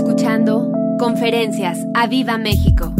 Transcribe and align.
escuchando 0.00 0.72
Conferencias 0.98 1.78
a 1.92 2.06
Viva 2.06 2.38
México. 2.38 2.94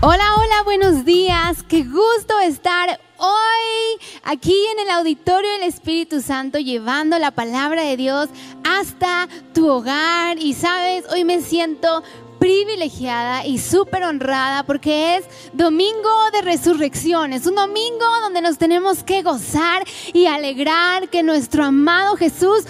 Hola, 0.00 0.24
hola, 0.36 0.62
buenos 0.64 1.04
días. 1.04 1.64
Qué 1.64 1.82
gusto 1.82 2.38
estar 2.38 3.00
hoy 3.18 4.00
aquí 4.22 4.54
en 4.72 4.86
el 4.86 4.90
auditorio 4.90 5.50
del 5.50 5.64
Espíritu 5.64 6.20
Santo 6.20 6.60
llevando 6.60 7.18
la 7.18 7.32
palabra 7.32 7.82
de 7.82 7.96
Dios 7.96 8.28
hasta 8.62 9.28
tu 9.52 9.68
hogar. 9.68 10.38
Y 10.38 10.54
sabes, 10.54 11.04
hoy 11.10 11.24
me 11.24 11.40
siento 11.40 12.04
privilegiada 12.44 13.46
y 13.46 13.58
súper 13.58 14.02
honrada 14.04 14.64
porque 14.64 15.16
es 15.16 15.24
domingo 15.54 16.10
de 16.30 16.42
resurrección. 16.42 17.32
Es 17.32 17.46
un 17.46 17.54
domingo 17.54 18.04
donde 18.20 18.42
nos 18.42 18.58
tenemos 18.58 19.02
que 19.02 19.22
gozar 19.22 19.82
y 20.12 20.26
alegrar 20.26 21.08
que 21.08 21.22
nuestro 21.22 21.64
amado 21.64 22.16
Jesús 22.18 22.66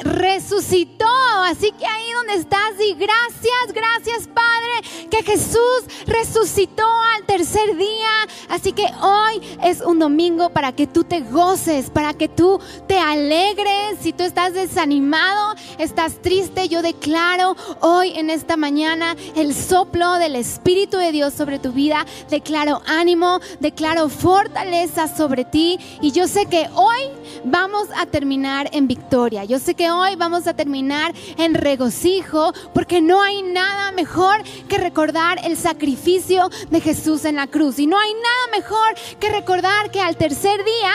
resucitó. 0.00 1.04
Así 1.44 1.72
que 1.72 1.84
ahí 1.84 2.12
donde 2.14 2.36
estás, 2.36 2.72
y 2.80 2.94
gracias, 2.94 3.74
gracias 3.74 4.28
Padre, 4.28 5.08
que 5.10 5.22
Jesús 5.22 5.84
resucitó 6.06 6.86
al 7.14 7.26
tercer 7.26 7.76
día. 7.76 8.08
Así 8.48 8.72
que 8.72 8.86
hoy 9.02 9.42
es 9.62 9.82
un 9.82 9.98
domingo 9.98 10.48
para 10.48 10.72
que 10.72 10.86
tú 10.86 11.04
te 11.04 11.20
goces, 11.20 11.90
para 11.90 12.14
que 12.14 12.28
tú 12.28 12.58
te 12.86 12.98
alegres. 12.98 13.98
Si 14.00 14.14
tú 14.14 14.22
estás 14.22 14.54
desanimado, 14.54 15.54
estás 15.76 16.22
triste, 16.22 16.68
yo 16.68 16.80
declaro 16.80 17.56
hoy 17.80 18.12
en 18.16 18.30
esta 18.30 18.56
mañana 18.56 19.16
el 19.36 19.54
soplo 19.54 20.14
del 20.14 20.36
Espíritu 20.36 20.96
de 20.96 21.12
Dios 21.12 21.34
sobre 21.34 21.58
tu 21.58 21.72
vida. 21.72 22.06
Declaro 22.30 22.82
ánimo, 22.86 23.40
declaro 23.60 24.08
fortaleza 24.08 25.08
sobre 25.14 25.44
ti. 25.44 25.78
Y 26.00 26.12
yo 26.12 26.28
sé 26.28 26.46
que 26.46 26.68
hoy 26.74 27.02
vamos 27.44 27.88
a 27.96 28.06
terminar 28.06 28.68
en 28.72 28.86
victoria. 28.86 29.44
Yo 29.44 29.58
sé 29.58 29.74
que 29.74 29.90
hoy 29.90 30.16
vamos 30.16 30.46
a 30.46 30.54
terminar 30.54 31.14
en 31.36 31.54
regocijo 31.54 32.52
porque 32.74 33.00
no 33.00 33.22
hay 33.22 33.42
nada 33.42 33.92
mejor 33.92 34.42
que 34.68 34.78
recordar 34.78 35.38
el 35.44 35.56
sacrificio 35.56 36.48
de 36.70 36.80
Jesús 36.80 37.24
en 37.24 37.36
la 37.36 37.46
cruz. 37.46 37.78
Y 37.78 37.86
no 37.86 37.98
hay 37.98 38.12
nada 38.14 38.46
mejor 38.52 38.94
que 39.18 39.30
recordar 39.30 39.90
que 39.90 40.00
al 40.00 40.16
tercer 40.16 40.64
día 40.64 40.92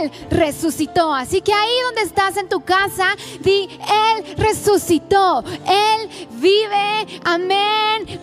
Él 0.00 0.10
resucitó. 0.30 1.14
Así 1.14 1.40
que 1.40 1.52
ahí 1.52 1.72
donde 1.86 2.02
estás 2.02 2.36
en 2.36 2.48
tu 2.48 2.60
casa, 2.60 3.16
di, 3.40 3.68
Él 3.70 4.36
resucitó. 4.36 5.44
Él 5.66 6.28
vive. 6.40 7.20
Amén. 7.24 7.45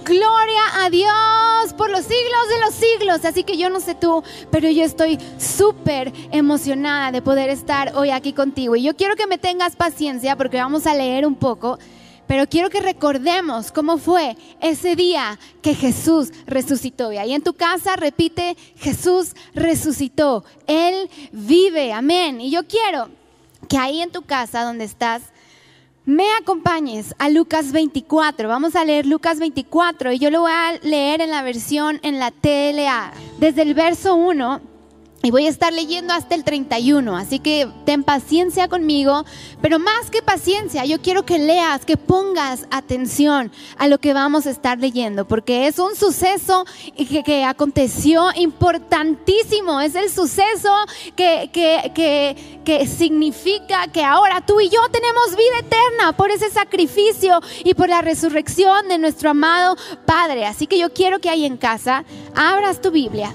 Gloria 0.06 0.62
a 0.84 0.90
Dios 0.90 1.74
por 1.78 1.90
los 1.90 2.02
siglos 2.02 2.50
de 2.50 2.60
los 2.66 2.74
siglos. 2.74 3.26
Así 3.26 3.44
que 3.44 3.58
yo 3.58 3.70
no 3.70 3.80
sé 3.80 3.96
tú, 3.96 4.24
pero 4.52 4.70
yo 4.70 4.84
estoy 4.84 5.18
súper 5.38 6.12
emocionada 6.32 7.12
de 7.12 7.22
poder 7.22 7.50
estar 7.50 7.96
hoy 7.96 8.10
aquí 8.10 8.34
contigo. 8.34 8.76
Y 8.76 8.84
yo 8.84 8.96
quiero 8.96 9.16
que 9.16 9.28
me 9.28 9.38
tengas 9.38 9.76
paciencia 9.76 10.36
porque 10.36 10.58
vamos 10.58 10.88
a 10.88 10.94
leer 10.94 11.26
un 11.26 11.36
poco. 11.36 11.80
Pero 12.28 12.48
quiero 12.48 12.70
que 12.70 12.82
recordemos 12.82 13.72
cómo 13.72 13.98
fue 13.98 14.38
ese 14.62 14.96
día 14.96 15.40
que 15.62 15.74
Jesús 15.74 16.32
resucitó. 16.46 17.12
Y 17.12 17.18
ahí 17.18 17.34
en 17.34 17.44
tu 17.44 17.54
casa 17.54 17.96
repite, 17.96 18.56
Jesús 18.78 19.34
resucitó. 19.54 20.44
Él 20.68 21.10
vive. 21.32 21.94
Amén. 21.94 22.42
Y 22.42 22.52
yo 22.52 22.68
quiero 22.68 23.10
que 23.68 23.78
ahí 23.78 24.02
en 24.02 24.12
tu 24.12 24.22
casa 24.22 24.64
donde 24.64 24.86
estás, 24.86 25.22
me 26.06 26.26
acompañes 26.42 27.16
a 27.18 27.30
Lucas 27.30 27.72
24. 27.72 28.50
Vamos 28.50 28.76
a 28.76 28.84
leer 28.84 29.06
Lucas 29.06 29.40
24 29.40 30.12
y 30.12 30.20
yo 30.20 30.30
lo 30.30 30.42
voy 30.42 30.52
a 30.52 30.74
leer 30.82 31.22
en 31.22 31.30
la 31.30 31.44
versión 31.44 32.00
en 32.04 32.20
la 32.20 32.32
TLA. 32.32 33.14
Desde 33.40 33.62
el 33.62 33.74
verso 33.74 34.16
1 34.16 34.73
y 35.26 35.32
voy 35.32 35.46
a 35.46 35.50
estar 35.50 35.72
leyendo 35.72 36.14
hasta 36.14 36.36
el 36.36 36.44
31, 36.44 37.16
así 37.16 37.40
que 37.40 37.70
ten 37.86 38.04
paciencia 38.04 38.68
conmigo, 38.68 39.24
pero 39.62 39.80
más 39.80 40.10
que 40.12 40.22
paciencia, 40.22 40.84
yo 40.84 41.02
quiero 41.02 41.26
que 41.26 41.40
leas, 41.40 41.86
que 41.86 41.96
pongas 41.96 42.68
atención 42.72 43.50
a 43.78 43.88
lo 43.88 44.00
que 44.00 44.14
vamos 44.14 44.46
a 44.46 44.50
estar 44.50 44.80
leyendo, 44.80 45.26
porque 45.26 45.68
es 45.68 45.80
un 45.80 45.96
suceso 45.96 46.66
que, 46.98 47.24
que 47.24 47.46
aconteció 47.46 48.32
importantísimo, 48.36 49.80
es 49.80 49.96
el 49.96 50.10
suceso 50.10 50.70
que, 51.16 51.50
que, 51.54 52.60
que 52.66 52.86
significa 52.86 53.88
que 53.88 54.04
ahora 54.04 54.46
tú 54.46 54.60
y 54.60 54.68
yo 54.68 54.82
tenemos 54.92 55.38
vida 55.38 55.60
eterna 55.60 56.18
por 56.18 56.32
ese 56.32 56.50
sacrificio 56.50 57.40
y 57.64 57.74
por 57.76 57.88
la 57.88 58.02
resurrección 58.02 58.90
de 58.90 58.98
nuestro 58.98 59.30
amado 59.30 59.78
Padre. 60.06 60.46
Así 60.46 60.68
que 60.68 60.78
yo 60.78 60.92
quiero 60.92 61.20
que 61.20 61.30
ahí 61.30 61.46
en 61.46 61.56
casa 61.56 62.04
abras 62.36 62.82
tu 62.82 62.92
Biblia 62.92 63.34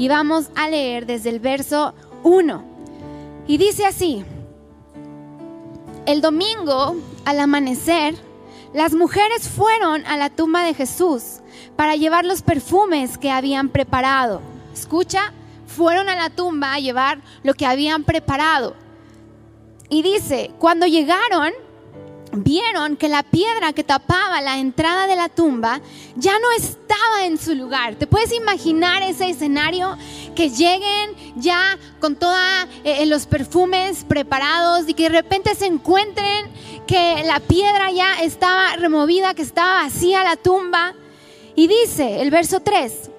y 0.00 0.08
vamos 0.08 0.48
a 0.54 0.66
leer 0.70 1.04
desde 1.04 1.28
el 1.28 1.40
verso 1.40 1.92
1. 2.22 2.64
Y 3.46 3.58
dice 3.58 3.84
así, 3.84 4.24
el 6.06 6.22
domingo 6.22 6.96
al 7.26 7.38
amanecer, 7.38 8.14
las 8.72 8.94
mujeres 8.94 9.46
fueron 9.46 10.06
a 10.06 10.16
la 10.16 10.30
tumba 10.30 10.62
de 10.62 10.72
Jesús 10.72 11.40
para 11.76 11.96
llevar 11.96 12.24
los 12.24 12.40
perfumes 12.40 13.18
que 13.18 13.30
habían 13.30 13.68
preparado. 13.68 14.40
Escucha, 14.72 15.34
fueron 15.66 16.08
a 16.08 16.16
la 16.16 16.30
tumba 16.30 16.72
a 16.72 16.80
llevar 16.80 17.20
lo 17.42 17.52
que 17.52 17.66
habían 17.66 18.04
preparado. 18.04 18.76
Y 19.90 20.00
dice, 20.00 20.50
cuando 20.58 20.86
llegaron, 20.86 21.52
vieron 22.32 22.96
que 22.96 23.08
la 23.08 23.22
piedra 23.22 23.72
que 23.72 23.84
tapaba 23.84 24.40
la 24.40 24.58
entrada 24.58 25.06
de 25.06 25.16
la 25.16 25.28
tumba 25.28 25.80
ya 26.16 26.38
no 26.38 26.52
estaba 26.52 27.24
en 27.24 27.38
su 27.38 27.54
lugar. 27.54 27.96
¿Te 27.96 28.06
puedes 28.06 28.32
imaginar 28.32 29.02
ese 29.02 29.30
escenario? 29.30 29.96
Que 30.34 30.50
lleguen 30.50 31.14
ya 31.36 31.78
con 32.00 32.16
todos 32.16 32.38
eh, 32.84 33.04
los 33.06 33.26
perfumes 33.26 34.04
preparados 34.04 34.88
y 34.88 34.94
que 34.94 35.04
de 35.04 35.08
repente 35.20 35.54
se 35.54 35.66
encuentren 35.66 36.50
que 36.86 37.22
la 37.24 37.40
piedra 37.40 37.90
ya 37.90 38.22
estaba 38.22 38.76
removida, 38.76 39.34
que 39.34 39.42
estaba 39.42 39.84
vacía 39.84 40.24
la 40.24 40.36
tumba. 40.36 40.94
Y 41.56 41.66
dice 41.66 42.22
el 42.22 42.30
verso 42.30 42.60
3, 42.60 43.10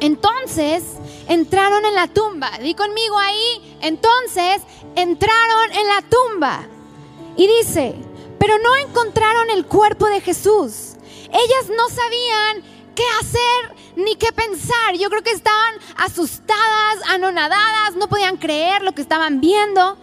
entonces 0.00 0.84
entraron 1.28 1.84
en 1.84 1.94
la 1.94 2.08
tumba. 2.08 2.50
Di 2.60 2.74
conmigo 2.74 3.18
ahí, 3.18 3.76
entonces 3.82 4.62
entraron 4.94 5.72
en 5.72 5.86
la 5.88 6.02
tumba. 6.08 6.66
Y 7.36 7.48
dice, 7.48 7.94
pero 8.38 8.58
no 8.58 8.76
encontraron 8.76 9.50
el 9.50 9.66
cuerpo 9.66 10.06
de 10.06 10.20
Jesús. 10.20 10.94
Ellas 11.28 11.70
no 11.76 11.88
sabían 11.88 12.62
qué 12.94 13.04
hacer 13.20 13.76
ni 13.96 14.16
qué 14.16 14.32
pensar. 14.32 14.94
Yo 14.98 15.08
creo 15.10 15.22
que 15.22 15.32
estaban 15.32 15.74
asustadas, 15.96 16.98
anonadadas, 17.08 17.96
no 17.96 18.08
podían 18.08 18.36
creer 18.36 18.82
lo 18.82 18.92
que 18.92 19.02
estaban 19.02 19.40
viendo. 19.40 19.96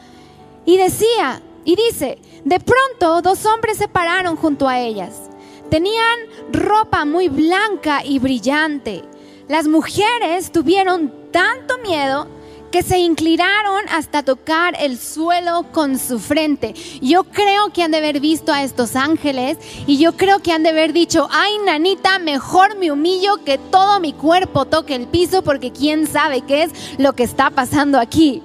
Y 0.66 0.78
decía, 0.78 1.42
y 1.66 1.76
dice, 1.76 2.20
de 2.44 2.60
pronto 2.60 3.22
dos 3.22 3.46
hombres 3.46 3.78
se 3.78 3.88
pararon 3.88 4.36
junto 4.36 4.68
a 4.68 4.80
ellas. 4.80 5.30
Tenían 5.70 6.20
ropa 6.52 7.06
muy 7.06 7.30
blanca 7.30 8.04
y 8.04 8.20
brillante. 8.20 9.04
Las 9.48 9.68
mujeres 9.68 10.52
tuvieron 10.52 11.32
tanto 11.32 11.78
miedo 11.80 12.28
que 12.72 12.84
se 12.84 12.98
inclinaron 13.00 13.84
hasta 13.90 14.24
tocar 14.24 14.76
el 14.80 14.98
suelo 14.98 15.68
con 15.72 16.00
su 16.00 16.20
frente. 16.20 16.74
Yo 17.02 17.26
creo 17.26 17.72
que 17.74 17.84
han 17.84 17.92
de 17.92 17.98
haber 17.98 18.20
visto 18.20 18.54
a 18.54 18.64
estos 18.64 18.96
ángeles 18.96 19.58
y 19.86 19.98
yo 19.98 20.14
creo 20.14 20.40
que 20.40 20.54
han 20.54 20.64
de 20.64 20.70
haber 20.70 20.94
dicho, 20.94 21.28
ay 21.30 21.52
nanita, 21.66 22.18
mejor 22.20 22.78
me 22.78 22.92
humillo 22.92 23.44
que 23.44 23.58
todo 23.58 24.00
mi 24.00 24.14
cuerpo 24.14 24.66
toque 24.66 24.96
el 24.96 25.08
piso 25.08 25.44
porque 25.44 25.72
quién 25.72 26.08
sabe 26.08 26.42
qué 26.42 26.64
es 26.64 26.72
lo 26.98 27.14
que 27.14 27.24
está 27.24 27.50
pasando 27.50 28.00
aquí. 28.00 28.42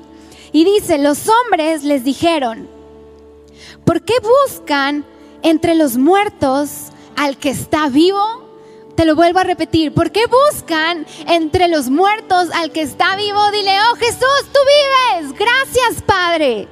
Y 0.52 0.64
dice, 0.64 0.98
los 0.98 1.28
hombres 1.28 1.84
les 1.84 2.02
dijeron, 2.02 2.68
¿por 3.84 4.02
qué 4.02 4.14
buscan 4.44 5.04
entre 5.42 5.74
los 5.74 5.96
muertos 5.96 6.86
al 7.16 7.36
que 7.36 7.50
está 7.50 7.88
vivo? 7.88 8.45
Te 8.96 9.04
lo 9.04 9.14
vuelvo 9.14 9.40
a 9.40 9.44
repetir. 9.44 9.92
¿Por 9.92 10.10
qué 10.10 10.22
buscan 10.26 11.06
entre 11.28 11.68
los 11.68 11.90
muertos 11.90 12.48
al 12.54 12.72
que 12.72 12.80
está 12.80 13.14
vivo? 13.14 13.50
Dile, 13.52 13.72
oh 13.92 13.96
Jesús, 13.96 14.52
tú 14.52 14.58
vives. 15.20 15.38
Gracias, 15.38 16.02
Padre. 16.02 16.66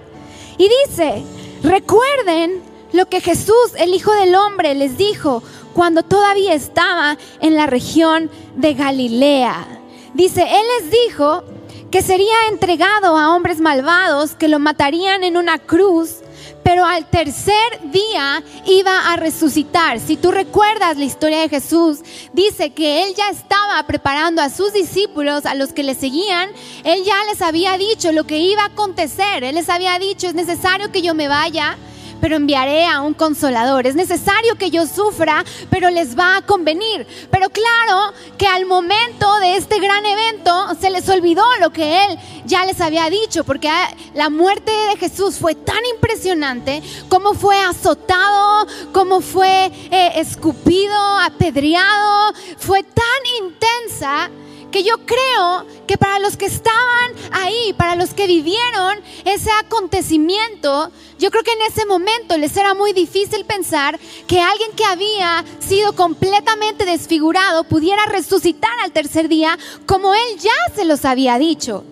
Y 0.57 0.71
dice, 0.87 1.23
recuerden 1.63 2.63
lo 2.93 3.07
que 3.07 3.21
Jesús, 3.21 3.75
el 3.77 3.93
Hijo 3.93 4.13
del 4.13 4.35
Hombre, 4.35 4.75
les 4.75 4.97
dijo 4.97 5.43
cuando 5.75 6.03
todavía 6.03 6.55
estaba 6.55 7.19
en 7.41 7.57
la 7.57 7.67
región 7.67 8.31
de 8.57 8.73
Galilea. 8.73 9.67
Dice, 10.15 10.43
Él 10.43 10.63
les 10.79 10.91
dijo 10.91 11.45
que 11.91 12.01
sería 12.01 12.49
entregado 12.51 13.19
a 13.19 13.35
hombres 13.37 13.61
malvados 13.61 14.35
que 14.35 14.49
lo 14.49 14.59
matarían 14.59 15.25
en 15.25 15.37
una 15.37 15.59
cruz 15.59 16.24
pero 16.65 16.85
al 16.85 17.07
tercer 17.07 17.55
día 17.93 18.43
iba 18.67 19.13
a 19.13 19.17
resucitar. 19.17 20.01
Si 20.01 20.17
tú 20.17 20.33
recuerdas 20.33 20.97
la 20.97 21.05
historia 21.05 21.41
de 21.41 21.49
Jesús, 21.49 22.01
dice 22.33 22.71
que 22.71 23.05
él 23.05 23.15
ya 23.15 23.29
estaba 23.29 23.81
preparando 23.87 24.43
a 24.43 24.51
sus 24.51 24.73
discípulos, 24.73 25.47
a 25.47 25.55
los 25.55 25.73
que 25.73 25.83
le 25.83 25.95
seguían, 25.95 26.51
él 26.83 27.05
ya 27.05 27.23
les 27.31 27.43
había 27.43 27.77
dicho 27.77 28.11
lo 28.11 28.25
que 28.25 28.39
iba 28.39 28.63
a 28.63 28.69
acontecer, 28.69 29.45
él 29.45 29.55
les 29.55 29.69
había 29.69 29.99
dicho, 29.99 30.27
es 30.27 30.35
necesario 30.35 30.91
que 30.91 31.03
yo 31.03 31.15
me 31.15 31.29
vaya 31.29 31.77
pero 32.21 32.37
enviaré 32.37 32.87
a 32.87 33.01
un 33.01 33.15
consolador. 33.15 33.87
Es 33.87 33.95
necesario 33.95 34.57
que 34.57 34.71
yo 34.71 34.87
sufra, 34.87 35.45
pero 35.71 35.91
les 35.91 36.19
va 36.19 36.37
a 36.37 36.43
convenir. 36.43 37.07
Pero 37.31 37.49
claro 37.51 38.15
que 38.39 38.47
al 38.47 38.67
momento 38.67 39.39
de 39.41 39.57
este 39.57 39.79
gran 39.79 40.05
evento 40.05 40.75
se 40.81 40.91
les 40.91 41.09
olvidó 41.09 41.45
lo 41.61 41.71
que 41.71 42.05
él 42.05 42.19
ya 42.45 42.65
les 42.65 42.81
había 42.81 43.09
dicho, 43.11 43.45
porque 43.45 43.71
la 44.15 44.31
muerte 44.31 44.71
de 44.71 44.97
Jesús 44.97 45.37
fue 45.39 45.55
tan 45.55 45.85
impresionante, 45.95 46.83
como 47.09 47.35
fue 47.35 47.59
azotado, 47.59 48.67
cómo 48.93 49.21
fue 49.21 49.71
eh, 49.91 50.13
escupido, 50.17 50.95
apedreado, 51.21 52.35
fue 52.59 52.83
tan 52.83 53.45
intensa 53.47 54.31
que 54.75 54.83
yo 54.83 54.97
creo 55.07 55.65
que 55.87 55.97
para 55.97 56.19
los 56.19 56.37
que 56.37 56.47
estaban 56.47 57.13
ahí, 57.31 57.73
para 57.75 57.95
los 57.95 58.13
que 58.13 58.27
vivieron 58.27 58.99
ese 59.25 59.49
acontecimiento, 59.53 60.91
yo 61.17 61.31
creo 61.31 61.45
que 61.45 61.53
en 61.53 61.63
ese 61.71 61.87
momento 61.87 62.37
les 62.37 62.57
era 62.57 62.75
muy 62.75 62.93
difícil 62.93 63.45
pensar 63.45 64.01
que 64.27 64.41
alguien 64.41 64.73
que 64.73 64.85
había 64.85 65.45
sido 65.61 65.93
completamente 65.93 66.87
desfigurado 66.87 67.63
pudiera 67.63 68.05
resucitar 68.07 68.73
al 68.83 68.91
tercer 68.91 69.29
día 69.29 69.57
como 69.87 70.13
él 70.13 70.39
ya 70.41 70.75
se 70.75 70.85
los 70.85 71.05
había 71.05 71.39
dicho. 71.39 71.85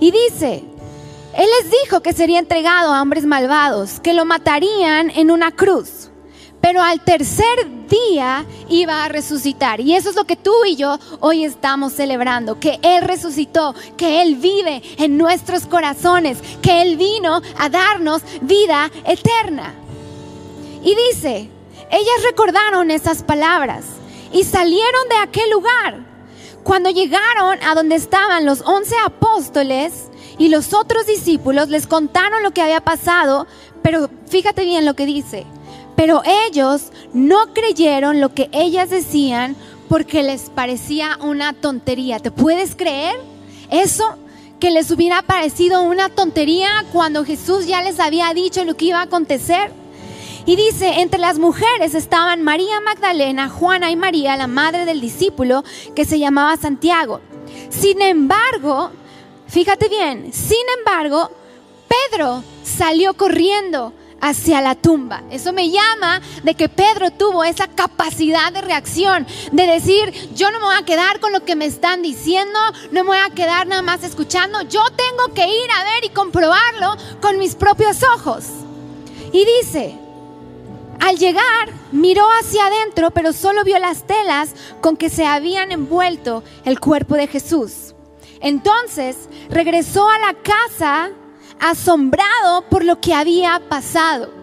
Y 0.00 0.10
dice, 0.10 0.64
él 1.36 1.48
les 1.60 1.70
dijo 1.82 2.00
que 2.00 2.14
sería 2.14 2.38
entregado 2.38 2.94
a 2.94 3.02
hombres 3.02 3.26
malvados, 3.26 4.00
que 4.00 4.14
lo 4.14 4.24
matarían 4.24 5.10
en 5.10 5.30
una 5.30 5.52
cruz 5.52 6.08
pero 6.62 6.80
al 6.80 7.00
tercer 7.00 7.88
día 7.88 8.46
iba 8.68 9.04
a 9.04 9.08
resucitar. 9.08 9.80
Y 9.80 9.94
eso 9.94 10.08
es 10.10 10.16
lo 10.16 10.24
que 10.24 10.36
tú 10.36 10.54
y 10.64 10.76
yo 10.76 10.96
hoy 11.18 11.44
estamos 11.44 11.92
celebrando, 11.92 12.60
que 12.60 12.78
Él 12.82 13.02
resucitó, 13.02 13.74
que 13.96 14.22
Él 14.22 14.36
vive 14.36 14.80
en 14.96 15.18
nuestros 15.18 15.66
corazones, 15.66 16.38
que 16.62 16.80
Él 16.80 16.96
vino 16.96 17.42
a 17.58 17.68
darnos 17.68 18.22
vida 18.42 18.90
eterna. 19.04 19.74
Y 20.84 20.94
dice, 21.10 21.50
ellas 21.90 22.22
recordaron 22.24 22.92
esas 22.92 23.24
palabras 23.24 23.84
y 24.32 24.44
salieron 24.44 25.08
de 25.10 25.16
aquel 25.16 25.50
lugar. 25.50 25.96
Cuando 26.62 26.90
llegaron 26.90 27.58
a 27.64 27.74
donde 27.74 27.96
estaban 27.96 28.46
los 28.46 28.60
once 28.60 28.94
apóstoles 29.04 30.10
y 30.38 30.48
los 30.48 30.72
otros 30.74 31.06
discípulos, 31.06 31.68
les 31.70 31.88
contaron 31.88 32.44
lo 32.44 32.52
que 32.52 32.62
había 32.62 32.80
pasado, 32.80 33.48
pero 33.82 34.08
fíjate 34.28 34.64
bien 34.64 34.86
lo 34.86 34.94
que 34.94 35.06
dice 35.06 35.44
pero 35.96 36.22
ellos 36.48 36.90
no 37.12 37.52
creyeron 37.52 38.20
lo 38.20 38.34
que 38.34 38.48
ellas 38.52 38.90
decían 38.90 39.56
porque 39.88 40.22
les 40.22 40.50
parecía 40.50 41.18
una 41.20 41.52
tontería. 41.52 42.18
¿Te 42.18 42.30
puedes 42.30 42.74
creer 42.74 43.14
eso? 43.70 44.16
Que 44.58 44.70
les 44.70 44.90
hubiera 44.90 45.22
parecido 45.22 45.82
una 45.82 46.08
tontería 46.08 46.84
cuando 46.92 47.24
Jesús 47.24 47.66
ya 47.66 47.82
les 47.82 48.00
había 48.00 48.32
dicho 48.32 48.64
lo 48.64 48.74
que 48.74 48.86
iba 48.86 49.00
a 49.00 49.04
acontecer. 49.04 49.70
Y 50.44 50.56
dice, 50.56 51.00
entre 51.00 51.20
las 51.20 51.38
mujeres 51.38 51.94
estaban 51.94 52.42
María 52.42 52.80
Magdalena, 52.80 53.48
Juana 53.48 53.90
y 53.90 53.96
María, 53.96 54.36
la 54.36 54.48
madre 54.48 54.84
del 54.84 55.00
discípulo 55.00 55.62
que 55.94 56.04
se 56.04 56.18
llamaba 56.18 56.56
Santiago. 56.56 57.20
Sin 57.68 58.02
embargo, 58.02 58.90
fíjate 59.46 59.88
bien, 59.88 60.32
sin 60.32 60.64
embargo, 60.78 61.30
Pedro 62.10 62.42
salió 62.64 63.14
corriendo 63.14 63.92
hacia 64.22 64.60
la 64.62 64.76
tumba. 64.76 65.24
Eso 65.30 65.52
me 65.52 65.68
llama 65.68 66.22
de 66.44 66.54
que 66.54 66.68
Pedro 66.70 67.10
tuvo 67.10 67.44
esa 67.44 67.66
capacidad 67.66 68.52
de 68.52 68.62
reacción, 68.62 69.26
de 69.50 69.66
decir, 69.66 70.30
yo 70.34 70.50
no 70.52 70.60
me 70.60 70.66
voy 70.66 70.76
a 70.78 70.84
quedar 70.86 71.20
con 71.20 71.32
lo 71.32 71.44
que 71.44 71.56
me 71.56 71.66
están 71.66 72.02
diciendo, 72.02 72.58
no 72.92 73.02
me 73.02 73.08
voy 73.08 73.18
a 73.18 73.34
quedar 73.34 73.66
nada 73.66 73.82
más 73.82 74.04
escuchando, 74.04 74.62
yo 74.62 74.80
tengo 74.96 75.34
que 75.34 75.46
ir 75.46 75.70
a 75.76 75.84
ver 75.84 76.04
y 76.04 76.10
comprobarlo 76.10 76.96
con 77.20 77.36
mis 77.38 77.56
propios 77.56 78.02
ojos. 78.14 78.44
Y 79.32 79.44
dice, 79.44 79.98
al 81.00 81.18
llegar, 81.18 81.68
miró 81.90 82.24
hacia 82.40 82.66
adentro, 82.66 83.10
pero 83.10 83.32
solo 83.32 83.64
vio 83.64 83.80
las 83.80 84.06
telas 84.06 84.54
con 84.80 84.96
que 84.96 85.10
se 85.10 85.26
habían 85.26 85.72
envuelto 85.72 86.44
el 86.64 86.78
cuerpo 86.78 87.16
de 87.16 87.26
Jesús. 87.26 87.96
Entonces 88.40 89.16
regresó 89.50 90.08
a 90.08 90.18
la 90.20 90.34
casa 90.34 91.10
asombrado 91.60 92.62
por 92.68 92.84
lo 92.84 93.00
que 93.00 93.14
había 93.14 93.60
pasado. 93.68 94.42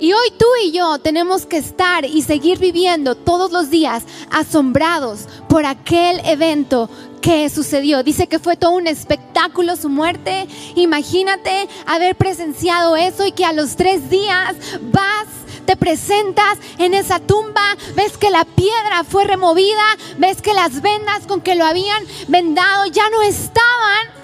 Y 0.00 0.14
hoy 0.14 0.30
tú 0.38 0.46
y 0.64 0.72
yo 0.72 0.98
tenemos 0.98 1.44
que 1.44 1.58
estar 1.58 2.06
y 2.06 2.22
seguir 2.22 2.58
viviendo 2.58 3.14
todos 3.14 3.52
los 3.52 3.68
días 3.68 4.04
asombrados 4.30 5.26
por 5.46 5.66
aquel 5.66 6.20
evento 6.24 6.88
que 7.20 7.50
sucedió. 7.50 8.02
Dice 8.02 8.26
que 8.26 8.38
fue 8.38 8.56
todo 8.56 8.70
un 8.70 8.86
espectáculo 8.86 9.76
su 9.76 9.90
muerte. 9.90 10.48
Imagínate 10.74 11.68
haber 11.86 12.16
presenciado 12.16 12.96
eso 12.96 13.26
y 13.26 13.32
que 13.32 13.44
a 13.44 13.52
los 13.52 13.76
tres 13.76 14.08
días 14.08 14.56
vas 14.80 15.26
te 15.66 15.76
presentas 15.76 16.58
en 16.78 16.94
esa 16.94 17.20
tumba, 17.20 17.76
ves 17.94 18.16
que 18.16 18.30
la 18.30 18.44
piedra 18.44 19.04
fue 19.04 19.24
removida, 19.24 19.84
ves 20.18 20.42
que 20.42 20.54
las 20.54 20.80
vendas 20.80 21.26
con 21.28 21.42
que 21.42 21.54
lo 21.54 21.64
habían 21.64 22.02
vendado 22.26 22.86
ya 22.86 23.08
no 23.10 23.22
estaban. 23.22 24.19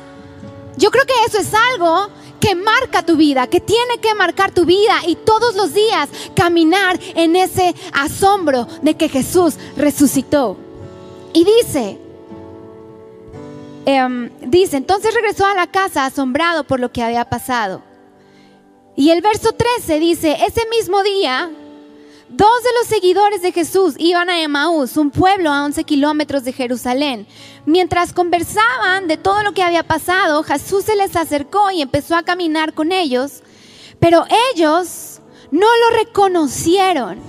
Yo 0.76 0.90
creo 0.90 1.05
que 1.05 1.14
eso 1.26 1.38
es 1.38 1.52
algo 1.73 2.11
que 2.40 2.55
marca 2.55 3.02
tu 3.02 3.17
vida, 3.17 3.46
que 3.46 3.61
tiene 3.61 3.99
que 3.99 4.14
marcar 4.14 4.52
tu 4.52 4.64
vida 4.64 5.00
y 5.06 5.17
todos 5.17 5.55
los 5.55 5.73
días 5.73 6.08
caminar 6.34 6.99
en 7.14 7.34
ese 7.34 7.75
asombro 7.93 8.67
de 8.82 8.94
que 8.96 9.08
Jesús 9.08 9.56
resucitó. 9.76 10.56
Y 11.32 11.44
dice, 11.44 11.99
em, 13.87 14.31
dice, 14.40 14.76
entonces 14.76 15.14
regresó 15.14 15.46
a 15.46 15.55
la 15.55 15.67
casa 15.67 16.05
asombrado 16.05 16.64
por 16.64 16.81
lo 16.81 16.93
que 16.93 17.02
había 17.02 17.25
pasado. 17.25 17.82
Y 18.96 19.11
el 19.11 19.20
verso 19.20 19.52
13 19.52 19.99
dice, 19.99 20.37
ese 20.46 20.62
mismo 20.70 21.02
día 21.02 21.50
Dos 22.28 22.62
de 22.64 22.70
los 22.81 22.88
seguidores 22.88 23.40
de 23.40 23.52
Jesús 23.52 23.94
iban 23.99 24.28
a 24.28 24.43
Emaús, 24.43 24.96
un 24.96 25.12
pueblo 25.12 25.52
a 25.52 25.64
11 25.64 25.84
kilómetros 25.84 26.43
de 26.43 26.52
Jerusalén. 26.52 27.28
Mientras 27.67 28.12
conversaban 28.12 29.06
de 29.06 29.17
todo 29.17 29.44
lo 29.44 29.52
que 29.52 29.62
había 29.62 29.84
pasado, 29.84 30.43
Jesús 30.43 30.84
se 30.84 30.96
les 30.96 31.14
acercó 31.14 31.70
y 31.70 31.82
empezó 31.82 32.17
a 32.17 32.25
caminar 32.25 32.75
con 32.75 32.90
ellos, 32.90 33.43
pero 34.00 34.25
ellos 34.52 35.20
no 35.52 35.67
lo 35.67 35.96
reconocieron. 35.99 37.20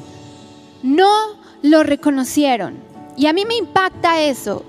No 0.81 1.37
lo 1.61 1.83
reconocieron. 1.83 2.79
Y 3.15 3.27
a 3.27 3.33
mí 3.33 3.45
me 3.45 3.55
impacta 3.55 4.21
eso, 4.21 4.65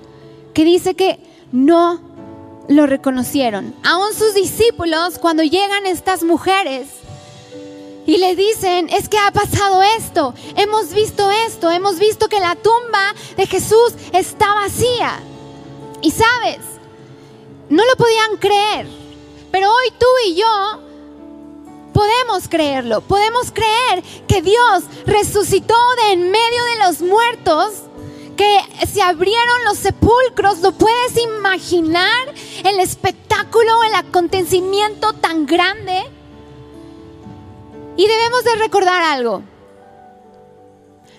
que 0.52 0.64
dice 0.64 0.94
que 0.94 1.20
no 1.52 2.02
lo 2.68 2.86
reconocieron. 2.86 3.74
Aún 3.82 4.12
sus 4.12 4.34
discípulos, 4.34 5.18
cuando 5.18 5.42
llegan 5.42 5.86
estas 5.86 6.22
mujeres, 6.22 6.88
y 8.08 8.16
le 8.16 8.34
dicen, 8.34 8.88
es 8.88 9.06
que 9.10 9.18
ha 9.18 9.30
pasado 9.30 9.82
esto, 9.82 10.32
hemos 10.56 10.94
visto 10.94 11.30
esto, 11.46 11.70
hemos 11.70 11.98
visto 11.98 12.26
que 12.26 12.40
la 12.40 12.56
tumba 12.56 13.14
de 13.36 13.46
Jesús 13.46 13.92
está 14.14 14.54
vacía. 14.54 15.20
Y 16.00 16.10
sabes, 16.10 16.56
no 17.68 17.84
lo 17.84 17.96
podían 17.96 18.38
creer, 18.38 18.86
pero 19.50 19.70
hoy 19.70 19.92
tú 19.98 20.06
y 20.26 20.36
yo 20.36 20.80
podemos 21.92 22.48
creerlo, 22.48 23.02
podemos 23.02 23.52
creer 23.52 24.02
que 24.26 24.40
Dios 24.40 24.84
resucitó 25.04 25.76
de 26.02 26.12
en 26.12 26.30
medio 26.30 26.64
de 26.64 26.86
los 26.86 27.02
muertos 27.02 27.74
que 28.38 28.58
se 28.90 29.02
abrieron 29.02 29.64
los 29.66 29.76
sepulcros, 29.76 30.60
¿lo 30.60 30.72
puedes 30.72 31.22
imaginar? 31.22 32.34
El 32.64 32.80
espectáculo, 32.80 33.84
el 33.84 33.94
acontecimiento 33.96 35.12
tan 35.12 35.44
grande. 35.44 36.17
Y 37.98 38.06
debemos 38.06 38.44
de 38.44 38.54
recordar 38.54 39.02
algo. 39.02 39.42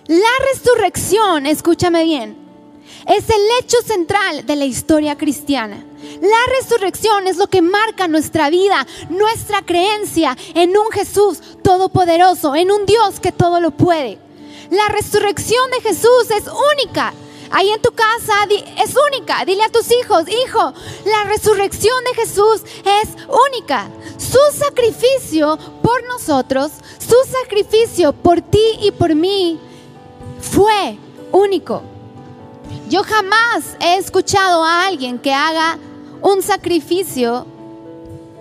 La 0.07 0.45
resurrección, 0.53 1.45
escúchame 1.45 2.05
bien, 2.05 2.37
es 3.05 3.29
el 3.29 3.41
hecho 3.59 3.81
central 3.85 4.45
de 4.45 4.55
la 4.55 4.63
historia 4.63 5.17
cristiana. 5.17 5.85
La 6.21 6.53
resurrección 6.57 7.27
es 7.27 7.35
lo 7.35 7.47
que 7.47 7.61
marca 7.61 8.07
nuestra 8.07 8.49
vida, 8.49 8.87
nuestra 9.09 9.61
creencia 9.61 10.37
en 10.55 10.69
un 10.69 10.89
Jesús 10.91 11.41
todopoderoso, 11.61 12.55
en 12.55 12.71
un 12.71 12.85
Dios 12.85 13.19
que 13.19 13.33
todo 13.33 13.59
lo 13.59 13.71
puede. 13.71 14.17
La 14.71 14.87
resurrección 14.87 15.69
de 15.71 15.81
Jesús 15.81 16.31
es 16.31 16.45
única. 16.47 17.13
Ahí 17.51 17.69
en 17.69 17.81
tu 17.81 17.91
casa 17.91 18.33
es 18.77 18.95
única. 19.11 19.43
Dile 19.45 19.63
a 19.63 19.69
tus 19.69 19.91
hijos, 19.91 20.25
hijo, 20.45 20.73
la 21.05 21.23
resurrección 21.25 22.03
de 22.03 22.21
Jesús 22.21 22.63
es 22.85 23.09
única. 23.51 23.89
Su 24.17 24.39
sacrificio 24.57 25.57
por 25.81 26.03
nosotros, 26.07 26.71
su 26.99 27.15
sacrificio 27.31 28.13
por 28.13 28.41
ti 28.41 28.77
y 28.81 28.91
por 28.91 29.15
mí 29.15 29.59
fue 30.39 30.97
único. 31.31 31.81
Yo 32.87 33.03
jamás 33.03 33.77
he 33.79 33.97
escuchado 33.97 34.63
a 34.63 34.85
alguien 34.85 35.17
que 35.17 35.33
haga 35.33 35.77
un 36.21 36.41
sacrificio 36.41 37.45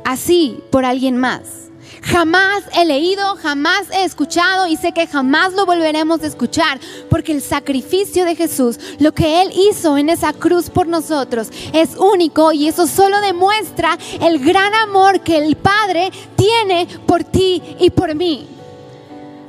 así 0.04 0.62
por 0.70 0.84
alguien 0.84 1.16
más. 1.16 1.67
Jamás 2.02 2.64
he 2.74 2.84
leído, 2.84 3.36
jamás 3.36 3.90
he 3.90 4.04
escuchado 4.04 4.66
y 4.66 4.76
sé 4.76 4.92
que 4.92 5.06
jamás 5.06 5.52
lo 5.52 5.66
volveremos 5.66 6.22
a 6.22 6.26
escuchar, 6.26 6.80
porque 7.10 7.32
el 7.32 7.42
sacrificio 7.42 8.24
de 8.24 8.36
Jesús, 8.36 8.78
lo 8.98 9.12
que 9.12 9.42
Él 9.42 9.52
hizo 9.54 9.96
en 9.98 10.08
esa 10.08 10.32
cruz 10.32 10.70
por 10.70 10.86
nosotros, 10.86 11.48
es 11.72 11.96
único 11.96 12.52
y 12.52 12.68
eso 12.68 12.86
solo 12.86 13.20
demuestra 13.20 13.98
el 14.20 14.38
gran 14.38 14.74
amor 14.74 15.20
que 15.20 15.38
el 15.38 15.56
Padre 15.56 16.10
tiene 16.36 16.86
por 17.06 17.24
ti 17.24 17.62
y 17.80 17.90
por 17.90 18.14
mí. 18.14 18.48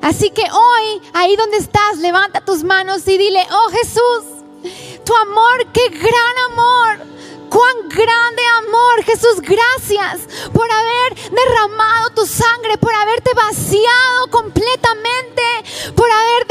Así 0.02 0.30
que 0.30 0.44
hoy, 0.44 1.02
ahí 1.14 1.36
donde 1.36 1.58
estás, 1.58 1.98
levanta 1.98 2.42
tus 2.42 2.64
manos 2.64 3.08
y 3.08 3.18
dile, 3.18 3.46
oh 3.52 3.70
Jesús, 3.72 5.04
tu 5.06 5.16
amor, 5.16 5.68
qué 5.74 5.90
gran 5.90 6.52
amor 6.52 7.09
Cuán 7.50 7.90
grande 7.90 8.44
amor, 8.60 9.04
Jesús, 9.04 9.42
gracias 9.42 10.22
por 10.54 10.68
haber 10.72 11.32
derramado 11.32 12.12
tu 12.16 12.26
sangre, 12.26 12.78
por 12.78 12.94
haberte 12.94 13.32
vaciado 13.34 14.30
completamente, 14.30 15.44
por 15.96 16.10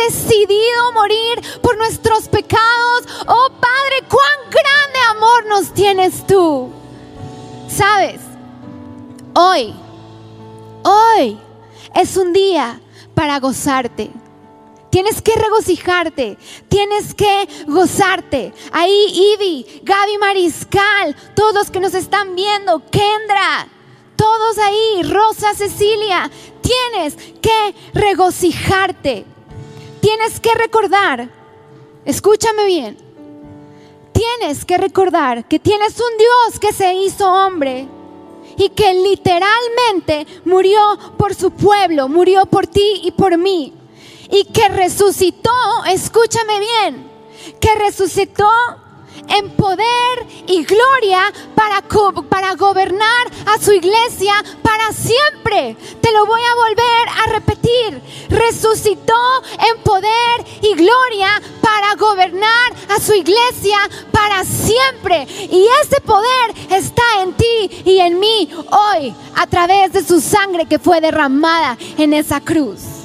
decidido 0.08 0.92
morir 0.94 1.60
por 1.62 1.76
nuestros 1.76 2.28
pecados. 2.28 3.06
Oh 3.26 3.50
Padre, 3.60 4.06
cuán 4.08 4.50
grande 4.50 4.98
amor 5.10 5.46
nos 5.46 5.74
tienes 5.74 6.26
tú. 6.26 6.70
Sabes, 7.68 8.20
hoy, 9.34 9.74
hoy 10.82 11.38
es 11.94 12.16
un 12.16 12.32
día 12.32 12.80
para 13.14 13.38
gozarte. 13.40 14.10
Tienes 14.90 15.20
que 15.20 15.32
regocijarte, 15.34 16.38
tienes 16.68 17.14
que 17.14 17.48
gozarte. 17.66 18.54
Ahí 18.72 19.34
Ivy, 19.34 19.82
Gaby 19.82 20.18
Mariscal, 20.18 21.14
todos 21.34 21.70
que 21.70 21.80
nos 21.80 21.94
están 21.94 22.34
viendo, 22.34 22.82
Kendra, 22.90 23.68
todos 24.16 24.58
ahí, 24.58 25.02
Rosa 25.02 25.54
Cecilia, 25.54 26.30
tienes 26.62 27.16
que 27.40 27.74
regocijarte. 27.92 29.26
Tienes 30.00 30.40
que 30.40 30.54
recordar, 30.54 31.28
escúchame 32.04 32.66
bien, 32.66 32.96
tienes 34.12 34.64
que 34.64 34.78
recordar 34.78 35.46
que 35.46 35.58
tienes 35.58 35.98
un 35.98 36.16
Dios 36.16 36.60
que 36.60 36.72
se 36.72 36.94
hizo 36.94 37.30
hombre 37.30 37.88
y 38.56 38.68
que 38.70 38.94
literalmente 38.94 40.26
murió 40.44 40.80
por 41.18 41.34
su 41.34 41.50
pueblo, 41.50 42.08
murió 42.08 42.46
por 42.46 42.68
ti 42.68 43.00
y 43.02 43.10
por 43.10 43.36
mí 43.36 43.72
y 44.30 44.44
que 44.44 44.68
resucitó, 44.68 45.50
escúchame 45.86 46.60
bien, 46.60 47.10
que 47.60 47.74
resucitó 47.76 48.48
en 49.28 49.50
poder 49.50 50.26
y 50.46 50.64
gloria 50.64 51.32
para, 51.54 51.82
para 52.28 52.54
gobernar 52.54 53.30
a 53.46 53.58
su 53.58 53.72
iglesia 53.72 54.32
para 54.62 54.92
siempre. 54.92 55.76
Te 56.00 56.12
lo 56.12 56.26
voy 56.26 56.40
a 56.40 56.54
volver 56.54 57.08
a 57.08 57.32
repetir. 57.32 58.02
Resucitó 58.28 59.14
en 59.70 59.82
poder 59.82 60.44
y 60.62 60.74
gloria 60.74 61.42
para 61.60 61.94
gobernar 61.96 62.72
a 62.88 63.00
su 63.00 63.14
iglesia 63.14 63.78
para 64.12 64.44
siempre. 64.44 65.26
Y 65.50 65.66
ese 65.82 66.00
poder 66.00 66.54
está 66.70 67.22
en 67.22 67.32
ti 67.34 67.82
y 67.84 67.98
en 67.98 68.18
mí 68.18 68.48
hoy 68.70 69.14
a 69.36 69.46
través 69.46 69.92
de 69.92 70.04
su 70.04 70.20
sangre 70.20 70.66
que 70.66 70.78
fue 70.78 71.00
derramada 71.00 71.76
en 71.96 72.12
esa 72.12 72.40
cruz. 72.40 72.97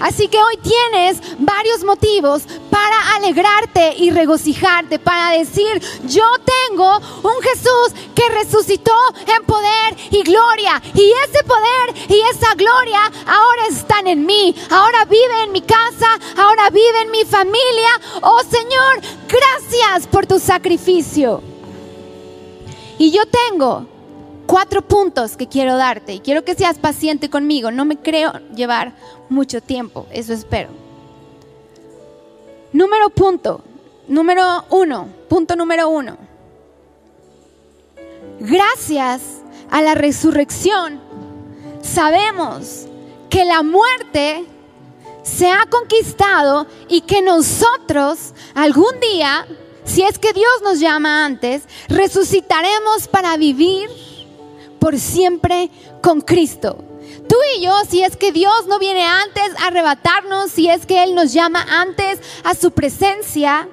Así 0.00 0.28
que 0.28 0.38
hoy 0.38 0.56
tienes 0.58 1.20
varios 1.38 1.84
motivos 1.84 2.42
para 2.70 3.16
alegrarte 3.16 3.94
y 3.96 4.10
regocijarte, 4.10 4.98
para 4.98 5.38
decir, 5.38 5.80
yo 6.04 6.24
tengo 6.44 6.96
un 7.22 7.42
Jesús 7.42 7.94
que 8.14 8.28
resucitó 8.34 8.96
en 9.26 9.44
poder 9.44 9.96
y 10.10 10.22
gloria. 10.22 10.82
Y 10.94 11.12
ese 11.24 11.42
poder 11.44 12.08
y 12.08 12.20
esa 12.32 12.54
gloria 12.54 13.00
ahora 13.26 13.66
están 13.70 14.06
en 14.06 14.26
mí. 14.26 14.54
Ahora 14.70 15.04
vive 15.06 15.42
en 15.44 15.52
mi 15.52 15.62
casa, 15.62 16.08
ahora 16.36 16.70
vive 16.70 17.02
en 17.02 17.10
mi 17.10 17.24
familia. 17.24 17.90
Oh 18.22 18.40
Señor, 18.48 19.00
gracias 19.28 20.06
por 20.06 20.26
tu 20.26 20.38
sacrificio. 20.38 21.42
Y 22.98 23.10
yo 23.10 23.22
tengo 23.26 23.86
cuatro 24.46 24.82
puntos 24.82 25.36
que 25.36 25.48
quiero 25.48 25.76
darte 25.76 26.14
y 26.14 26.20
quiero 26.20 26.44
que 26.44 26.54
seas 26.54 26.78
paciente 26.78 27.28
conmigo. 27.28 27.70
No 27.70 27.84
me 27.84 27.96
creo 27.96 28.32
llevar 28.54 28.94
mucho 29.28 29.60
tiempo, 29.60 30.06
eso 30.10 30.32
espero. 30.32 30.70
Número 32.72 33.10
punto, 33.10 33.62
número 34.08 34.64
uno, 34.70 35.08
punto 35.28 35.56
número 35.56 35.88
uno. 35.88 36.16
Gracias 38.40 39.22
a 39.70 39.82
la 39.82 39.94
resurrección 39.94 41.00
sabemos 41.86 42.86
que 43.30 43.44
la 43.44 43.62
muerte 43.62 44.44
se 45.22 45.50
ha 45.50 45.66
conquistado 45.66 46.66
y 46.88 47.00
que 47.00 47.22
nosotros 47.22 48.34
algún 48.54 49.00
día, 49.00 49.46
si 49.84 50.02
es 50.02 50.18
que 50.18 50.32
Dios 50.32 50.62
nos 50.62 50.80
llama 50.80 51.24
antes, 51.24 51.62
resucitaremos 51.88 53.08
para 53.08 53.36
vivir 53.36 53.88
por 54.78 54.98
siempre 54.98 55.70
con 56.02 56.20
Cristo. 56.20 56.84
Tú 57.28 57.36
y 57.56 57.62
yo, 57.62 57.72
si 57.88 58.02
es 58.02 58.16
que 58.16 58.32
Dios 58.32 58.66
no 58.66 58.78
viene 58.78 59.04
antes 59.04 59.50
a 59.58 59.68
arrebatarnos, 59.68 60.50
si 60.50 60.68
es 60.68 60.86
que 60.86 61.02
Él 61.02 61.14
nos 61.14 61.32
llama 61.32 61.64
antes 61.68 62.20
a 62.44 62.54
su 62.54 62.70
presencia, 62.70 63.68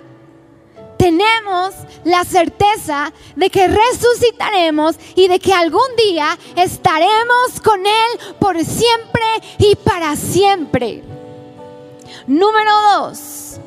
tenemos 0.98 1.74
la 2.04 2.24
certeza 2.24 3.12
de 3.36 3.50
que 3.50 3.68
resucitaremos 3.68 4.96
y 5.16 5.28
de 5.28 5.40
que 5.40 5.54
algún 5.54 5.96
día 5.98 6.38
estaremos 6.56 7.62
con 7.64 7.86
Él 7.86 8.36
por 8.40 8.58
siempre 8.64 9.24
y 9.60 9.76
para 9.76 10.16
siempre. 10.16 11.04
Número 12.26 12.72
dos, 12.94 13.58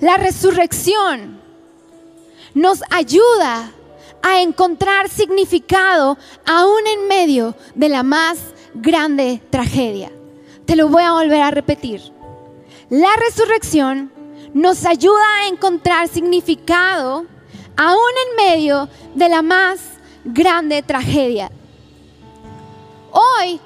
la 0.00 0.18
resurrección 0.18 1.40
nos 2.52 2.82
ayuda 2.90 3.72
a 4.24 4.40
encontrar 4.40 5.10
significado 5.10 6.16
aún 6.46 6.86
en 6.86 7.08
medio 7.08 7.54
de 7.74 7.90
la 7.90 8.02
más 8.02 8.38
grande 8.72 9.42
tragedia. 9.50 10.10
Te 10.64 10.76
lo 10.76 10.88
voy 10.88 11.02
a 11.02 11.12
volver 11.12 11.42
a 11.42 11.50
repetir. 11.50 12.00
La 12.88 13.10
resurrección 13.16 14.10
nos 14.54 14.86
ayuda 14.86 15.22
a 15.40 15.48
encontrar 15.48 16.08
significado 16.08 17.26
aún 17.76 18.12
en 18.30 18.36
medio 18.36 18.88
de 19.14 19.28
la 19.28 19.42
más 19.42 19.80
grande 20.24 20.82
tragedia. 20.82 21.50
Hoy, 23.12 23.60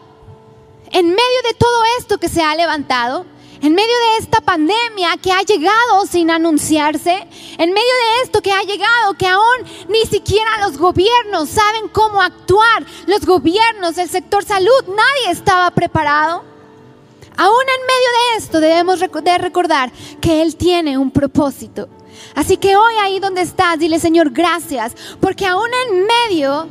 en 0.91 1.07
medio 1.07 1.43
de 1.45 1.55
todo 1.57 1.83
esto 2.01 2.19
que 2.19 2.29
se 2.29 2.43
ha 2.43 2.57
levantado, 2.57 3.27
en 3.61 3.75
medio 3.75 3.95
de 3.99 4.19
esta 4.19 4.41
pandemia 4.41 5.17
que 5.21 5.33
ha 5.33 5.43
llegado 5.43 6.07
sin 6.07 6.31
anunciarse, 6.31 7.27
en 7.59 7.73
medio 7.73 7.83
de 7.83 8.23
esto 8.25 8.41
que 8.41 8.53
ha 8.53 8.63
llegado, 8.63 9.15
que 9.15 9.27
aún 9.27 9.65
ni 9.89 10.07
siquiera 10.07 10.59
los 10.61 10.79
gobiernos 10.79 11.49
saben 11.49 11.89
cómo 11.89 12.21
actuar, 12.21 12.85
los 13.07 13.25
gobiernos, 13.25 13.99
el 13.99 14.09
sector 14.09 14.45
salud, 14.45 14.85
nadie 14.87 15.33
estaba 15.33 15.71
preparado. 15.71 16.45
Aún 17.37 17.63
en 17.63 17.87
medio 17.87 18.11
de 18.33 18.39
esto 18.39 18.61
debemos 18.61 19.01
de 19.01 19.39
recordar 19.39 19.93
que 20.21 20.43
Él 20.43 20.57
tiene 20.57 20.99
un 20.99 21.11
propósito. 21.11 21.89
Así 22.35 22.57
que 22.57 22.77
hoy 22.77 22.95
ahí 23.01 23.21
donde 23.21 23.43
estás, 23.43 23.79
dile 23.79 24.01
Señor, 24.01 24.31
gracias, 24.31 24.95
porque 25.21 25.47
aún 25.47 25.69
en 25.87 26.07
medio 26.07 26.69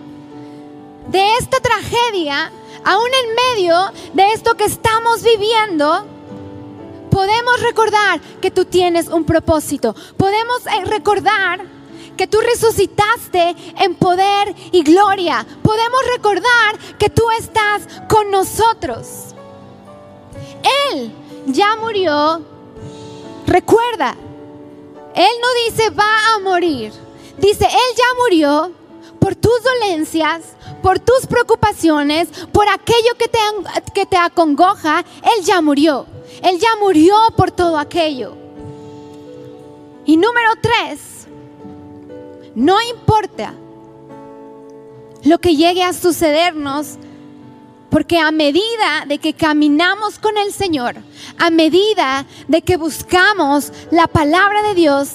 de 1.09 1.25
esta 1.39 1.59
tragedia, 1.59 2.51
aún 2.83 3.07
en 3.07 3.55
medio 3.55 3.91
de 4.13 4.33
esto 4.33 4.55
que 4.55 4.65
estamos 4.65 5.23
viviendo, 5.23 6.16
podemos 7.09 7.61
recordar 7.61 8.19
que 8.41 8.51
tú 8.51 8.65
tienes 8.65 9.07
un 9.07 9.25
propósito. 9.25 9.95
Podemos 10.17 10.65
eh, 10.67 10.85
recordar 10.85 11.77
que 12.17 12.27
tú 12.27 12.39
resucitaste 12.41 13.55
en 13.79 13.95
poder 13.95 14.53
y 14.71 14.83
gloria. 14.83 15.45
Podemos 15.61 15.99
recordar 16.13 16.77
que 16.97 17.09
tú 17.09 17.23
estás 17.39 17.83
con 18.09 18.31
nosotros. 18.31 19.35
Él 20.91 21.11
ya 21.45 21.75
murió. 21.77 22.41
Recuerda, 23.45 24.15
Él 25.15 25.31
no 25.41 25.47
dice 25.65 25.89
va 25.91 26.35
a 26.35 26.39
morir. 26.39 26.91
Dice, 27.37 27.65
Él 27.65 27.95
ya 27.95 28.21
murió 28.23 28.71
por 29.19 29.35
tus 29.35 29.61
dolencias, 29.63 30.41
por 30.81 30.99
tus 30.99 31.27
preocupaciones, 31.27 32.27
por 32.51 32.67
aquello 32.67 33.15
que 33.17 33.27
te, 33.27 33.39
que 33.93 34.05
te 34.05 34.17
acongoja. 34.17 35.05
Él 35.21 35.45
ya 35.45 35.61
murió. 35.61 36.05
Él 36.43 36.59
ya 36.59 36.69
murió 36.79 37.15
por 37.35 37.51
todo 37.51 37.77
aquello. 37.77 38.35
Y 40.05 40.15
número 40.17 40.51
tres, 40.61 41.27
no 42.55 42.77
importa 42.81 43.53
lo 45.23 45.37
que 45.39 45.55
llegue 45.55 45.83
a 45.83 45.93
sucedernos, 45.93 46.97
porque 47.89 48.19
a 48.19 48.31
medida 48.31 49.05
de 49.07 49.17
que 49.17 49.33
caminamos 49.33 50.19
con 50.19 50.37
el 50.37 50.53
Señor, 50.53 50.95
a 51.37 51.49
medida 51.49 52.25
de 52.47 52.61
que 52.61 52.77
buscamos 52.77 53.71
la 53.91 54.07
palabra 54.07 54.63
de 54.63 54.75
Dios, 54.75 55.09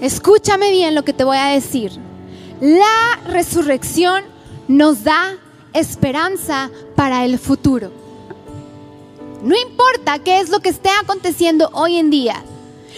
escúchame 0.00 0.70
bien 0.70 0.94
lo 0.94 1.04
que 1.04 1.12
te 1.12 1.24
voy 1.24 1.36
a 1.36 1.46
decir. 1.46 1.92
La 2.60 3.20
resurrección 3.26 4.24
nos 4.68 5.04
da 5.04 5.36
esperanza 5.72 6.70
para 6.94 7.24
el 7.24 7.38
futuro. 7.38 7.99
No 9.42 9.56
importa 9.56 10.18
qué 10.18 10.40
es 10.40 10.50
lo 10.50 10.60
que 10.60 10.68
esté 10.68 10.90
aconteciendo 10.90 11.70
hoy 11.72 11.96
en 11.96 12.10
día. 12.10 12.44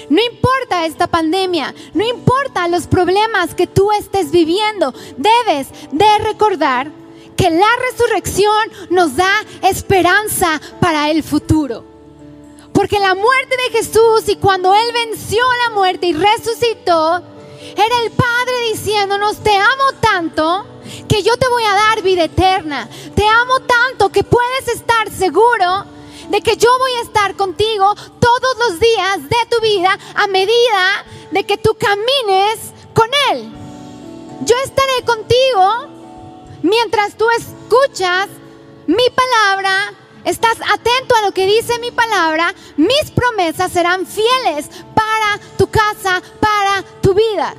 No 0.09 0.21
importa 0.23 0.87
esta 0.87 1.07
pandemia, 1.07 1.75
no 1.95 2.05
importa 2.05 2.69
los 2.69 2.87
problemas 2.87 3.55
que 3.55 3.67
tú 3.67 3.93
estés 3.93 4.31
viviendo, 4.31 4.93
debes 5.17 5.69
de 5.93 6.19
recordar 6.19 6.91
que 7.37 7.51
la 7.51 7.69
resurrección 7.91 8.73
nos 8.91 9.17
da 9.17 9.33
esperanza 9.63 10.61
para 10.81 11.11
el 11.11 11.23
futuro. 11.23 11.85
Porque 12.73 12.99
la 12.99 13.15
muerte 13.15 13.57
de 13.57 13.79
Jesús 13.79 14.29
y 14.29 14.37
cuando 14.37 14.75
Él 14.75 14.93
venció 14.93 15.43
la 15.67 15.75
muerte 15.75 16.07
y 16.07 16.13
resucitó, 16.15 17.23
era 17.77 18.03
el 18.05 18.11
Padre 18.11 18.71
diciéndonos, 18.73 19.39
te 19.39 19.55
amo 19.55 19.93
tanto 20.01 20.67
que 21.09 21.23
yo 21.23 21.37
te 21.37 21.49
voy 21.49 21.63
a 21.65 21.75
dar 21.75 22.03
vida 22.03 22.25
eterna. 22.25 22.89
Te 23.15 23.27
amo 23.27 23.61
tanto 23.61 24.11
que 24.11 24.25
puedes 24.25 24.69
estar 24.69 25.11
seguro 25.11 25.85
de 26.29 26.41
que 26.41 26.57
yo 26.57 26.69
voy 26.79 26.93
a 26.93 27.03
estar 27.03 27.37
contigo 27.37 27.95
todos 28.19 28.57
los 28.59 28.81
días 28.81 29.23
de 29.23 29.37
tu 29.51 29.61
vida 29.63 29.99
a 30.15 30.27
medida 30.27 31.05
de 31.31 31.45
que 31.45 31.57
tú 31.59 31.75
camines 31.79 32.73
con 32.95 33.09
Él. 33.31 33.53
Yo 34.45 34.57
estaré 34.65 35.05
contigo 35.05 35.89
mientras 36.63 37.17
tú 37.17 37.27
escuchas 37.31 38.29
mi 38.87 39.05
palabra, 39.11 39.95
estás 40.25 40.57
atento 40.61 41.15
a 41.15 41.23
lo 41.23 41.33
que 41.33 41.47
dice 41.47 41.79
mi 41.79 41.91
palabra, 41.91 42.55
mis 42.77 43.11
promesas 43.15 43.73
serán 43.73 44.07
fieles 44.07 44.69
para 44.95 45.41
tu 45.57 45.69
casa, 45.69 46.23
para 46.41 46.83
tu 47.01 47.15
vida. 47.15 47.55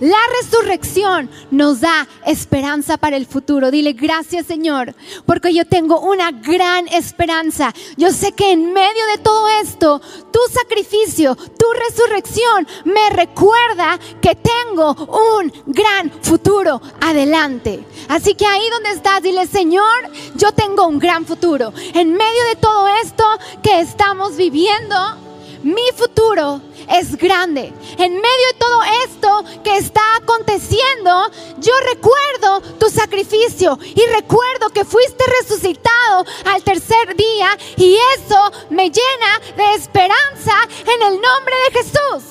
La 0.00 0.18
resurrección 0.40 1.30
nos 1.50 1.80
da 1.80 2.06
esperanza 2.26 2.96
para 2.96 3.16
el 3.16 3.26
futuro. 3.26 3.70
Dile 3.70 3.92
gracias 3.92 4.46
Señor, 4.46 4.94
porque 5.24 5.54
yo 5.54 5.64
tengo 5.64 6.00
una 6.00 6.30
gran 6.32 6.88
esperanza. 6.88 7.72
Yo 7.96 8.10
sé 8.10 8.32
que 8.32 8.52
en 8.52 8.72
medio 8.72 9.06
de 9.14 9.18
todo 9.22 9.48
esto, 9.62 10.00
tu 10.32 10.40
sacrificio, 10.52 11.34
tu 11.34 11.66
resurrección 11.88 12.66
me 12.84 13.10
recuerda 13.10 13.98
que 14.20 14.36
tengo 14.36 14.92
un 14.92 15.52
gran 15.66 16.10
futuro 16.22 16.80
adelante. 17.00 17.84
Así 18.08 18.34
que 18.34 18.46
ahí 18.46 18.68
donde 18.70 18.90
estás, 18.90 19.22
dile 19.22 19.46
Señor, 19.46 20.10
yo 20.34 20.52
tengo 20.52 20.86
un 20.86 20.98
gran 20.98 21.24
futuro. 21.24 21.72
En 21.94 22.12
medio 22.12 22.44
de 22.50 22.56
todo 22.56 22.86
esto 23.02 23.24
que 23.62 23.80
estamos 23.80 24.36
viviendo, 24.36 25.25
mi 25.66 25.90
futuro 25.96 26.60
es 26.88 27.16
grande. 27.16 27.72
En 27.98 28.12
medio 28.12 28.46
de 28.52 28.58
todo 28.58 28.82
esto 29.04 29.62
que 29.64 29.76
está 29.76 30.00
aconteciendo, 30.22 31.10
yo 31.58 31.72
recuerdo 31.92 32.60
tu 32.78 32.88
sacrificio 32.88 33.76
y 33.82 34.00
recuerdo 34.14 34.70
que 34.72 34.84
fuiste 34.84 35.24
resucitado 35.40 36.24
al 36.44 36.62
tercer 36.62 37.16
día 37.16 37.48
y 37.76 37.96
eso 38.16 38.38
me 38.70 38.84
llena 38.84 39.40
de 39.56 39.74
esperanza 39.74 40.54
en 40.82 41.02
el 41.02 41.20
nombre 41.20 41.54
de 41.64 41.78
Jesús. 41.80 42.24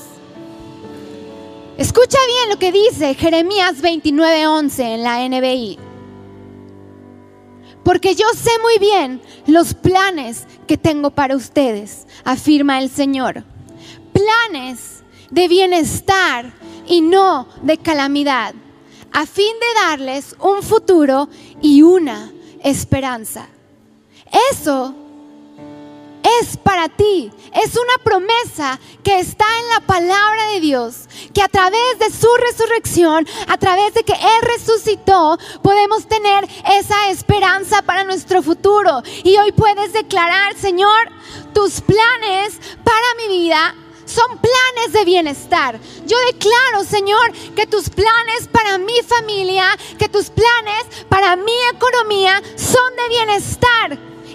Escucha 1.77 2.19
bien 2.25 2.49
lo 2.51 2.57
que 2.57 2.71
dice 2.71 3.15
Jeremías 3.15 3.81
29:11 3.81 4.93
en 4.93 5.03
la 5.03 5.27
NBI. 5.27 5.94
Porque 7.85 8.15
yo 8.15 8.25
sé 8.35 8.49
muy 8.63 8.79
bien 8.79 9.21
los 9.45 9.75
planes 9.75 10.47
que 10.65 10.75
tengo 10.75 11.11
para 11.11 11.35
ustedes, 11.35 12.07
afirma 12.23 12.79
el 12.79 12.89
Señor. 12.89 13.43
Planes 14.11 15.03
de 15.29 15.47
bienestar 15.47 16.51
y 16.87 17.01
no 17.01 17.47
de 17.61 17.77
calamidad, 17.77 18.55
a 19.11 19.27
fin 19.27 19.53
de 19.59 19.81
darles 19.87 20.35
un 20.39 20.63
futuro 20.63 21.29
y 21.61 21.83
una 21.83 22.33
esperanza. 22.63 23.47
Eso 24.51 24.95
es 26.41 26.57
para 26.57 26.89
ti. 26.89 27.31
Es 27.53 27.75
una 27.75 28.03
promesa 28.03 28.79
que 29.03 29.19
está 29.19 29.45
en 29.61 29.69
la 29.69 29.79
palabra 29.81 30.47
de 30.53 30.59
Dios, 30.59 31.07
que 31.33 31.41
a 31.41 31.47
través 31.47 31.99
de 31.99 32.09
su 32.09 32.27
resurrección, 32.37 33.27
a 33.47 33.57
través 33.57 33.93
de 33.93 34.03
que 34.03 34.13
Él 34.13 34.41
resucitó, 34.41 35.37
podemos 35.61 36.07
tener 36.07 36.47
esa 36.71 37.09
esperanza 37.09 37.81
para 37.81 38.03
nuestro 38.03 38.41
futuro. 38.41 39.01
Y 39.23 39.37
hoy 39.37 39.51
puedes 39.51 39.93
declarar, 39.93 40.55
Señor, 40.55 41.09
tus 41.53 41.81
planes 41.81 42.59
para 42.83 43.15
mi 43.17 43.37
vida 43.37 43.75
son 44.05 44.37
planes 44.37 44.93
de 44.93 45.03
bienestar. 45.03 45.79
Yo 46.05 46.17
declaro, 46.31 46.83
Señor, 46.87 47.31
que 47.55 47.65
tus 47.65 47.89
planes 47.89 48.47
para 48.51 48.77
mi 48.77 49.01
familia, 49.05 49.65
que 49.97 50.09
tus 50.09 50.29
planes 50.29 50.85
para 51.09 51.35
mi 51.35 51.53
economía 51.73 52.41
son 52.55 52.95
de 52.95 53.09
bienestar 53.09 53.74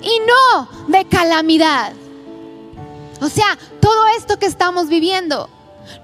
y 0.02 0.21
no 0.21 0.69
de 0.88 1.04
calamidad. 1.07 1.92
O 3.21 3.28
sea, 3.28 3.59
todo 3.80 4.07
esto 4.16 4.38
que 4.38 4.47
estamos 4.47 4.88
viviendo, 4.88 5.49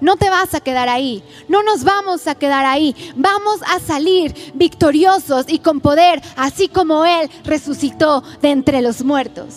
no 0.01 0.17
te 0.17 0.29
vas 0.29 0.53
a 0.53 0.59
quedar 0.59 0.89
ahí, 0.89 1.23
no 1.47 1.63
nos 1.63 1.83
vamos 1.83 2.27
a 2.27 2.35
quedar 2.35 2.65
ahí, 2.65 2.95
vamos 3.15 3.61
a 3.67 3.79
salir 3.79 4.35
victoriosos 4.53 5.45
y 5.47 5.59
con 5.59 5.79
poder, 5.79 6.21
así 6.35 6.67
como 6.67 7.05
Él 7.05 7.29
resucitó 7.43 8.23
de 8.41 8.51
entre 8.51 8.81
los 8.81 9.03
muertos, 9.03 9.53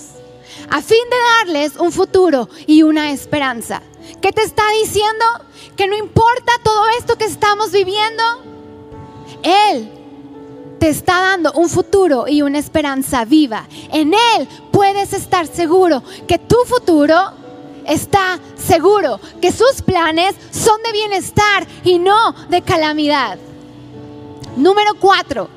a 0.70 0.80
fin 0.80 0.98
de 1.10 1.16
darles 1.38 1.76
un 1.76 1.92
futuro 1.92 2.48
y 2.66 2.82
una 2.82 3.10
esperanza. 3.10 3.82
¿Qué 4.20 4.32
te 4.32 4.42
está 4.42 4.62
diciendo? 4.82 5.24
Que 5.76 5.86
no 5.86 5.96
importa 5.96 6.52
todo 6.62 6.88
esto 6.98 7.16
que 7.16 7.24
estamos 7.24 7.72
viviendo, 7.72 8.22
Él 9.42 9.99
te 10.80 10.88
está 10.88 11.20
dando 11.20 11.52
un 11.52 11.68
futuro 11.68 12.26
y 12.26 12.40
una 12.40 12.58
esperanza 12.58 13.26
viva. 13.26 13.66
En 13.92 14.14
Él 14.14 14.48
puedes 14.72 15.12
estar 15.12 15.46
seguro 15.46 16.02
que 16.26 16.38
tu 16.38 16.56
futuro 16.64 17.14
está 17.86 18.40
seguro, 18.56 19.20
que 19.42 19.52
sus 19.52 19.82
planes 19.84 20.34
son 20.50 20.82
de 20.82 20.92
bienestar 20.92 21.66
y 21.84 21.98
no 21.98 22.32
de 22.48 22.62
calamidad. 22.62 23.38
Número 24.56 24.94
cuatro, 24.98 25.48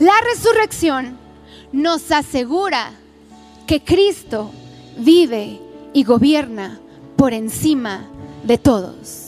la 0.00 0.14
resurrección 0.34 1.16
nos 1.70 2.10
asegura 2.10 2.90
que 3.68 3.84
Cristo 3.84 4.50
vive 4.98 5.60
y 5.92 6.02
gobierna 6.02 6.80
por 7.16 7.32
encima 7.32 8.08
de 8.42 8.58
todos. 8.58 9.25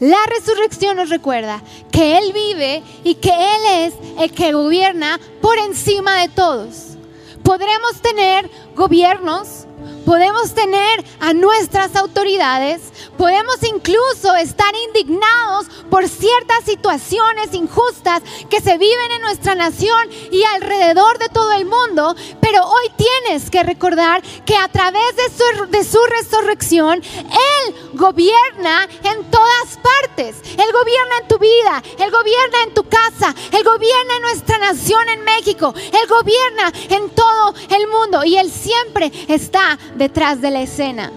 La 0.00 0.18
resurrección 0.26 0.96
nos 0.96 1.10
recuerda 1.10 1.62
que 1.90 2.18
Él 2.18 2.32
vive 2.32 2.82
y 3.02 3.16
que 3.16 3.30
Él 3.30 3.86
es 3.86 3.94
el 4.20 4.32
que 4.32 4.52
gobierna 4.52 5.18
por 5.40 5.58
encima 5.58 6.20
de 6.20 6.28
todos. 6.28 6.96
Podremos 7.42 8.00
tener 8.00 8.50
gobiernos, 8.76 9.66
podemos 10.08 10.54
tener 10.54 11.04
a 11.20 11.34
nuestras 11.34 11.94
autoridades, 11.94 12.80
podemos 13.18 13.62
incluso 13.62 14.34
estar 14.36 14.74
indignados 14.86 15.66
por 15.90 16.08
ciertas 16.08 16.64
situaciones 16.64 17.52
injustas 17.52 18.22
que 18.48 18.62
se 18.62 18.78
viven 18.78 19.12
en 19.16 19.20
nuestra 19.20 19.54
nación 19.54 20.08
y 20.32 20.42
alrededor 20.54 21.18
de 21.18 21.28
todo 21.28 21.52
el 21.52 21.66
mundo, 21.66 22.16
pero 22.40 22.64
hoy 22.64 22.90
tienes 22.96 23.50
que 23.50 23.62
recordar 23.62 24.22
que 24.46 24.56
a 24.56 24.68
través 24.68 25.14
de 25.14 25.28
su, 25.28 25.66
de 25.66 25.84
su 25.84 25.98
resurrección, 26.06 27.02
Él 27.02 27.74
gobierna 27.92 28.88
en 29.02 29.30
todas 29.30 29.76
partes. 29.76 29.98
Él 30.18 30.72
gobierna 30.72 31.18
en 31.20 31.28
tu 31.28 31.38
vida, 31.38 31.82
Él 31.98 32.10
gobierna 32.10 32.62
en 32.66 32.74
tu 32.74 32.84
casa, 32.84 33.34
Él 33.52 33.62
gobierna 33.62 34.16
en 34.16 34.22
nuestra 34.22 34.58
nación 34.58 35.08
en 35.10 35.22
México, 35.22 35.74
Él 35.76 36.08
gobierna 36.08 36.72
en 36.88 37.10
todo 37.10 37.54
el 37.76 37.86
mundo 37.88 38.24
y 38.24 38.36
Él 38.36 38.50
siempre 38.50 39.12
está 39.28 39.78
detrás 39.98 40.40
de 40.40 40.50
la 40.50 40.62
escena. 40.62 41.12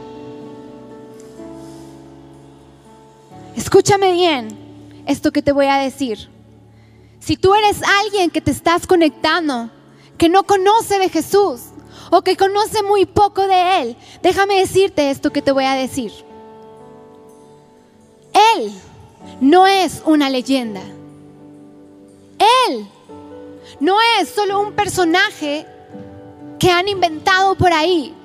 Escúchame 3.56 4.12
bien 4.12 4.58
esto 5.06 5.32
que 5.32 5.41
te 5.41 5.52
voy 5.52 5.67
a 5.67 5.78
decir. 5.78 6.30
Si 7.20 7.38
tú 7.38 7.54
eres 7.54 7.82
alguien 8.02 8.32
que 8.32 8.41
te 8.41 8.52
estás 8.52 8.88
conectando, 8.88 9.70
que 10.17 10.28
no 10.30 10.44
conoce 10.44 10.98
de 11.00 11.10
Jesús 11.10 11.62
o 12.10 12.22
que 12.22 12.36
conoce 12.36 12.84
muy 12.84 13.06
poco 13.06 13.48
de 13.48 13.82
Él, 13.82 13.98
déjame 14.22 14.60
decirte 14.60 15.12
esto 15.12 15.32
que 15.32 15.41
te 15.41 15.52
voy 15.52 15.65
a 15.65 15.76
decir. 15.76 16.12
Él 18.56 18.72
no 19.39 19.67
es 19.67 20.02
una 20.06 20.30
leyenda. 20.30 20.82
Él 22.67 22.88
no 23.80 23.98
es 24.20 24.30
solo 24.30 24.60
un 24.60 24.74
personaje 24.74 25.65
que 26.60 26.72
han 26.72 26.88
inventado 26.88 27.56
por 27.56 27.72
ahí. 27.74 28.15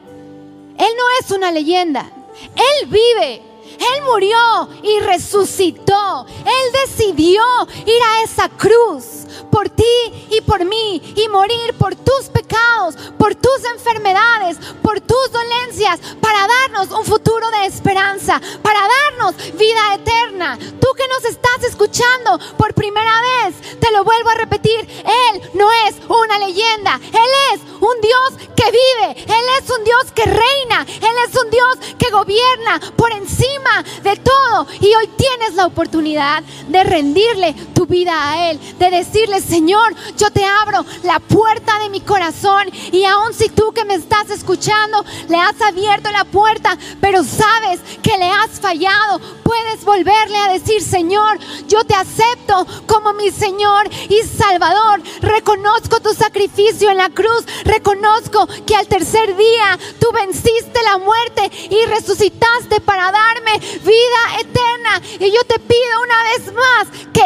Él 0.79 0.93
no 0.97 1.05
es 1.21 1.31
una 1.31 1.51
leyenda. 1.53 2.11
Él 2.55 2.89
vive. 2.89 3.43
Él 3.79 4.03
murió 4.05 4.69
y 4.83 5.01
resucitó. 5.01 6.27
Él 6.27 6.81
decidió 6.87 7.43
ir 7.85 8.03
a 8.03 8.23
esa 8.23 8.49
cruz 8.49 9.26
por 9.57 9.71
ti 9.71 10.29
y 10.31 10.43
por 10.43 10.67
mí 10.67 11.15
y 11.17 11.29
morir 11.31 11.73
por 11.79 11.97
tus 11.97 12.29
pecados, 12.31 12.95
por 13.17 13.35
tus 13.35 13.65
enfermedades, 13.75 14.59
por 14.83 15.01
tus 15.01 15.33
dolencias, 15.33 15.99
para 16.21 16.47
darnos 16.47 16.91
un 16.91 17.07
futuro 17.07 17.51
de 17.53 17.65
esperanza, 17.65 18.39
para 18.61 18.81
darnos 18.81 19.35
vida 19.57 19.95
eterna. 19.95 20.59
Tú 20.59 20.89
que 20.95 21.09
nos 21.09 21.25
estás 21.25 21.65
escuchando 21.65 22.39
por 22.59 22.75
primera 22.75 23.11
vez, 23.45 23.79
te 23.81 23.91
lo 23.93 24.05
vuelvo 24.05 24.29
a 24.29 24.35
repetir, 24.35 24.79
Él 24.79 25.51
no 25.55 25.73
es 25.89 25.95
una 26.07 26.39
leyenda, 26.39 27.01
Él 27.03 27.55
es 27.55 27.61
un 27.81 28.01
Dios 28.03 28.51
que 28.55 28.71
vive, 28.71 29.25
Él 29.25 29.45
es 29.59 29.71
un 29.71 29.85
Dios 29.85 30.13
que 30.15 30.25
reina, 30.25 30.87
Él 30.87 31.17
es 31.27 31.43
un 31.43 31.51
Dios 31.51 31.79
que 31.99 32.11
gobierna 32.11 32.81
por 32.95 33.11
encima 33.13 33.83
de 34.03 34.17
todo. 34.17 34.67
Y 34.81 34.95
hoy 34.95 35.09
tienes 35.17 35.55
la 35.55 35.67
oportunidad 35.67 36.43
de 36.43 36.85
rendirle 36.85 37.55
tu 37.75 37.87
vida 37.87 38.13
a 38.31 38.51
Él, 38.51 38.61
de 38.79 38.91
decirle, 38.91 39.41
Señor, 39.49 39.95
yo 40.17 40.31
te 40.31 40.45
abro 40.45 40.85
la 41.03 41.21
puerta 41.21 41.79
de 41.81 41.91
mi 41.91 42.01
corazón 42.01 42.69
y 42.93 43.05
aun 43.05 43.33
si 43.33 43.49
tú 43.49 43.73
que 43.73 43.85
me 43.85 43.95
estás 43.95 44.31
escuchando 44.31 45.05
le 45.29 45.37
has 45.37 45.61
abierto 45.61 46.11
la 46.11 46.25
puerta, 46.25 46.77
pero 47.01 47.23
sabes 47.23 47.81
que 48.03 48.17
le 48.19 48.29
has 48.29 48.61
fallado, 48.61 49.21
puedes 49.43 49.85
volverle 49.85 50.37
a 50.39 50.53
decir, 50.53 50.83
Señor, 50.83 51.39
yo 51.69 51.85
te 51.85 51.95
acepto 51.95 52.67
como 52.87 53.13
mi 53.13 53.31
Señor 53.31 53.89
y 54.09 54.23
Salvador. 54.23 55.03
Reconozco 55.21 56.01
tu 56.01 56.13
sacrificio 56.15 56.91
en 56.91 56.97
la 56.97 57.11
cruz. 57.11 57.45
Reconozco 57.65 58.47
que 58.67 58.77
al 58.77 58.87
tercer 58.87 59.37
día 59.37 59.79
tú 60.01 60.09
venciste 60.13 60.83
la 60.85 60.99
muerte 60.99 61.51
y 61.71 61.87
resucitaste 61.87 62.81
para 62.81 63.13
darme 63.13 63.59
vida 63.59 64.41
eterna. 64.41 65.03
Y 65.21 65.31
yo 65.31 65.43
te 65.47 65.59
pido 65.59 66.03
una 66.03 66.23
vez 66.25 66.55
más 66.55 66.89
que 67.13 67.23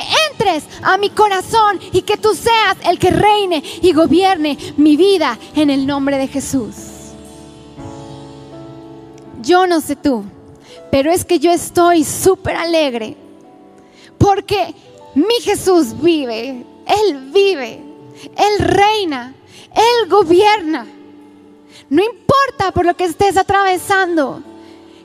a 0.82 0.96
mi 0.96 1.10
corazón 1.10 1.78
y 1.92 2.02
que 2.02 2.16
tú 2.16 2.34
seas 2.34 2.76
el 2.84 2.98
que 2.98 3.10
reine 3.10 3.62
y 3.82 3.92
gobierne 3.92 4.56
mi 4.76 4.96
vida 4.96 5.38
en 5.54 5.70
el 5.70 5.86
nombre 5.86 6.18
de 6.18 6.28
Jesús. 6.28 6.74
Yo 9.42 9.66
no 9.66 9.80
sé 9.80 9.96
tú, 9.96 10.24
pero 10.90 11.10
es 11.10 11.24
que 11.24 11.38
yo 11.38 11.50
estoy 11.50 12.04
súper 12.04 12.56
alegre 12.56 13.16
porque 14.18 14.74
mi 15.14 15.34
Jesús 15.42 16.00
vive, 16.00 16.64
Él 16.86 17.30
vive, 17.32 17.82
Él 18.36 18.58
reina, 18.58 19.34
Él 19.74 20.08
gobierna. 20.08 20.86
No 21.88 22.02
importa 22.02 22.70
por 22.72 22.86
lo 22.86 22.94
que 22.96 23.04
estés 23.04 23.36
atravesando, 23.36 24.42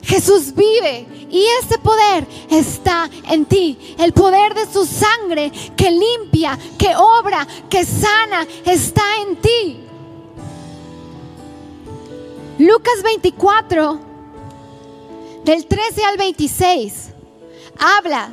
Jesús 0.06 0.54
vive 0.54 1.06
y 1.30 1.44
ese 1.60 1.78
poder 1.78 2.26
está 2.48 3.10
en 3.28 3.44
ti. 3.44 3.96
El 3.98 4.12
poder 4.12 4.54
de 4.54 4.72
su 4.72 4.86
sangre 4.86 5.50
que 5.76 5.90
limpia, 5.90 6.56
que 6.78 6.94
obra, 6.96 7.46
que 7.68 7.84
sana, 7.84 8.46
está 8.64 9.02
en 9.22 9.36
ti. 9.36 9.80
Lucas 12.58 13.02
24, 13.02 14.00
del 15.44 15.66
13 15.66 16.04
al 16.04 16.16
26, 16.16 17.08
habla 17.78 18.30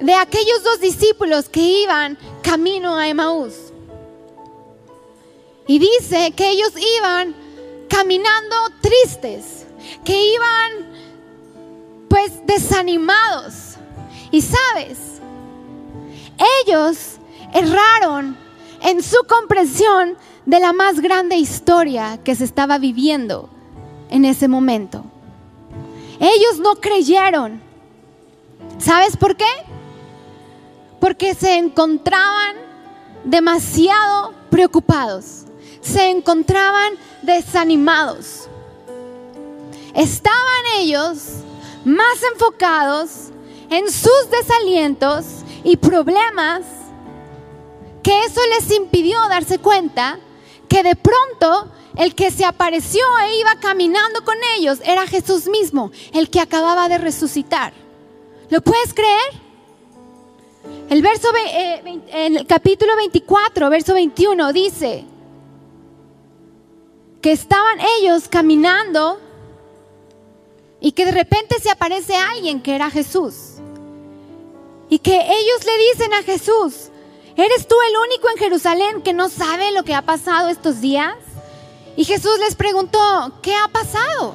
de 0.00 0.14
aquellos 0.14 0.64
dos 0.64 0.80
discípulos 0.80 1.48
que 1.48 1.60
iban 1.60 2.18
camino 2.42 2.96
a 2.96 3.08
Emaús. 3.08 3.54
Y 5.68 5.78
dice 5.78 6.32
que 6.32 6.50
ellos 6.50 6.72
iban 6.98 7.34
caminando 7.88 8.56
tristes, 8.80 9.66
que 10.04 10.34
iban 10.34 10.72
pues 12.08 12.32
desanimados. 12.46 13.76
Y 14.30 14.42
sabes, 14.42 15.20
ellos 16.64 17.16
erraron 17.52 18.36
en 18.82 19.02
su 19.02 19.18
comprensión 19.28 20.16
de 20.46 20.60
la 20.60 20.72
más 20.72 21.00
grande 21.00 21.36
historia 21.36 22.18
que 22.22 22.34
se 22.34 22.44
estaba 22.44 22.78
viviendo 22.78 23.48
en 24.08 24.24
ese 24.24 24.48
momento. 24.48 25.04
Ellos 26.18 26.58
no 26.58 26.76
creyeron. 26.76 27.60
¿Sabes 28.78 29.16
por 29.16 29.36
qué? 29.36 29.46
porque 31.00 31.34
se 31.34 31.56
encontraban 31.56 32.56
demasiado 33.24 34.34
preocupados, 34.50 35.46
se 35.80 36.10
encontraban 36.10 36.92
desanimados. 37.22 38.49
Estaban 39.94 40.64
ellos 40.78 41.18
más 41.84 42.22
enfocados 42.32 43.30
en 43.70 43.90
sus 43.90 44.30
desalientos 44.30 45.24
y 45.64 45.76
problemas 45.76 46.62
que 48.02 48.24
eso 48.24 48.40
les 48.54 48.70
impidió 48.72 49.18
darse 49.28 49.58
cuenta 49.58 50.18
que 50.68 50.82
de 50.82 50.96
pronto 50.96 51.70
el 51.96 52.14
que 52.14 52.30
se 52.30 52.44
apareció 52.44 53.02
e 53.24 53.40
iba 53.40 53.56
caminando 53.60 54.24
con 54.24 54.36
ellos 54.56 54.80
era 54.84 55.06
Jesús 55.06 55.48
mismo, 55.48 55.90
el 56.12 56.30
que 56.30 56.40
acababa 56.40 56.88
de 56.88 56.98
resucitar. 56.98 57.72
¿Lo 58.48 58.60
puedes 58.60 58.94
creer? 58.94 59.50
El 60.88 61.02
verso, 61.02 61.28
eh, 61.36 62.02
en 62.08 62.36
el 62.36 62.46
capítulo 62.46 62.94
24, 62.96 63.70
verso 63.70 63.94
21 63.94 64.52
dice 64.52 65.04
que 67.20 67.32
estaban 67.32 67.78
ellos 67.98 68.28
caminando 68.28 69.20
y 70.80 70.92
que 70.92 71.04
de 71.04 71.12
repente 71.12 71.60
se 71.60 71.70
aparece 71.70 72.16
alguien 72.16 72.62
que 72.62 72.74
era 72.74 72.90
Jesús. 72.90 73.34
Y 74.88 74.98
que 74.98 75.14
ellos 75.14 75.64
le 75.64 75.78
dicen 75.90 76.12
a 76.14 76.22
Jesús, 76.22 76.90
¿eres 77.36 77.68
tú 77.68 77.76
el 77.88 77.96
único 78.08 78.30
en 78.30 78.38
Jerusalén 78.38 79.02
que 79.02 79.12
no 79.12 79.28
sabe 79.28 79.72
lo 79.72 79.84
que 79.84 79.94
ha 79.94 80.02
pasado 80.02 80.48
estos 80.48 80.80
días? 80.80 81.14
Y 81.96 82.04
Jesús 82.04 82.38
les 82.40 82.54
preguntó, 82.54 83.32
¿qué 83.42 83.54
ha 83.54 83.68
pasado? 83.68 84.34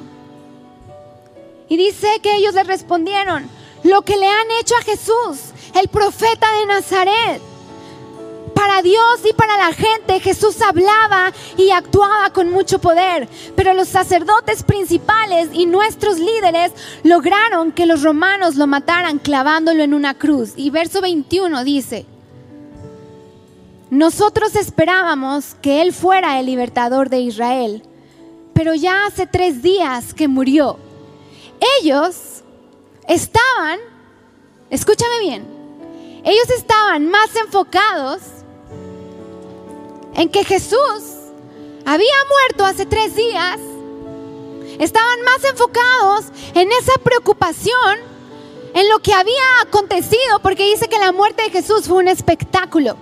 Y 1.68 1.78
dice 1.78 2.20
que 2.22 2.36
ellos 2.36 2.54
le 2.54 2.64
respondieron, 2.64 3.50
lo 3.84 4.04
que 4.04 4.18
le 4.18 4.28
han 4.28 4.52
hecho 4.60 4.76
a 4.78 4.84
Jesús 4.84 5.54
el 5.76 5.88
profeta 5.90 6.48
de 6.60 6.66
Nazaret. 6.68 7.42
Para 8.56 8.82
Dios 8.82 9.20
y 9.30 9.34
para 9.34 9.58
la 9.58 9.74
gente 9.74 10.22
Jesús 10.22 10.62
hablaba 10.62 11.34
y 11.58 11.72
actuaba 11.72 12.30
con 12.30 12.50
mucho 12.50 12.80
poder, 12.80 13.28
pero 13.54 13.74
los 13.74 13.90
sacerdotes 13.90 14.64
principales 14.64 15.50
y 15.52 15.66
nuestros 15.66 16.20
líderes 16.20 16.72
lograron 17.04 17.74
que 17.74 17.86
los 17.86 18.02
romanos 18.02 18.56
lo 18.56 18.66
mataran 18.66 19.20
clavándolo 19.20 19.84
en 19.84 19.94
una 19.94 20.14
cruz. 20.14 20.54
Y 20.56 20.70
verso 20.70 21.02
21 21.02 21.66
dice, 21.66 22.06
nosotros 23.90 24.56
esperábamos 24.56 25.56
que 25.62 25.82
Él 25.82 25.92
fuera 25.92 26.40
el 26.40 26.46
libertador 26.46 27.10
de 27.10 27.20
Israel, 27.20 27.84
pero 28.54 28.74
ya 28.74 29.06
hace 29.06 29.28
tres 29.28 29.62
días 29.62 30.14
que 30.14 30.30
murió. 30.30 30.80
Ellos 31.82 32.42
estaban, 33.10 33.80
escúchame 34.70 35.20
bien, 35.20 35.46
ellos 36.24 36.50
estaban 36.58 37.10
más 37.10 37.36
enfocados 37.36 38.22
en 40.16 40.30
que 40.30 40.44
Jesús 40.44 41.04
había 41.86 42.16
muerto 42.30 42.66
hace 42.66 42.86
tres 42.86 43.16
días. 43.16 43.60
Estaban 44.80 45.22
más 45.24 45.44
enfocados 45.44 46.26
en 46.54 46.72
esa 46.72 46.94
preocupación, 47.04 48.00
en 48.74 48.90
lo 48.90 49.00
que 49.00 49.14
había 49.14 49.62
acontecido, 49.62 50.40
porque 50.42 50.70
dice 50.70 50.88
que 50.88 51.00
la 51.00 51.12
muerte 51.12 51.44
de 51.44 51.50
Jesús 51.50 51.88
fue 51.88 51.98
un 51.98 52.08
espectáculo. 52.08 52.98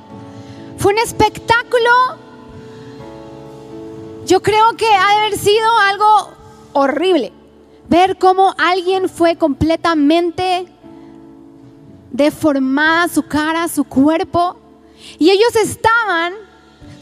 Fue 0.77 0.93
un 0.93 0.99
espectáculo, 0.99 1.89
yo 4.25 4.41
creo 4.41 4.73
que 4.75 4.87
ha 4.87 5.07
de 5.07 5.25
haber 5.25 5.37
sido 5.37 5.77
algo 5.79 6.29
horrible. 6.73 7.31
Ver 7.87 8.17
cómo 8.17 8.53
alguien 8.57 9.09
fue 9.09 9.35
completamente 9.35 10.67
deformada 12.11 13.07
su 13.07 13.23
cara, 13.23 13.67
su 13.67 13.83
cuerpo. 13.83 14.57
Y 15.19 15.31
ellos 15.31 15.55
estaban, 15.55 16.33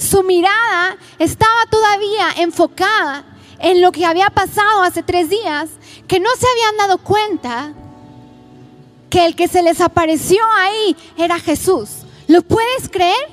su 0.01 0.23
mirada 0.23 0.97
estaba 1.19 1.65
todavía 1.69 2.31
enfocada 2.37 3.23
en 3.59 3.81
lo 3.81 3.91
que 3.91 4.05
había 4.05 4.31
pasado 4.31 4.81
hace 4.81 5.03
tres 5.03 5.29
días, 5.29 5.69
que 6.07 6.19
no 6.19 6.29
se 6.37 6.47
habían 6.47 6.77
dado 6.77 6.97
cuenta 6.97 7.73
que 9.09 9.25
el 9.27 9.35
que 9.35 9.47
se 9.47 9.61
les 9.61 9.79
apareció 9.79 10.43
ahí 10.57 10.97
era 11.17 11.39
Jesús. 11.39 11.89
¿Lo 12.27 12.41
puedes 12.41 12.89
creer? 12.89 13.29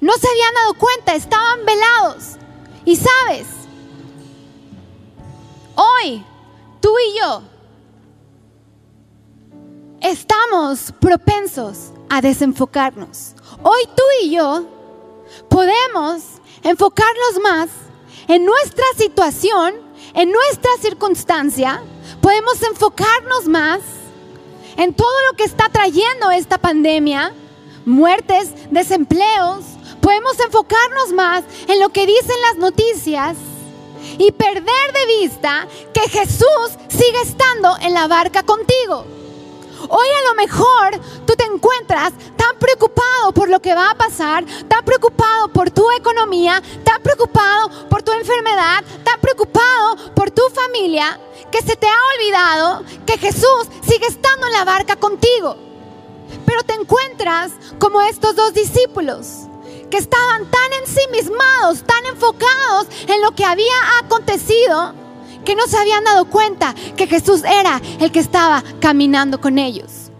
No 0.00 0.12
se 0.12 0.28
habían 0.28 0.54
dado 0.54 0.74
cuenta, 0.74 1.14
estaban 1.16 1.64
velados. 1.66 2.36
Y 2.84 2.94
sabes, 2.94 3.48
hoy 5.74 6.24
tú 6.80 6.90
y 7.10 7.18
yo 7.18 7.42
estamos 10.00 10.92
propensos 11.00 11.90
a 12.08 12.20
desenfocarnos. 12.20 13.34
Hoy 13.64 13.80
tú 13.96 14.02
y 14.22 14.30
yo 14.30 14.77
podemos 15.48 16.22
enfocarnos 16.62 17.40
más 17.42 17.68
en 18.28 18.44
nuestra 18.44 18.84
situación, 18.96 19.74
en 20.14 20.30
nuestra 20.30 20.70
circunstancia, 20.80 21.82
podemos 22.20 22.62
enfocarnos 22.62 23.46
más 23.46 23.80
en 24.76 24.94
todo 24.94 25.12
lo 25.30 25.36
que 25.36 25.44
está 25.44 25.68
trayendo 25.68 26.30
esta 26.30 26.58
pandemia, 26.58 27.32
muertes, 27.84 28.52
desempleos, 28.70 29.64
podemos 30.00 30.38
enfocarnos 30.40 31.12
más 31.12 31.44
en 31.68 31.80
lo 31.80 31.88
que 31.88 32.06
dicen 32.06 32.36
las 32.48 32.56
noticias 32.58 33.36
y 34.18 34.30
perder 34.32 34.64
de 34.64 35.20
vista 35.20 35.66
que 35.92 36.08
Jesús 36.08 36.78
sigue 36.88 37.20
estando 37.22 37.76
en 37.80 37.94
la 37.94 38.06
barca 38.06 38.42
contigo. 38.42 39.17
Hoy 39.88 40.08
a 40.08 40.28
lo 40.28 40.34
mejor 40.34 41.00
tú 41.26 41.34
te 41.34 41.44
encuentras 41.44 42.12
tan 42.36 42.58
preocupado 42.58 43.32
por 43.32 43.48
lo 43.48 43.60
que 43.60 43.74
va 43.74 43.90
a 43.90 43.94
pasar, 43.94 44.44
tan 44.66 44.84
preocupado 44.84 45.48
por 45.52 45.70
tu 45.70 45.88
economía, 45.92 46.62
tan 46.84 47.00
preocupado 47.02 47.88
por 47.88 48.02
tu 48.02 48.12
enfermedad, 48.12 48.84
tan 49.04 49.20
preocupado 49.20 50.14
por 50.14 50.30
tu 50.30 50.42
familia, 50.50 51.20
que 51.50 51.62
se 51.62 51.76
te 51.76 51.86
ha 51.86 51.98
olvidado 52.16 52.84
que 53.06 53.18
Jesús 53.18 53.68
sigue 53.82 54.06
estando 54.06 54.46
en 54.46 54.52
la 54.52 54.64
barca 54.64 54.96
contigo. 54.96 55.56
Pero 56.44 56.62
te 56.64 56.74
encuentras 56.74 57.52
como 57.78 58.00
estos 58.00 58.34
dos 58.34 58.52
discípulos 58.52 59.46
que 59.90 59.96
estaban 59.96 60.50
tan 60.50 60.72
ensimismados, 60.80 61.82
tan 61.84 62.04
enfocados 62.06 62.88
en 63.06 63.22
lo 63.22 63.32
que 63.34 63.44
había 63.44 63.74
acontecido, 64.02 64.94
que 65.44 65.54
no 65.54 65.66
se 65.66 65.78
habían 65.78 66.04
dado 66.04 66.26
cuenta 66.26 66.74
que 66.96 67.06
Jesús 67.06 67.42
era 67.44 67.80
el 68.00 68.10
que 68.12 68.20
estaba 68.20 68.62
caminando 68.80 69.40
con 69.40 69.58
ellos. 69.58 70.10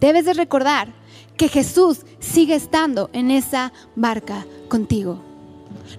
Debes 0.00 0.24
de 0.24 0.34
recordar 0.34 0.92
que 1.36 1.48
Jesús 1.48 2.04
sigue 2.18 2.54
estando 2.54 3.10
en 3.12 3.30
esa 3.30 3.72
barca 3.94 4.46
contigo. 4.68 5.20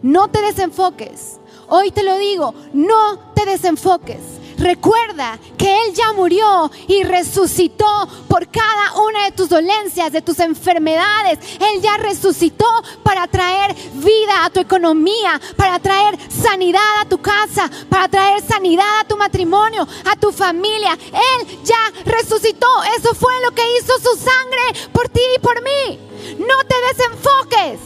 No 0.02 0.28
te 0.30 0.42
desenfoques. 0.42 1.40
Hoy 1.68 1.92
te 1.92 2.04
lo 2.04 2.18
digo, 2.18 2.54
no 2.74 3.20
te 3.34 3.46
desenfoques. 3.46 4.20
Recuerda 4.58 5.38
que 5.56 5.72
Él 5.72 5.94
ya 5.94 6.14
murió 6.14 6.72
y 6.88 7.04
resucitó 7.04 7.86
por 8.28 8.48
cada 8.50 9.00
una 9.00 9.26
de 9.26 9.32
tus 9.32 9.50
dolencias, 9.50 10.12
de 10.12 10.22
tus 10.22 10.40
enfermedades. 10.40 11.40
Él 11.60 11.82
ya 11.82 11.98
resucitó 11.98 12.66
para 13.04 13.28
traer 13.28 13.76
vida 13.94 14.46
a 14.46 14.50
tu 14.50 14.60
economía, 14.60 15.40
para 15.56 15.78
traer 15.78 16.18
sanidad 16.32 17.02
a 17.02 17.06
tu 17.06 17.20
casa, 17.20 17.70
para 17.88 18.08
traer 18.08 18.42
sanidad 18.42 19.00
a 19.02 19.08
tu 19.08 19.16
matrimonio, 19.16 19.88
a 20.06 20.16
tu 20.16 20.32
familia. 20.32 20.94
Él 20.94 21.64
ya 21.64 21.94
resucitó. 22.06 22.68
Eso 22.98 23.14
fue 23.14 23.34
lo 23.46 23.52
que 23.54 23.64
hizo 23.78 23.94
su 24.00 24.18
sangre 24.18 24.90
por 24.92 25.08
ti 25.08 25.22
y 25.36 25.40
por 25.40 25.62
mí. 25.62 26.00
No 26.40 26.64
te 26.68 26.76
desenfoques. 26.88 27.80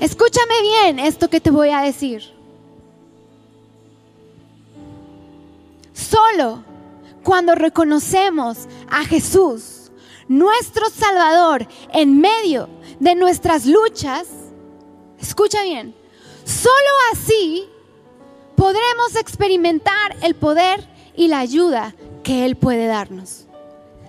Escúchame 0.00 0.60
bien 0.60 0.98
esto 0.98 1.30
que 1.30 1.40
te 1.40 1.50
voy 1.50 1.70
a 1.70 1.80
decir. 1.80 2.33
Solo 5.94 6.64
cuando 7.22 7.54
reconocemos 7.54 8.68
a 8.90 9.04
Jesús, 9.04 9.92
nuestro 10.28 10.90
Salvador, 10.90 11.66
en 11.92 12.20
medio 12.20 12.68
de 12.98 13.14
nuestras 13.14 13.64
luchas, 13.64 14.26
escucha 15.20 15.62
bien, 15.62 15.94
solo 16.44 16.90
así 17.12 17.68
podremos 18.56 19.14
experimentar 19.16 20.16
el 20.22 20.34
poder 20.34 20.86
y 21.16 21.28
la 21.28 21.38
ayuda 21.38 21.94
que 22.24 22.44
Él 22.44 22.56
puede 22.56 22.86
darnos. 22.86 23.46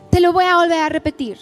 Te 0.10 0.22
lo 0.22 0.34
voy 0.34 0.46
a 0.46 0.58
volver 0.58 0.80
a 0.80 0.90
repetir. 0.90 1.38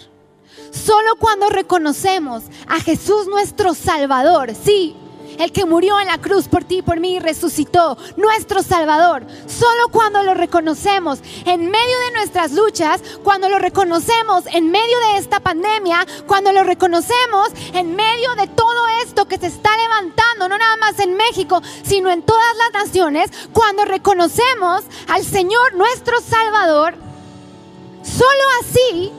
Solo 0.70 1.16
cuando 1.18 1.48
reconocemos 1.48 2.44
a 2.68 2.80
Jesús 2.80 3.26
nuestro 3.28 3.72
Salvador, 3.74 4.54
sí, 4.54 4.94
el 5.38 5.52
que 5.52 5.64
murió 5.64 6.00
en 6.00 6.08
la 6.08 6.18
cruz 6.18 6.48
por 6.48 6.64
ti 6.64 6.78
y 6.78 6.82
por 6.82 7.00
mí 7.00 7.18
resucitó, 7.18 7.96
nuestro 8.16 8.62
Salvador. 8.62 9.26
Solo 9.46 9.88
cuando 9.90 10.22
lo 10.22 10.34
reconocemos 10.34 11.20
en 11.44 11.70
medio 11.70 11.98
de 12.06 12.16
nuestras 12.16 12.52
luchas, 12.52 13.02
cuando 13.22 13.48
lo 13.48 13.58
reconocemos 13.58 14.44
en 14.52 14.70
medio 14.70 14.98
de 15.00 15.18
esta 15.18 15.40
pandemia, 15.40 16.06
cuando 16.26 16.52
lo 16.52 16.64
reconocemos 16.64 17.48
en 17.72 17.94
medio 17.96 18.34
de 18.36 18.46
todo 18.48 18.88
esto 19.04 19.26
que 19.26 19.38
se 19.38 19.46
está 19.46 19.70
levantando, 19.76 20.48
no 20.48 20.58
nada 20.58 20.76
más 20.76 20.98
en 20.98 21.16
México, 21.16 21.62
sino 21.82 22.10
en 22.10 22.22
todas 22.22 22.56
las 22.58 22.84
naciones, 22.84 23.30
cuando 23.52 23.84
reconocemos 23.84 24.84
al 25.08 25.24
Señor 25.24 25.74
nuestro 25.74 26.20
Salvador, 26.20 26.94
solo 28.02 28.42
así 28.60 29.12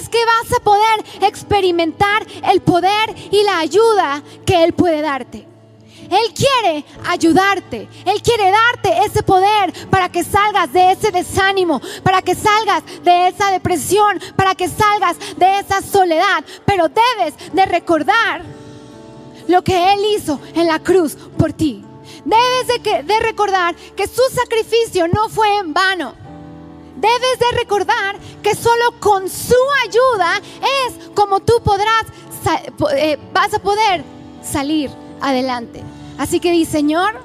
es 0.00 0.08
que 0.08 0.24
vas 0.24 0.58
a 0.58 0.62
poder 0.62 1.04
experimentar 1.28 2.26
el 2.50 2.60
poder 2.60 3.14
y 3.30 3.42
la 3.42 3.58
ayuda 3.58 4.22
que 4.44 4.64
Él 4.64 4.72
puede 4.72 5.00
darte. 5.00 5.46
Él 6.10 6.32
quiere 6.34 6.84
ayudarte. 7.06 7.88
Él 8.04 8.22
quiere 8.22 8.50
darte 8.50 9.04
ese 9.04 9.22
poder 9.22 9.72
para 9.90 10.08
que 10.08 10.24
salgas 10.24 10.72
de 10.72 10.92
ese 10.92 11.10
desánimo, 11.10 11.80
para 12.02 12.22
que 12.22 12.34
salgas 12.34 12.82
de 13.02 13.28
esa 13.28 13.50
depresión, 13.50 14.18
para 14.36 14.54
que 14.54 14.68
salgas 14.68 15.18
de 15.36 15.58
esa 15.58 15.82
soledad. 15.82 16.44
Pero 16.64 16.88
debes 16.88 17.34
de 17.52 17.66
recordar 17.66 18.42
lo 19.48 19.62
que 19.62 19.92
Él 19.92 20.00
hizo 20.16 20.40
en 20.54 20.66
la 20.66 20.78
cruz 20.78 21.16
por 21.36 21.52
ti. 21.52 21.84
Debes 22.24 23.06
de, 23.06 23.20
recordar 23.20 23.74
que 23.96 24.06
su 24.06 24.22
sacrificio 24.34 25.08
no 25.08 25.28
fue 25.28 25.56
en 25.58 25.72
vano. 25.72 26.14
Debes 26.98 27.38
de 27.38 27.58
recordar 27.58 28.18
que 28.42 28.56
solo 28.56 28.98
con 28.98 29.28
su 29.28 29.54
ayuda 29.86 30.40
es 30.86 31.10
como 31.14 31.38
tú 31.38 31.54
podrás, 31.62 32.06
eh, 32.96 33.16
vas 33.32 33.54
a 33.54 33.60
poder 33.60 34.02
salir 34.42 34.90
adelante. 35.20 35.84
Así 36.18 36.40
que 36.40 36.50
di, 36.50 36.64
Señor, 36.64 37.22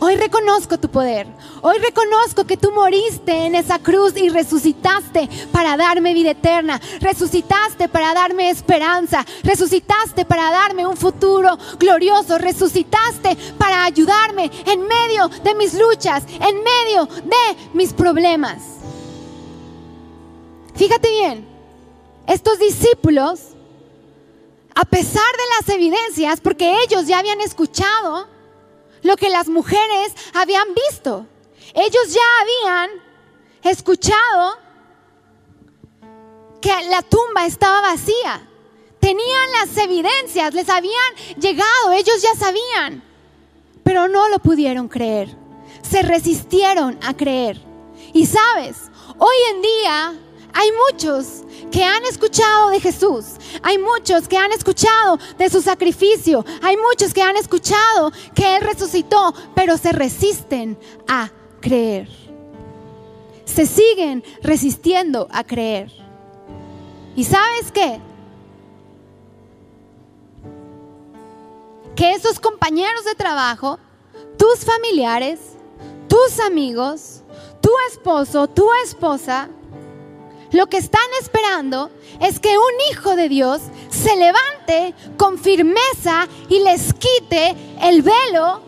hoy 0.00 0.16
reconozco 0.16 0.78
tu 0.78 0.88
poder. 0.88 1.28
Hoy 1.66 1.78
reconozco 1.78 2.44
que 2.44 2.58
tú 2.58 2.72
moriste 2.72 3.46
en 3.46 3.54
esa 3.54 3.78
cruz 3.78 4.14
y 4.18 4.28
resucitaste 4.28 5.30
para 5.50 5.78
darme 5.78 6.12
vida 6.12 6.32
eterna. 6.32 6.78
Resucitaste 7.00 7.88
para 7.88 8.12
darme 8.12 8.50
esperanza. 8.50 9.24
Resucitaste 9.42 10.26
para 10.26 10.50
darme 10.50 10.86
un 10.86 10.94
futuro 10.94 11.56
glorioso. 11.78 12.36
Resucitaste 12.36 13.34
para 13.56 13.86
ayudarme 13.86 14.50
en 14.66 14.86
medio 14.86 15.28
de 15.42 15.54
mis 15.54 15.72
luchas, 15.72 16.24
en 16.28 16.62
medio 16.62 17.06
de 17.06 17.56
mis 17.72 17.94
problemas. 17.94 18.58
Fíjate 20.74 21.08
bien, 21.08 21.48
estos 22.26 22.58
discípulos 22.58 23.40
a 24.74 24.84
pesar 24.84 25.32
de 25.32 25.66
las 25.66 25.74
evidencias, 25.74 26.42
porque 26.42 26.76
ellos 26.82 27.06
ya 27.06 27.20
habían 27.20 27.40
escuchado 27.40 28.28
lo 29.00 29.16
que 29.16 29.30
las 29.30 29.48
mujeres 29.48 30.12
habían 30.34 30.66
visto. 30.90 31.26
Ellos 31.74 32.14
ya 32.14 32.22
habían 32.40 32.90
escuchado 33.64 34.58
que 36.60 36.72
la 36.88 37.02
tumba 37.02 37.46
estaba 37.46 37.80
vacía. 37.80 38.48
Tenían 39.00 39.52
las 39.52 39.76
evidencias, 39.76 40.54
les 40.54 40.68
habían 40.68 41.14
llegado, 41.36 41.92
ellos 41.92 42.22
ya 42.22 42.34
sabían, 42.38 43.02
pero 43.82 44.08
no 44.08 44.28
lo 44.28 44.38
pudieron 44.38 44.88
creer. 44.88 45.36
Se 45.82 46.02
resistieron 46.02 46.98
a 47.02 47.14
creer. 47.14 47.60
Y 48.12 48.24
sabes, 48.26 48.76
hoy 49.18 49.36
en 49.50 49.62
día 49.62 50.14
hay 50.54 50.70
muchos 50.88 51.42
que 51.72 51.84
han 51.84 52.04
escuchado 52.04 52.70
de 52.70 52.80
Jesús, 52.80 53.24
hay 53.62 53.76
muchos 53.76 54.28
que 54.28 54.38
han 54.38 54.52
escuchado 54.52 55.18
de 55.36 55.50
su 55.50 55.60
sacrificio, 55.60 56.44
hay 56.62 56.76
muchos 56.76 57.12
que 57.12 57.22
han 57.22 57.36
escuchado 57.36 58.12
que 58.34 58.56
Él 58.56 58.62
resucitó, 58.62 59.34
pero 59.54 59.76
se 59.76 59.90
resisten 59.90 60.78
a 61.08 61.30
creer. 61.64 62.08
Se 63.46 63.64
siguen 63.64 64.22
resistiendo 64.42 65.26
a 65.32 65.42
creer. 65.44 65.90
¿Y 67.16 67.24
sabes 67.24 67.72
qué? 67.72 68.00
Que 71.96 72.12
esos 72.12 72.38
compañeros 72.38 73.04
de 73.04 73.14
trabajo, 73.14 73.78
tus 74.36 74.64
familiares, 74.64 75.40
tus 76.06 76.38
amigos, 76.40 77.22
tu 77.62 77.70
esposo, 77.90 78.46
tu 78.46 78.68
esposa, 78.84 79.48
lo 80.52 80.66
que 80.66 80.76
están 80.76 81.08
esperando 81.20 81.90
es 82.20 82.40
que 82.40 82.58
un 82.58 82.74
hijo 82.90 83.16
de 83.16 83.28
Dios 83.28 83.62
se 83.88 84.14
levante 84.16 84.94
con 85.16 85.38
firmeza 85.38 86.28
y 86.48 86.60
les 86.60 86.92
quite 86.92 87.56
el 87.82 88.02
velo 88.02 88.60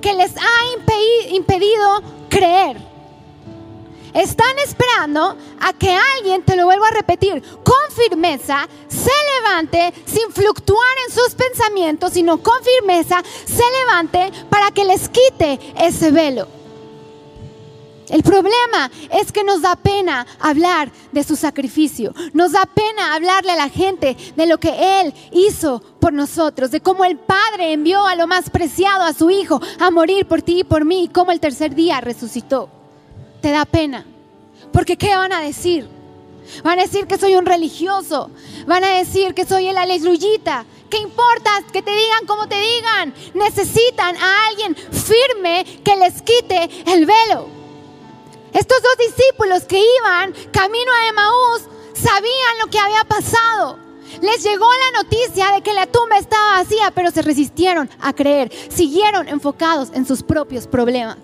que 0.00 0.14
les 0.14 0.32
ha 0.36 1.32
impedido 1.34 2.19
creer. 2.30 2.78
Están 4.14 4.58
esperando 4.64 5.36
a 5.60 5.72
que 5.74 5.94
alguien, 6.16 6.42
te 6.42 6.56
lo 6.56 6.64
vuelvo 6.64 6.84
a 6.84 6.90
repetir, 6.90 7.42
con 7.62 7.76
firmeza 7.94 8.66
se 8.88 9.10
levante 9.36 9.92
sin 10.06 10.32
fluctuar 10.32 10.96
en 11.06 11.14
sus 11.14 11.34
pensamientos, 11.34 12.14
sino 12.14 12.38
con 12.42 12.56
firmeza 12.64 13.22
se 13.44 13.62
levante 13.80 14.32
para 14.48 14.70
que 14.70 14.84
les 14.84 15.08
quite 15.08 15.60
ese 15.78 16.10
velo. 16.10 16.59
El 18.10 18.24
problema 18.24 18.90
es 19.12 19.30
que 19.30 19.44
nos 19.44 19.62
da 19.62 19.76
pena 19.76 20.26
hablar 20.40 20.90
de 21.12 21.22
su 21.22 21.36
sacrificio. 21.36 22.12
Nos 22.32 22.52
da 22.52 22.66
pena 22.66 23.14
hablarle 23.14 23.52
a 23.52 23.56
la 23.56 23.68
gente 23.68 24.16
de 24.34 24.46
lo 24.46 24.58
que 24.58 25.00
Él 25.00 25.14
hizo 25.30 25.80
por 26.00 26.12
nosotros, 26.12 26.72
de 26.72 26.80
cómo 26.80 27.04
el 27.04 27.18
Padre 27.18 27.72
envió 27.72 28.04
a 28.04 28.16
lo 28.16 28.26
más 28.26 28.50
preciado, 28.50 29.04
a 29.04 29.14
su 29.14 29.30
Hijo, 29.30 29.60
a 29.78 29.92
morir 29.92 30.26
por 30.26 30.42
ti 30.42 30.60
y 30.60 30.64
por 30.64 30.84
mí, 30.84 31.04
y 31.04 31.08
cómo 31.08 31.30
el 31.30 31.38
tercer 31.38 31.74
día 31.76 32.00
resucitó. 32.00 32.68
Te 33.40 33.52
da 33.52 33.64
pena. 33.64 34.04
Porque 34.72 34.96
¿qué 34.96 35.14
van 35.16 35.32
a 35.32 35.40
decir? 35.40 35.88
Van 36.64 36.80
a 36.80 36.82
decir 36.82 37.06
que 37.06 37.16
soy 37.16 37.36
un 37.36 37.46
religioso. 37.46 38.30
Van 38.66 38.82
a 38.82 38.90
decir 38.90 39.34
que 39.34 39.46
soy 39.46 39.68
el 39.68 39.78
aleluyita. 39.78 40.64
¿Qué 40.90 40.98
importa 40.98 41.50
que 41.72 41.82
te 41.82 41.92
digan 41.92 42.26
como 42.26 42.48
te 42.48 42.60
digan? 42.60 43.14
Necesitan 43.34 44.16
a 44.16 44.46
alguien 44.48 44.74
firme 44.74 45.64
que 45.84 45.94
les 45.94 46.22
quite 46.22 46.68
el 46.86 47.06
velo. 47.06 47.59
Estos 48.52 48.82
dos 48.82 48.96
discípulos 48.98 49.64
que 49.64 49.78
iban 49.78 50.32
camino 50.52 50.92
a 50.92 51.08
Emaús 51.08 51.62
sabían 51.94 52.58
lo 52.60 52.70
que 52.70 52.78
había 52.78 53.04
pasado. 53.04 53.78
Les 54.20 54.42
llegó 54.42 54.66
la 54.66 55.02
noticia 55.02 55.52
de 55.52 55.62
que 55.62 55.72
la 55.72 55.86
tumba 55.86 56.18
estaba 56.18 56.58
vacía, 56.58 56.90
pero 56.92 57.10
se 57.10 57.22
resistieron 57.22 57.88
a 58.00 58.12
creer. 58.12 58.50
Siguieron 58.68 59.28
enfocados 59.28 59.90
en 59.94 60.04
sus 60.04 60.22
propios 60.22 60.66
problemas. 60.66 61.18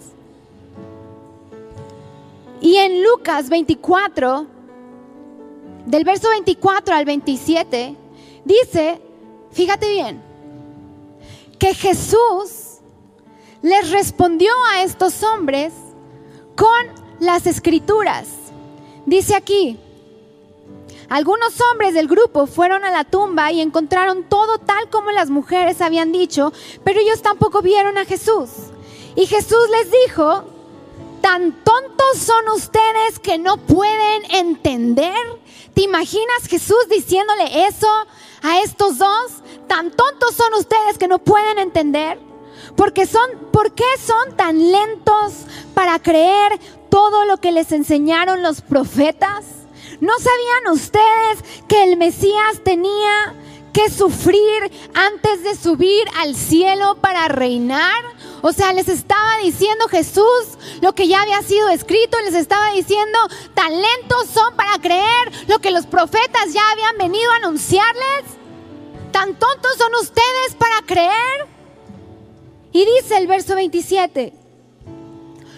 Y 2.61 2.77
en 2.77 3.03
Lucas 3.03 3.49
24, 3.49 4.47
del 5.87 6.05
verso 6.05 6.29
24 6.31 6.95
al 6.95 7.05
27, 7.05 7.97
dice, 8.45 9.01
fíjate 9.51 9.91
bien, 9.91 10.23
que 11.59 11.75
Jesús 11.75 12.79
les 13.63 13.91
respondió 13.91 14.53
a 14.73 14.83
estos 14.83 15.23
hombres 15.23 15.73
con 16.55 17.06
las 17.21 17.47
escrituras. 17.47 18.29
Dice 19.07 19.35
aquí, 19.35 19.79
algunos 21.09 21.61
hombres 21.61 21.95
del 21.95 22.09
grupo 22.09 22.47
fueron 22.47 22.85
a 22.85 22.91
la 22.91 23.05
tumba 23.05 23.53
y 23.53 23.61
encontraron 23.61 24.25
todo 24.25 24.59
tal 24.59 24.91
como 24.91 25.13
las 25.13 25.31
mujeres 25.31 25.81
habían 25.81 26.11
dicho, 26.11 26.53
pero 26.83 27.01
ellos 27.01 27.23
tampoco 27.23 27.63
vieron 27.63 27.97
a 27.97 28.05
Jesús. 28.05 28.51
Y 29.15 29.27
Jesús 29.27 29.69
les 29.71 29.91
dijo, 30.09 30.45
¿tan 31.21 31.53
tontos 31.63 32.19
son 32.19 32.49
ustedes 32.55 33.19
que 33.23 33.39
no 33.39 33.57
pueden 33.57 34.23
entender? 34.31 35.15
¿Te 35.75 35.83
imaginas 35.83 36.49
Jesús 36.49 36.89
diciéndole 36.91 37.67
eso 37.67 37.89
a 38.43 38.61
estos 38.63 38.99
dos? 38.99 39.43
¿Tan 39.69 39.91
tontos 39.91 40.35
son 40.35 40.55
ustedes 40.55 40.99
que 40.99 41.09
no 41.09 41.19
pueden 41.19 41.59
entender? 41.59 42.19
Porque 42.77 43.07
son, 43.07 43.29
¿Por 43.53 43.75
qué 43.75 43.85
son 44.05 44.37
tan 44.37 44.73
lentos 44.73 45.33
para 45.75 45.99
creer 45.99 46.59
todo 46.91 47.25
lo 47.25 47.39
que 47.39 47.53
les 47.53 47.73
enseñaron 47.73 48.43
los 48.43 48.61
profetas? 48.61 49.45
¿No 50.01 50.13
sabían 50.19 50.75
ustedes 50.75 51.63
que 51.69 51.85
el 51.85 51.97
Mesías 51.97 52.63
tenía 52.65 53.35
que 53.73 53.91
sufrir 53.91 54.71
antes 54.95 55.43
de 55.43 55.55
subir 55.55 56.05
al 56.19 56.35
cielo 56.35 56.97
para 57.01 57.29
reinar? 57.29 58.05
O 58.43 58.53
sea, 58.53 58.73
les 58.73 58.89
estaba 58.89 59.39
diciendo 59.43 59.89
Jesús 59.89 60.59
lo 60.81 60.95
que 60.95 61.09
ya 61.09 61.23
había 61.23 61.43
sido 61.43 61.69
escrito, 61.69 62.19
les 62.21 62.35
estaba 62.35 62.73
diciendo, 62.73 63.19
tan 63.55 63.73
lentos 63.73 64.27
son 64.33 64.55
para 64.55 64.79
creer 64.79 65.33
lo 65.49 65.59
que 65.59 65.71
los 65.71 65.87
profetas 65.87 66.53
ya 66.53 66.63
habían 66.71 66.99
venido 66.99 67.31
a 67.33 67.37
anunciarles. 67.37 68.25
Tan 69.13 69.35
tontos 69.39 69.77
son 69.79 69.95
ustedes 70.01 70.55
para 70.59 70.83
creer. 70.85 71.47
Y 72.73 72.85
dice 72.85 73.17
el 73.17 73.27
verso 73.27 73.55
27, 73.55 74.35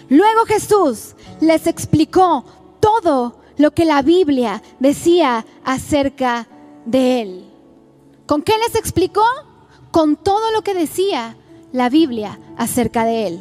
luego 0.09 0.45
Jesús 0.45 1.15
les 1.39 1.67
explicó 1.67 2.43
todo 2.79 3.39
lo 3.57 3.71
que 3.71 3.85
la 3.85 4.01
Biblia 4.01 4.61
decía 4.79 5.45
acerca 5.63 6.47
de 6.85 7.21
él. 7.21 7.45
¿Con 8.25 8.41
qué 8.41 8.53
les 8.65 8.75
explicó? 8.75 9.25
Con 9.91 10.15
todo 10.15 10.51
lo 10.51 10.61
que 10.61 10.73
decía 10.73 11.35
la 11.71 11.89
Biblia 11.89 12.39
acerca 12.57 13.05
de 13.05 13.27
él. 13.27 13.39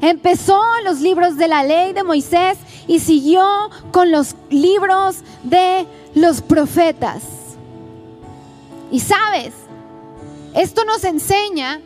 Empezó 0.00 0.62
los 0.84 1.00
libros 1.00 1.36
de 1.36 1.48
la 1.48 1.64
ley 1.64 1.92
de 1.92 2.04
Moisés 2.04 2.58
y 2.86 3.00
siguió 3.00 3.44
con 3.92 4.10
los 4.10 4.36
libros 4.50 5.16
de 5.42 5.86
los 6.14 6.40
profetas. 6.40 7.22
Y 8.90 9.00
sabes, 9.00 9.54
esto 10.54 10.84
nos 10.84 11.04
enseña 11.04 11.80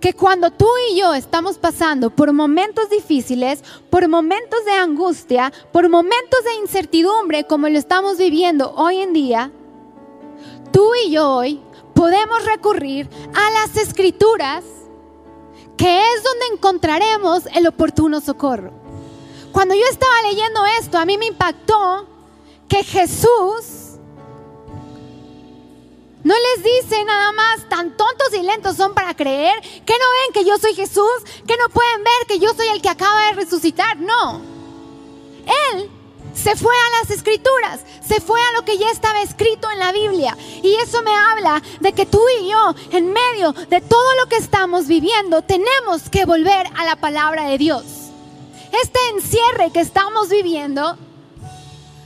que 0.00 0.12
cuando 0.12 0.50
tú 0.50 0.68
y 0.90 1.00
yo 1.00 1.14
estamos 1.14 1.58
pasando 1.58 2.10
por 2.10 2.32
momentos 2.32 2.88
difíciles, 2.90 3.62
por 3.90 4.06
momentos 4.08 4.64
de 4.64 4.72
angustia, 4.72 5.52
por 5.72 5.88
momentos 5.88 6.44
de 6.44 6.62
incertidumbre 6.62 7.44
como 7.44 7.68
lo 7.68 7.78
estamos 7.78 8.18
viviendo 8.18 8.72
hoy 8.76 8.98
en 8.98 9.12
día, 9.12 9.50
tú 10.72 10.90
y 11.04 11.10
yo 11.10 11.28
hoy 11.28 11.60
podemos 11.94 12.44
recurrir 12.44 13.08
a 13.34 13.50
las 13.50 13.76
escrituras, 13.76 14.64
que 15.76 15.98
es 15.98 16.22
donde 16.22 16.54
encontraremos 16.54 17.46
el 17.54 17.66
oportuno 17.66 18.20
socorro. 18.20 18.72
Cuando 19.52 19.74
yo 19.74 19.84
estaba 19.90 20.22
leyendo 20.30 20.60
esto, 20.80 20.98
a 20.98 21.04
mí 21.04 21.18
me 21.18 21.26
impactó 21.26 22.06
que 22.68 22.84
Jesús 22.84 23.77
no 26.28 26.34
les 26.34 26.62
dice 26.62 27.02
nada 27.06 27.32
más, 27.32 27.66
tan 27.70 27.96
tontos 27.96 28.34
y 28.34 28.42
lentos 28.42 28.76
son 28.76 28.92
para 28.92 29.16
creer, 29.16 29.58
que 29.62 29.94
no 29.94 30.04
ven 30.20 30.32
que 30.34 30.44
yo 30.44 30.58
soy 30.58 30.74
Jesús, 30.74 31.24
que 31.46 31.56
no 31.56 31.70
pueden 31.70 32.04
ver 32.04 32.26
que 32.28 32.38
yo 32.38 32.52
soy 32.52 32.68
el 32.68 32.82
que 32.82 32.90
acaba 32.90 33.28
de 33.28 33.32
resucitar. 33.32 33.96
No. 33.96 34.42
Él 35.72 35.90
se 36.34 36.54
fue 36.54 36.74
a 36.74 37.00
las 37.00 37.10
escrituras, 37.10 37.80
se 38.06 38.20
fue 38.20 38.38
a 38.42 38.52
lo 38.52 38.62
que 38.66 38.76
ya 38.76 38.90
estaba 38.90 39.22
escrito 39.22 39.70
en 39.70 39.78
la 39.78 39.90
Biblia. 39.90 40.36
Y 40.62 40.74
eso 40.74 41.00
me 41.00 41.16
habla 41.16 41.62
de 41.80 41.94
que 41.94 42.04
tú 42.04 42.20
y 42.42 42.50
yo, 42.50 42.74
en 42.90 43.10
medio 43.10 43.54
de 43.54 43.80
todo 43.80 44.14
lo 44.20 44.26
que 44.28 44.36
estamos 44.36 44.86
viviendo, 44.86 45.40
tenemos 45.40 46.10
que 46.10 46.26
volver 46.26 46.66
a 46.76 46.84
la 46.84 46.96
palabra 46.96 47.44
de 47.44 47.56
Dios. 47.56 47.84
Este 48.82 48.98
encierre 49.14 49.70
que 49.72 49.80
estamos 49.80 50.28
viviendo 50.28 50.98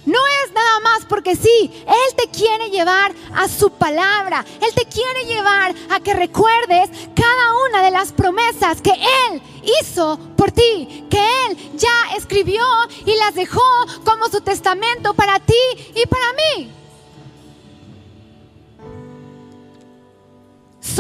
no 0.05 0.19
es 0.45 0.53
nada 0.53 0.81
más 0.81 1.05
porque 1.09 1.37
sí, 1.37 1.85
Él 1.87 2.17
te 2.17 2.29
quiere 2.29 2.71
llevar 2.71 3.15
a 3.35 3.49
su 3.49 3.71
palabra. 3.71 4.45
Él 4.61 4.75
te 4.75 4.87
quiere 4.87 5.25
llevar 5.27 5.75
a 5.91 6.01
que 6.01 6.15
recuerdes 6.15 6.91
cada 7.15 7.53
una 7.69 7.83
de 7.83 7.91
las 7.91 8.13
promesas 8.13 8.81
que 8.83 8.93
Él 8.93 9.43
hizo 9.81 10.19
por 10.37 10.51
ti, 10.51 11.07
que 11.09 11.21
Él 11.47 11.57
ya 11.77 12.17
escribió 12.17 12.65
y 13.07 13.15
las 13.17 13.35
dejó 13.35 13.61
como 14.05 14.29
su 14.29 14.41
testamento 14.41 15.15
para 15.15 15.39
ti 15.39 15.55
y 15.95 16.07
para 16.07 16.33
mí. 16.33 16.82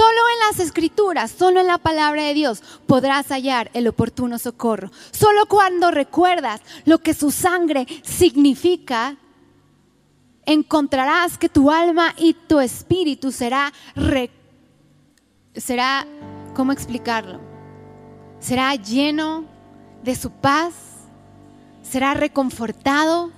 Solo 0.03 0.21
en 0.33 0.39
las 0.49 0.59
escrituras, 0.59 1.31
solo 1.31 1.61
en 1.61 1.69
la 1.69 1.79
palabra 1.79 2.25
de 2.25 2.35
Dios 2.35 2.61
podrás 2.89 3.29
hallar 3.29 3.71
el 3.73 3.87
oportuno 3.87 4.37
socorro. 4.37 4.91
Solo 5.13 5.47
cuando 5.47 5.93
recuerdas 5.93 6.61
lo 6.87 6.99
que 6.99 7.15
su 7.15 7.31
sangre 7.31 7.87
significa, 8.03 9.17
encontrarás 10.45 11.39
que 11.39 11.49
tu 11.49 11.71
alma 11.71 12.15
y 12.19 12.35
tu 12.35 12.59
espíritu 12.59 13.31
será, 13.31 13.73
será, 15.55 16.05
¿cómo 16.57 16.73
explicarlo? 16.73 17.39
Será 18.41 18.75
lleno 18.75 19.45
de 20.03 20.17
su 20.17 20.33
paz, 20.33 20.75
será 21.81 22.15
reconfortado, 22.15 23.31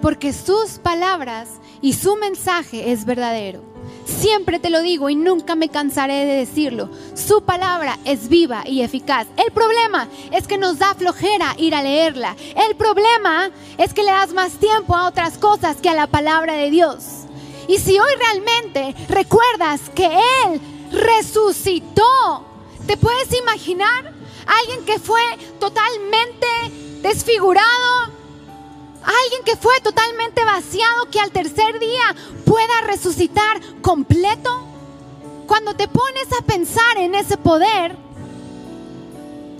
porque 0.00 0.32
sus 0.32 0.78
palabras 0.78 1.60
y 1.82 1.92
su 1.92 2.16
mensaje 2.16 2.90
es 2.90 3.04
verdadero. 3.04 3.67
Siempre 4.08 4.58
te 4.58 4.70
lo 4.70 4.80
digo 4.80 5.10
y 5.10 5.14
nunca 5.14 5.54
me 5.54 5.68
cansaré 5.68 6.24
de 6.24 6.36
decirlo. 6.36 6.88
Su 7.14 7.42
palabra 7.42 7.98
es 8.06 8.28
viva 8.28 8.64
y 8.66 8.80
eficaz. 8.80 9.28
El 9.36 9.52
problema 9.52 10.08
es 10.32 10.48
que 10.48 10.56
nos 10.56 10.78
da 10.78 10.94
flojera 10.94 11.54
ir 11.58 11.74
a 11.74 11.82
leerla. 11.82 12.34
El 12.56 12.74
problema 12.74 13.50
es 13.76 13.92
que 13.92 14.02
le 14.02 14.10
das 14.10 14.32
más 14.32 14.52
tiempo 14.52 14.96
a 14.96 15.06
otras 15.06 15.36
cosas 15.36 15.76
que 15.76 15.90
a 15.90 15.94
la 15.94 16.06
palabra 16.06 16.54
de 16.54 16.70
Dios. 16.70 17.04
Y 17.68 17.78
si 17.78 17.98
hoy 17.98 18.10
realmente 18.18 18.94
recuerdas 19.08 19.82
que 19.94 20.06
Él 20.06 20.60
resucitó, 20.90 22.46
¿te 22.86 22.96
puedes 22.96 23.38
imaginar? 23.38 24.14
Alguien 24.46 24.86
que 24.86 24.98
fue 24.98 25.20
totalmente 25.60 26.46
desfigurado, 27.02 28.17
Alguien 29.02 29.44
que 29.44 29.56
fue 29.56 29.74
totalmente 29.82 30.44
vaciado, 30.44 31.06
que 31.10 31.20
al 31.20 31.30
tercer 31.30 31.78
día 31.78 32.14
pueda 32.44 32.80
resucitar 32.86 33.60
completo. 33.80 34.66
Cuando 35.46 35.74
te 35.74 35.88
pones 35.88 36.26
a 36.38 36.44
pensar 36.44 36.98
en 36.98 37.14
ese 37.14 37.36
poder, 37.38 37.96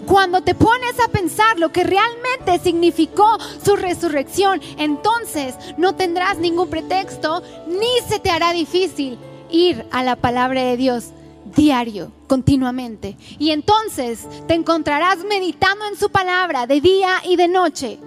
cuando 0.07 0.40
te 0.40 0.55
pones 0.55 0.98
a 1.01 1.09
pensar 1.09 1.59
lo 1.59 1.70
que 1.70 1.85
realmente 1.85 2.59
significó 2.62 3.38
su 3.62 3.77
resurrección, 3.77 4.61
entonces 4.79 5.55
no 5.77 5.94
tendrás 5.94 6.38
ningún 6.38 6.70
pretexto 6.70 7.42
ni 7.66 8.09
se 8.09 8.18
te 8.18 8.31
hará 8.31 8.53
difícil 8.53 9.18
ir 9.51 9.87
a 9.90 10.03
la 10.03 10.16
palabra 10.16 10.62
de 10.62 10.77
Dios 10.77 11.11
diario, 11.55 12.11
continuamente. 12.27 13.16
Y 13.38 13.51
entonces 13.51 14.27
te 14.46 14.55
encontrarás 14.55 15.18
meditando 15.24 15.87
en 15.87 15.96
su 15.96 16.11
palabra 16.11 16.66
de 16.66 16.81
día 16.81 17.22
y 17.24 17.37
de 17.37 17.48
noche 17.48 17.98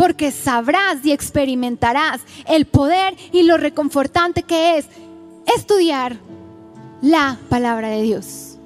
porque 0.00 0.30
sabrás 0.32 1.04
y 1.04 1.12
experimentarás 1.12 2.22
el 2.46 2.64
poder 2.64 3.14
y 3.32 3.42
lo 3.42 3.58
reconfortante 3.58 4.44
que 4.44 4.78
es 4.78 4.86
estudiar 5.54 6.16
la 7.02 7.38
palabra 7.50 7.90
de 7.90 8.00
Dios. 8.00 8.56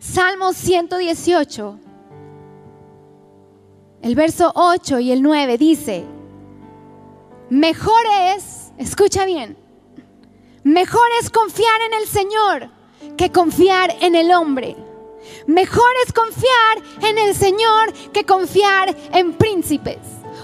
Salmo 0.00 0.52
118, 0.52 1.78
el 4.02 4.14
verso 4.16 4.50
8 4.52 4.98
y 4.98 5.12
el 5.12 5.22
9 5.22 5.56
dice, 5.56 6.04
mejor 7.48 8.02
es, 8.34 8.72
escucha 8.76 9.24
bien, 9.24 9.56
mejor 10.64 11.06
es 11.20 11.30
confiar 11.30 11.80
en 11.86 11.94
el 11.94 12.08
Señor 12.08 12.70
que 13.16 13.30
confiar 13.30 13.94
en 14.00 14.16
el 14.16 14.32
hombre. 14.32 14.93
Mejor 15.46 15.90
es 16.06 16.12
confiar 16.12 16.82
en 17.02 17.18
el 17.18 17.34
Señor 17.34 17.92
que 18.12 18.24
confiar 18.24 18.94
en 19.12 19.34
príncipes. 19.34 19.98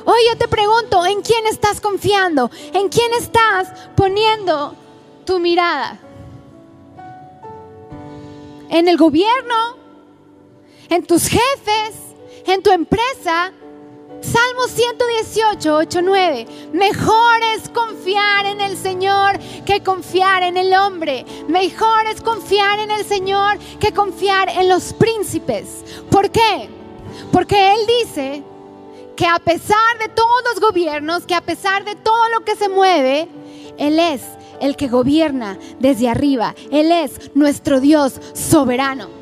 Hoy 0.05 0.21
yo 0.31 0.39
te 0.39 0.49
pregunto, 0.49 1.05
¿en 1.05 1.23
quién 1.23 1.47
estás 1.47 1.81
confiando? 1.81 2.51
¿En 2.73 2.89
quién 2.89 3.13
estás 3.15 3.69
poniendo 3.95 4.75
tu 5.25 5.39
mirada? 5.39 5.99
¿En 8.69 8.89
el 8.89 8.97
gobierno? 8.97 9.77
¿En 10.89 11.05
tus 11.05 11.29
jefes? 11.29 11.97
¿En 12.47 12.63
tu 12.63 12.71
empresa? 12.71 13.53
Salmo 14.23 14.69
118, 14.69 15.77
8, 15.77 16.03
9. 16.03 16.47
Mejor 16.73 17.43
es 17.55 17.69
confiar 17.71 18.45
en 18.47 18.61
el 18.61 18.77
Señor 18.77 19.39
que 19.65 19.83
confiar 19.83 20.43
en 20.43 20.59
el 20.59 20.75
hombre. 20.75 21.25
Mejor 21.49 22.07
es 22.07 22.21
confiar 22.21 22.79
en 22.81 22.91
el 22.91 23.05
Señor 23.05 23.59
que 23.79 23.93
confiar 23.93 24.51
en 24.51 24.69
los 24.69 24.93
príncipes. 24.93 25.85
¿Por 26.11 26.31
qué? 26.31 26.69
Porque 27.33 27.73
Él 27.73 27.79
dice 27.87 28.43
que 29.17 29.27
a 29.27 29.39
pesar 29.39 29.99
de 29.99 30.09
todos 30.09 30.43
los 30.51 30.61
gobiernos, 30.61 31.25
que 31.25 31.35
a 31.35 31.41
pesar 31.41 31.85
de 31.85 31.95
todo 31.95 32.29
lo 32.29 32.45
que 32.45 32.57
se 32.57 32.69
mueve, 32.69 33.27
Él 33.79 33.99
es 33.99 34.23
el 34.61 34.77
que 34.77 34.89
gobierna 34.89 35.59
desde 35.79 36.09
arriba. 36.09 36.55
Él 36.71 36.93
es 36.93 37.31
nuestro 37.35 37.81
Dios 37.81 38.21
soberano. 38.35 39.21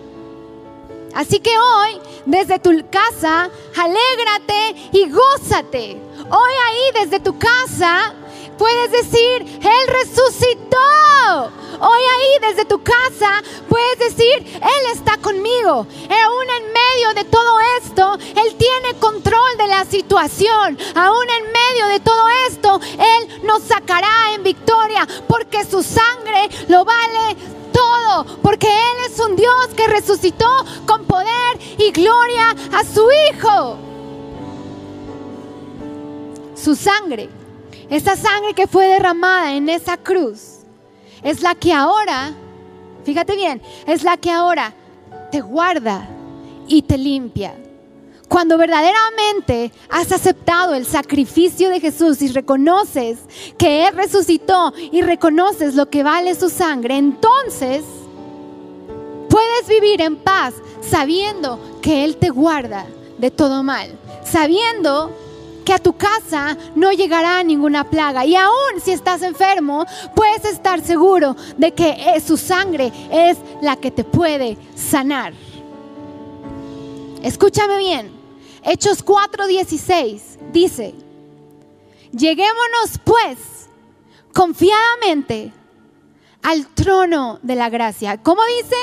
Así 1.15 1.41
que 1.41 1.51
hoy, 1.51 2.01
desde 2.29 2.59
tu 2.59 2.71
casa, 2.91 3.51
alégrate 3.75 4.91
y 4.93 5.11
gózate. 5.11 5.99
Hoy 6.31 6.53
ahí, 6.67 7.03
desde 7.03 7.21
tu 7.21 7.39
casa, 7.39 8.13
puedes 8.59 8.93
decir, 8.93 9.61
Él 9.63 9.95
resucitó. 10.03 10.77
Hoy 11.81 12.03
ahí 12.03 12.51
desde 12.51 12.65
tu 12.67 12.83
casa 12.83 13.43
puedes 13.69 13.99
decir, 13.99 14.47
Él 14.57 14.93
está 14.93 15.17
conmigo. 15.17 15.71
Aún 15.71 16.47
en 16.59 16.73
medio 16.73 17.15
de 17.15 17.25
todo 17.25 17.61
esto, 17.81 18.19
Él 18.21 18.55
tiene 18.57 18.99
control 19.01 19.57
de 19.57 19.67
la 19.67 19.87
situación. 19.87 20.79
Aún 20.95 21.27
en 21.31 21.45
medio 21.45 21.87
de 21.89 22.01
todo 22.01 22.29
esto, 22.49 22.79
Él 22.83 23.43
nos 23.45 23.63
sacará 23.63 24.35
en 24.35 24.43
victoria 24.43 25.09
porque 25.27 25.65
su 25.65 25.83
sangre 25.83 26.51
lo 26.69 26.85
vale 26.85 27.58
todo, 27.79 28.25
porque 28.43 28.67
Él 28.67 29.13
es 29.13 29.21
un 29.21 29.37
Dios 29.37 29.69
que 29.77 29.87
resucitó 29.87 30.49
con 30.87 31.05
poder 31.05 31.59
y 31.79 31.91
gloria 31.93 32.55
a 32.73 32.85
su 32.85 33.07
Hijo. 33.31 33.79
Su 36.57 36.75
sangre, 36.75 37.29
esa 37.89 38.17
sangre 38.17 38.55
que 38.55 38.67
fue 38.67 38.87
derramada 38.87 39.55
en 39.55 39.69
esa 39.69 39.97
cruz, 39.97 40.61
es 41.23 41.41
la 41.41 41.55
que 41.55 41.73
ahora, 41.73 42.33
fíjate 43.05 43.37
bien, 43.37 43.63
es 43.87 44.03
la 44.03 44.17
que 44.17 44.31
ahora 44.31 44.73
te 45.31 45.41
guarda 45.41 46.09
y 46.67 46.83
te 46.83 46.99
limpia. 46.99 47.55
Cuando 48.29 48.59
verdaderamente 48.59 49.73
has 49.89 50.13
aceptado 50.13 50.75
el 50.75 50.87
sacrificio 50.87 51.71
de 51.71 51.81
Jesús 51.81 52.21
y 52.21 52.29
reconoces 52.29 53.19
que 53.57 53.87
Él 53.87 53.95
resucitó 53.95 54.73
y 54.93 55.01
reconoces 55.01 55.75
lo 55.75 55.89
que 55.89 56.03
vale 56.03 56.35
su 56.35 56.51
sangre, 56.51 56.99
entonces 56.99 57.83
puedes 59.31 59.69
vivir 59.69 60.03
en 60.03 60.17
paz 60.17 60.55
sabiendo 60.83 61.81
que 61.81 62.05
Él 62.05 62.19
te 62.19 62.29
guarda 62.29 62.85
de 63.17 63.31
todo 63.31 63.63
mal, 63.63 63.99
sabiendo 64.25 65.11
que 65.65 65.73
a 65.73 65.79
tu 65.79 65.95
casa 65.95 66.57
no 66.75 66.93
llegará 66.93 67.43
ninguna 67.43 67.85
plaga. 67.85 68.27
Y 68.27 68.37
aún 68.37 68.81
si 68.83 68.93
estás 68.93 69.23
enfermo, 69.23 69.87
puedes 70.15 70.45
estar 70.45 70.83
seguro 70.83 71.35
de 71.57 71.73
que 71.73 71.91
eh, 71.91 72.21
su 72.21 72.37
sangre 72.37 72.93
es 73.11 73.39
la 73.63 73.77
que 73.77 73.91
te 73.91 74.05
puede 74.05 74.59
sanar. 74.77 75.33
Escúchame 77.23 77.79
bien. 77.79 78.18
Hechos 78.65 79.05
4:16 79.05 80.53
dice, 80.53 80.95
lleguémonos 82.13 82.99
pues 83.05 83.69
confiadamente 84.33 85.53
al 86.43 86.67
trono 86.69 87.39
de 87.43 87.55
la 87.55 87.69
gracia. 87.71 88.23
¿Cómo 88.23 88.43
dice? 88.45 88.77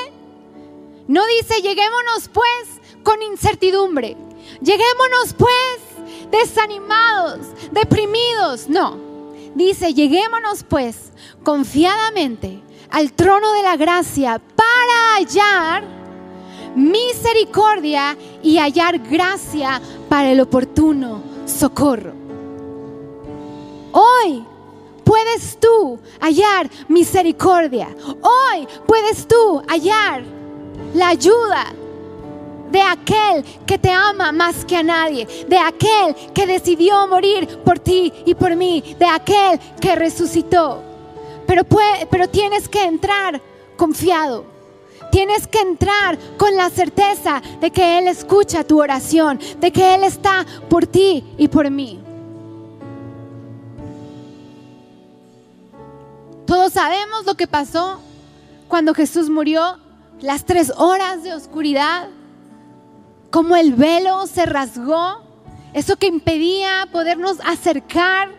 No 1.07 1.21
dice, 1.27 1.61
lleguémonos 1.61 2.29
pues 2.33 2.81
con 3.03 3.21
incertidumbre. 3.21 4.17
Lleguémonos 4.61 5.33
pues 5.37 5.79
desanimados, 6.31 7.39
deprimidos. 7.71 8.67
No, 8.69 8.97
dice, 9.55 9.93
lleguémonos 9.93 10.63
pues 10.63 11.11
confiadamente 11.43 12.61
al 12.89 13.13
trono 13.13 13.51
de 13.53 13.63
la 13.63 13.75
gracia 13.75 14.41
para 14.55 15.15
hallar 15.15 15.83
misericordia 16.75 18.17
y 18.43 18.57
hallar 18.57 18.99
gracia 18.99 19.81
para 20.09 20.31
el 20.31 20.39
oportuno 20.41 21.21
socorro. 21.45 22.13
Hoy 23.91 24.45
puedes 25.03 25.57
tú 25.59 25.99
hallar 26.19 26.69
misericordia. 26.87 27.87
Hoy 28.21 28.67
puedes 28.85 29.27
tú 29.27 29.61
hallar 29.67 30.23
la 30.93 31.09
ayuda 31.09 31.73
de 32.71 32.81
aquel 32.81 33.43
que 33.65 33.77
te 33.77 33.89
ama 33.89 34.31
más 34.31 34.65
que 34.65 34.75
a 34.75 34.83
nadie, 34.83 35.25
de 35.47 35.57
aquel 35.57 36.13
que 36.33 36.45
decidió 36.45 37.07
morir 37.07 37.59
por 37.63 37.79
ti 37.79 38.11
y 38.25 38.35
por 38.35 38.55
mí, 38.55 38.95
de 38.99 39.05
aquel 39.05 39.59
que 39.79 39.95
resucitó. 39.95 40.81
Pero, 41.47 41.63
pero 42.09 42.27
tienes 42.27 42.67
que 42.67 42.83
entrar 42.83 43.41
confiado. 43.77 44.54
Tienes 45.11 45.47
que 45.47 45.59
entrar 45.59 46.17
con 46.37 46.55
la 46.55 46.69
certeza 46.69 47.41
de 47.61 47.71
que 47.71 47.97
Él 47.97 48.07
escucha 48.07 48.63
tu 48.63 48.81
oración, 48.81 49.39
de 49.59 49.71
que 49.71 49.95
Él 49.95 50.03
está 50.03 50.45
por 50.69 50.85
ti 50.85 51.23
y 51.37 51.47
por 51.47 51.69
mí. 51.69 52.01
Todos 56.45 56.73
sabemos 56.73 57.25
lo 57.25 57.35
que 57.35 57.47
pasó 57.47 57.99
cuando 58.67 58.93
Jesús 58.93 59.29
murió, 59.29 59.79
las 60.19 60.45
tres 60.45 60.71
horas 60.77 61.23
de 61.23 61.33
oscuridad, 61.33 62.09
como 63.31 63.55
el 63.55 63.73
velo 63.73 64.27
se 64.27 64.45
rasgó, 64.45 65.21
eso 65.73 65.97
que 65.97 66.07
impedía 66.07 66.87
podernos 66.91 67.37
acercar 67.45 68.29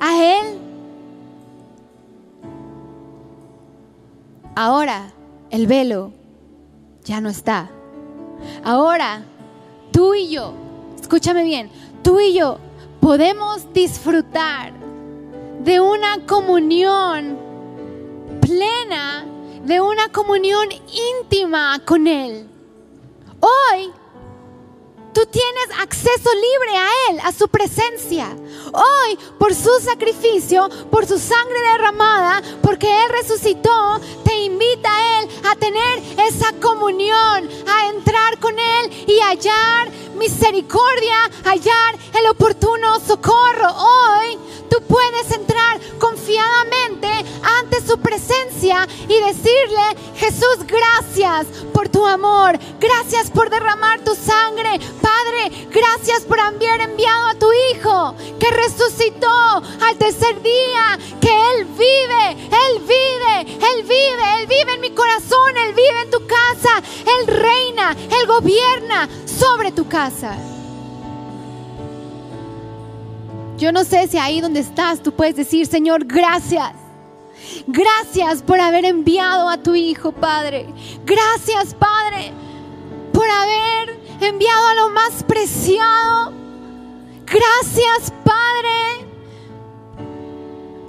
a 0.00 0.24
Él. 0.24 0.58
Ahora 4.56 5.12
el 5.54 5.68
velo 5.68 6.10
ya 7.04 7.20
no 7.20 7.28
está. 7.28 7.70
Ahora 8.64 9.22
tú 9.92 10.12
y 10.12 10.28
yo, 10.28 10.52
escúchame 11.00 11.44
bien, 11.44 11.70
tú 12.02 12.18
y 12.18 12.34
yo 12.34 12.58
podemos 13.00 13.72
disfrutar 13.72 14.72
de 15.62 15.78
una 15.78 16.26
comunión 16.26 17.38
plena, 18.40 19.24
de 19.64 19.80
una 19.80 20.08
comunión 20.08 20.66
íntima 20.72 21.80
con 21.84 22.08
Él. 22.08 22.48
Hoy 23.38 23.92
Tú 25.14 25.24
tienes 25.26 25.68
acceso 25.80 26.30
libre 26.34 26.76
a 26.76 26.88
Él, 27.08 27.20
a 27.22 27.30
su 27.30 27.48
presencia. 27.48 28.36
Hoy, 28.72 29.18
por 29.38 29.54
su 29.54 29.70
sacrificio, 29.80 30.68
por 30.90 31.06
su 31.06 31.18
sangre 31.20 31.60
derramada, 31.72 32.42
porque 32.62 32.90
Él 32.90 33.10
resucitó, 33.10 34.00
te 34.24 34.34
invita 34.42 34.92
a 34.92 35.20
Él 35.20 35.28
a 35.44 35.54
tener 35.54 36.02
esa 36.26 36.52
comunión, 36.60 37.48
a 37.68 37.88
entrar 37.94 38.40
con 38.40 38.58
Él 38.58 39.04
y 39.06 39.20
hallar 39.20 39.88
misericordia, 40.16 41.30
hallar 41.44 41.96
el 42.18 42.26
oportuno 42.30 42.98
socorro. 42.98 43.68
Hoy 43.76 44.36
tú 44.68 44.82
puedes 44.88 45.30
entrar 45.30 45.78
confiadamente 46.00 47.08
ante 47.60 47.80
su 47.86 47.98
presencia 47.98 48.33
y 49.08 49.20
decirle, 49.20 49.84
Jesús, 50.16 50.58
gracias 50.66 51.46
por 51.72 51.88
tu 51.88 52.06
amor, 52.06 52.58
gracias 52.80 53.30
por 53.30 53.50
derramar 53.50 54.00
tu 54.00 54.14
sangre. 54.14 54.80
Padre, 55.00 55.68
gracias 55.70 56.22
por 56.22 56.40
haber 56.40 56.80
enviado 56.80 57.26
a 57.28 57.34
tu 57.34 57.46
Hijo 57.70 58.14
que 58.38 58.50
resucitó 58.50 59.28
al 59.28 59.96
tercer 59.98 60.40
día, 60.42 60.98
que 61.20 61.28
Él 61.28 61.64
vive, 61.64 62.30
Él 62.32 62.80
vive, 62.80 63.40
Él 63.40 63.82
vive, 63.82 64.40
Él 64.40 64.46
vive 64.46 64.74
en 64.74 64.80
mi 64.80 64.90
corazón, 64.90 65.56
Él 65.56 65.74
vive 65.74 66.02
en 66.02 66.10
tu 66.10 66.26
casa, 66.26 66.82
Él 67.18 67.26
reina, 67.26 67.96
Él 68.20 68.26
gobierna 68.26 69.08
sobre 69.26 69.72
tu 69.72 69.88
casa. 69.88 70.36
Yo 73.56 73.70
no 73.70 73.84
sé 73.84 74.08
si 74.08 74.18
ahí 74.18 74.40
donde 74.40 74.60
estás 74.60 75.00
tú 75.02 75.12
puedes 75.12 75.36
decir, 75.36 75.66
Señor, 75.66 76.04
gracias. 76.04 76.83
Gracias 77.66 78.42
por 78.42 78.60
haber 78.60 78.84
enviado 78.84 79.48
a 79.48 79.56
tu 79.56 79.74
Hijo, 79.74 80.12
Padre. 80.12 80.66
Gracias, 81.04 81.74
Padre, 81.74 82.32
por 83.12 83.26
haber 83.28 83.98
enviado 84.20 84.66
a 84.68 84.74
lo 84.74 84.90
más 84.90 85.22
preciado. 85.22 86.32
Gracias, 87.24 88.12
Padre. 88.22 89.08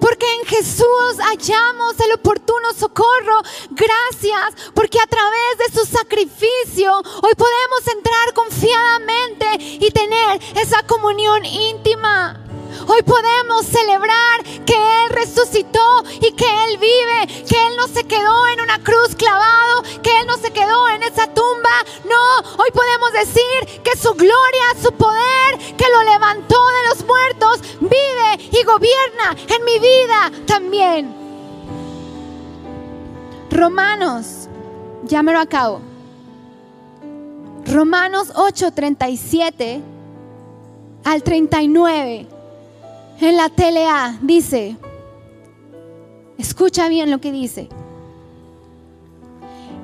Porque 0.02 0.26
en 0.42 0.46
Jesús 0.48 1.18
hallamos 1.18 2.00
el 2.00 2.14
oportuno 2.14 2.74
socorro. 2.78 3.42
Gracias, 3.72 4.72
porque 4.74 5.00
a 5.00 5.08
través 5.08 5.58
de 5.58 5.80
su 5.80 5.86
sacrificio 5.86 6.92
hoy 6.94 7.34
podemos 7.36 7.88
entrar 7.96 8.34
confiadamente 8.34 9.48
y 9.60 9.90
tener 9.92 10.42
esa 10.56 10.84
comunión 10.84 11.46
íntima. 11.46 12.45
Hoy 12.88 13.02
podemos 13.02 13.66
celebrar 13.66 14.44
que 14.66 14.76
Él 14.76 15.10
resucitó 15.10 16.04
y 16.22 16.32
que 16.34 16.46
Él 16.46 16.78
vive, 16.78 17.46
que 17.48 17.68
Él 17.68 17.78
no 17.78 17.88
se 17.88 18.04
quedó 18.04 18.48
en 18.48 18.62
una 18.62 18.84
cruz 18.84 19.16
clavado, 19.16 19.82
que 20.04 20.20
Él 20.20 20.28
no 20.28 20.38
se 20.38 20.52
quedó 20.52 20.88
en 20.90 21.02
esa 21.02 21.26
tumba. 21.28 21.72
No, 22.08 22.40
hoy 22.62 22.70
podemos 22.72 23.12
decir 23.14 23.82
que 23.84 23.98
su 23.98 24.14
gloria, 24.14 24.66
su 24.82 24.92
poder, 24.92 25.76
que 25.76 25.86
lo 25.94 26.04
levantó 26.04 26.58
de 26.68 26.90
los 26.90 27.06
muertos, 27.06 27.62
vive 27.80 28.50
y 28.52 28.64
gobierna 28.64 29.36
en 29.48 29.66
mi 29.66 29.80
vida 29.80 30.32
también. 30.46 31.16
Romanos, 33.50 34.48
llámelo 35.04 35.40
a 35.40 35.48
cabo. 35.48 35.82
Romanos 37.66 38.32
8, 38.36 38.72
37 38.74 39.82
al 41.04 41.24
39 41.24 42.35
en 43.20 43.38
la 43.38 43.50
TLA 43.50 44.20
dice, 44.22 44.78
escucha 46.38 46.90
bien 46.90 47.12
lo 47.12 47.20
que 47.20 47.32
dice, 47.32 47.70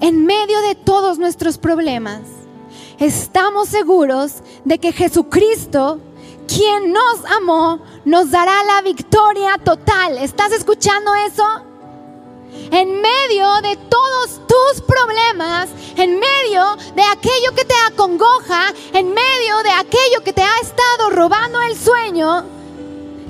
en 0.01 0.25
medio 0.25 0.59
de 0.61 0.75
todos 0.75 1.19
nuestros 1.19 1.57
problemas, 1.57 2.21
estamos 2.99 3.69
seguros 3.69 4.35
de 4.65 4.79
que 4.79 4.91
Jesucristo, 4.91 5.99
quien 6.47 6.91
nos 6.91 7.25
amó, 7.37 7.79
nos 8.03 8.31
dará 8.31 8.63
la 8.63 8.81
victoria 8.81 9.57
total. 9.63 10.17
¿Estás 10.17 10.51
escuchando 10.51 11.13
eso? 11.15 11.45
En 12.71 13.01
medio 13.01 13.61
de 13.61 13.77
todos 13.89 14.41
tus 14.47 14.81
problemas, 14.81 15.69
en 15.95 16.19
medio 16.19 16.63
de 16.95 17.03
aquello 17.03 17.55
que 17.55 17.65
te 17.65 17.75
acongoja, 17.87 18.73
en 18.93 19.13
medio 19.13 19.63
de 19.63 19.71
aquello 19.71 20.23
que 20.23 20.33
te 20.33 20.41
ha 20.41 20.59
estado 20.61 21.11
robando 21.11 21.61
el 21.61 21.77
sueño, 21.77 22.60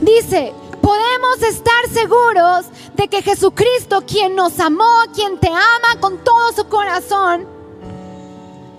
dice, 0.02 0.54
podemos 0.82 1.42
estar 1.42 1.88
seguros 1.94 2.66
de 2.96 3.08
que 3.08 3.22
Jesucristo, 3.22 4.04
quien 4.06 4.36
nos 4.36 4.60
amó, 4.60 5.04
quien 5.14 5.40
te 5.40 5.48
ama 5.48 6.00
con 6.00 6.18
todo 6.24 6.52
su 6.54 6.68
corazón, 6.68 7.48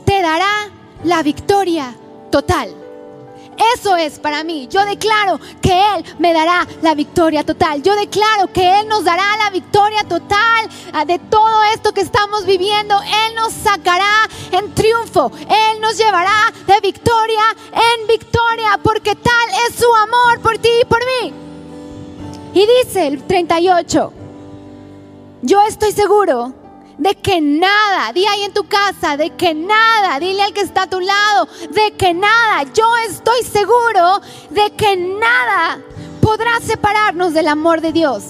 te 0.04 0.20
dará 0.20 0.70
la 1.04 1.22
victoria 1.22 1.94
total. 2.30 2.81
Eso 3.74 3.96
es 3.96 4.18
para 4.18 4.44
mí. 4.44 4.68
Yo 4.68 4.84
declaro 4.84 5.38
que 5.60 5.72
Él 5.72 6.04
me 6.18 6.32
dará 6.32 6.66
la 6.80 6.94
victoria 6.94 7.44
total. 7.44 7.82
Yo 7.82 7.94
declaro 7.94 8.52
que 8.52 8.80
Él 8.80 8.88
nos 8.88 9.04
dará 9.04 9.36
la 9.36 9.50
victoria 9.50 10.04
total 10.04 10.68
ah, 10.92 11.04
de 11.04 11.18
todo 11.18 11.62
esto 11.74 11.92
que 11.92 12.00
estamos 12.00 12.44
viviendo. 12.46 12.94
Él 13.00 13.34
nos 13.34 13.52
sacará 13.52 14.28
en 14.50 14.74
triunfo. 14.74 15.30
Él 15.40 15.80
nos 15.80 15.96
llevará 15.96 16.52
de 16.66 16.80
victoria 16.80 17.42
en 17.72 18.06
victoria 18.06 18.78
porque 18.82 19.14
tal 19.14 19.48
es 19.68 19.76
su 19.76 19.94
amor 19.94 20.40
por 20.40 20.58
ti 20.58 20.70
y 20.80 20.84
por 20.84 21.00
mí. 21.04 21.34
Y 22.54 22.66
dice 22.84 23.06
el 23.06 23.22
38, 23.22 24.12
yo 25.42 25.62
estoy 25.62 25.92
seguro 25.92 26.61
de 26.98 27.14
que 27.14 27.40
nada, 27.40 28.12
di 28.12 28.26
ahí 28.26 28.42
en 28.44 28.52
tu 28.52 28.64
casa, 28.64 29.16
de 29.16 29.30
que 29.30 29.54
nada, 29.54 30.18
dile 30.20 30.42
al 30.42 30.52
que 30.52 30.60
está 30.60 30.82
a 30.82 30.90
tu 30.90 31.00
lado, 31.00 31.48
de 31.70 31.92
que 31.92 32.14
nada, 32.14 32.64
yo 32.74 32.86
estoy 33.08 33.42
seguro 33.42 34.20
de 34.50 34.70
que 34.72 34.96
nada 34.96 35.80
podrá 36.20 36.60
separarnos 36.60 37.34
del 37.34 37.48
amor 37.48 37.80
de 37.80 37.92
Dios. 37.92 38.24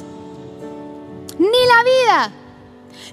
Ni 1.38 1.48
la 1.48 1.82
vida, 1.84 2.32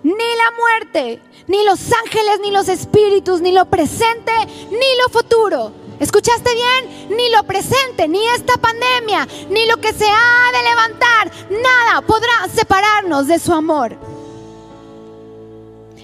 ni 0.04 0.14
la 0.14 0.52
muerte, 0.58 1.22
ni 1.47 1.64
los 1.64 1.80
ángeles, 2.04 2.39
ni 2.41 2.52
los 2.52 2.70
espíritus, 2.70 3.41
ni 3.41 3.52
lo 3.52 3.66
presente, 3.66 4.32
ni 4.70 4.97
lo 5.02 5.10
futuro 5.10 5.74
¿Escuchaste 6.00 6.50
bien? 6.54 7.18
Ni 7.18 7.30
lo 7.30 7.43
presente, 7.43 8.08
ni 8.08 8.26
esta 8.30 8.56
pandemia, 8.56 9.28
ni 9.50 9.66
lo 9.66 9.78
que 9.78 9.91
se 9.91 10.06
ha 10.06 10.52
de 10.54 10.70
levantar, 10.70 11.32
nada 11.50 12.02
podrá 12.02 12.47
separarnos 12.54 13.28
de 13.28 13.38
su 13.38 13.54
amor. 13.54 13.97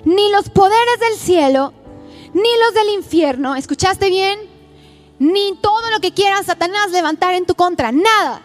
Ni 0.06 0.30
los 0.30 0.50
poderes 0.50 1.00
del 1.00 1.18
cielo, 1.18 1.74
ni 2.34 2.50
los 2.64 2.74
del 2.74 2.94
infierno, 2.94 3.56
¿escuchaste 3.56 4.10
bien? 4.10 4.40
Ni 5.20 5.56
todo 5.62 5.90
lo 5.92 6.00
que 6.00 6.14
quiera 6.14 6.44
Satanás 6.44 6.92
levantar 6.92 7.34
en 7.34 7.46
tu 7.46 7.56
contra, 7.56 7.92
nada 7.92 8.42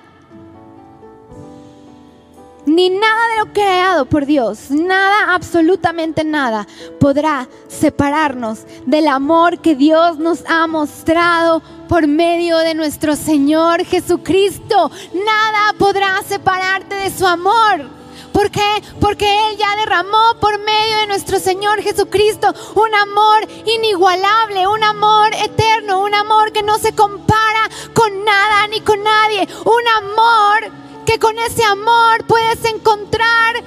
ni 2.66 2.90
nada 2.90 3.28
de 3.28 3.38
lo 3.38 3.52
creado 3.52 4.06
por 4.06 4.26
Dios, 4.26 4.70
nada, 4.70 5.34
absolutamente 5.34 6.24
nada, 6.24 6.66
podrá 6.98 7.48
separarnos 7.68 8.60
del 8.86 9.08
amor 9.08 9.58
que 9.58 9.74
Dios 9.74 10.18
nos 10.18 10.44
ha 10.48 10.66
mostrado 10.66 11.62
por 11.88 12.06
medio 12.06 12.58
de 12.58 12.74
nuestro 12.74 13.16
Señor 13.16 13.84
Jesucristo. 13.84 14.90
Nada 15.12 15.74
podrá 15.78 16.22
separarte 16.26 16.94
de 16.94 17.10
su 17.10 17.26
amor. 17.26 17.99
¿Por 18.40 18.50
qué? 18.50 18.82
Porque 18.98 19.26
Él 19.50 19.58
ya 19.58 19.76
derramó 19.76 20.34
por 20.40 20.58
medio 20.60 20.96
de 20.96 21.08
nuestro 21.08 21.38
Señor 21.38 21.82
Jesucristo 21.82 22.54
un 22.74 22.94
amor 22.94 23.46
inigualable, 23.66 24.66
un 24.66 24.82
amor 24.82 25.34
eterno, 25.34 26.00
un 26.00 26.14
amor 26.14 26.50
que 26.50 26.62
no 26.62 26.78
se 26.78 26.94
compara 26.94 27.68
con 27.92 28.24
nada 28.24 28.66
ni 28.68 28.80
con 28.80 29.02
nadie, 29.02 29.46
un 29.66 29.88
amor 29.88 30.72
que 31.04 31.18
con 31.18 31.38
ese 31.38 31.62
amor 31.64 32.24
puedes 32.26 32.64
encontrar 32.64 33.62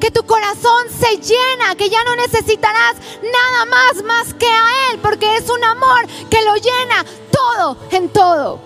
que 0.00 0.10
tu 0.10 0.24
corazón 0.24 0.88
se 0.90 1.18
llena, 1.18 1.76
que 1.76 1.88
ya 1.88 2.02
no 2.02 2.16
necesitarás 2.16 2.96
nada 3.22 3.64
más 3.66 4.02
más 4.02 4.34
que 4.34 4.48
a 4.48 4.90
Él, 4.90 4.98
porque 5.02 5.36
es 5.36 5.48
un 5.48 5.62
amor 5.62 6.04
que 6.28 6.42
lo 6.42 6.56
llena 6.56 7.04
todo 7.30 7.76
en 7.92 8.08
todo. 8.08 8.58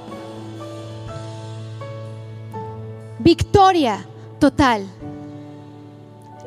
Victoria 3.18 4.06
total. 4.38 4.99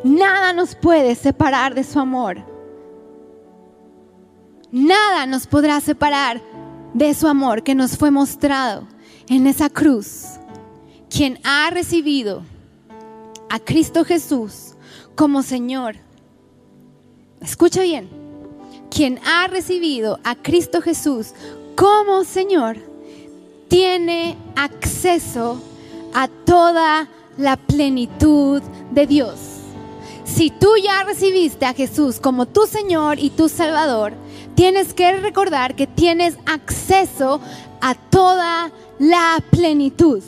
Nada 0.03 0.53
nos 0.53 0.75
puede 0.75 1.15
separar 1.15 1.75
de 1.75 1.83
su 1.83 1.99
amor. 1.99 2.37
Nada 4.71 5.25
nos 5.25 5.47
podrá 5.47 5.79
separar 5.79 6.41
de 6.93 7.13
su 7.13 7.27
amor 7.27 7.63
que 7.63 7.75
nos 7.75 7.97
fue 7.97 8.11
mostrado 8.11 8.87
en 9.29 9.47
esa 9.47 9.69
cruz 9.69 10.39
quien 11.13 11.39
ha 11.43 11.69
recibido 11.69 12.41
a 13.47 13.59
Cristo 13.59 14.03
Jesús 14.03 14.73
como 15.15 15.43
Señor, 15.43 15.95
escucha 17.39 17.83
bien, 17.83 18.09
quien 18.89 19.19
ha 19.23 19.47
recibido 19.47 20.19
a 20.23 20.33
Cristo 20.35 20.81
Jesús 20.81 21.33
como 21.75 22.23
Señor, 22.23 22.77
tiene 23.67 24.35
acceso 24.55 25.61
a 26.15 26.27
toda 26.27 27.07
la 27.37 27.57
plenitud 27.57 28.63
de 28.91 29.05
Dios. 29.05 29.52
Si 30.35 30.49
tú 30.49 30.77
ya 30.83 31.03
recibiste 31.03 31.63
a 31.67 31.75
Jesús 31.75 32.19
como 32.19 32.47
tu 32.47 32.65
Señor 32.65 33.19
y 33.19 33.29
tu 33.29 33.49
Salvador, 33.49 34.13
tienes 34.55 34.95
que 34.95 35.11
recordar 35.19 35.75
que 35.75 35.85
tienes 35.85 36.37
acceso 36.47 37.39
a 37.81 37.93
toda 37.93 38.71
la 38.97 39.37
plenitud. 39.51 40.23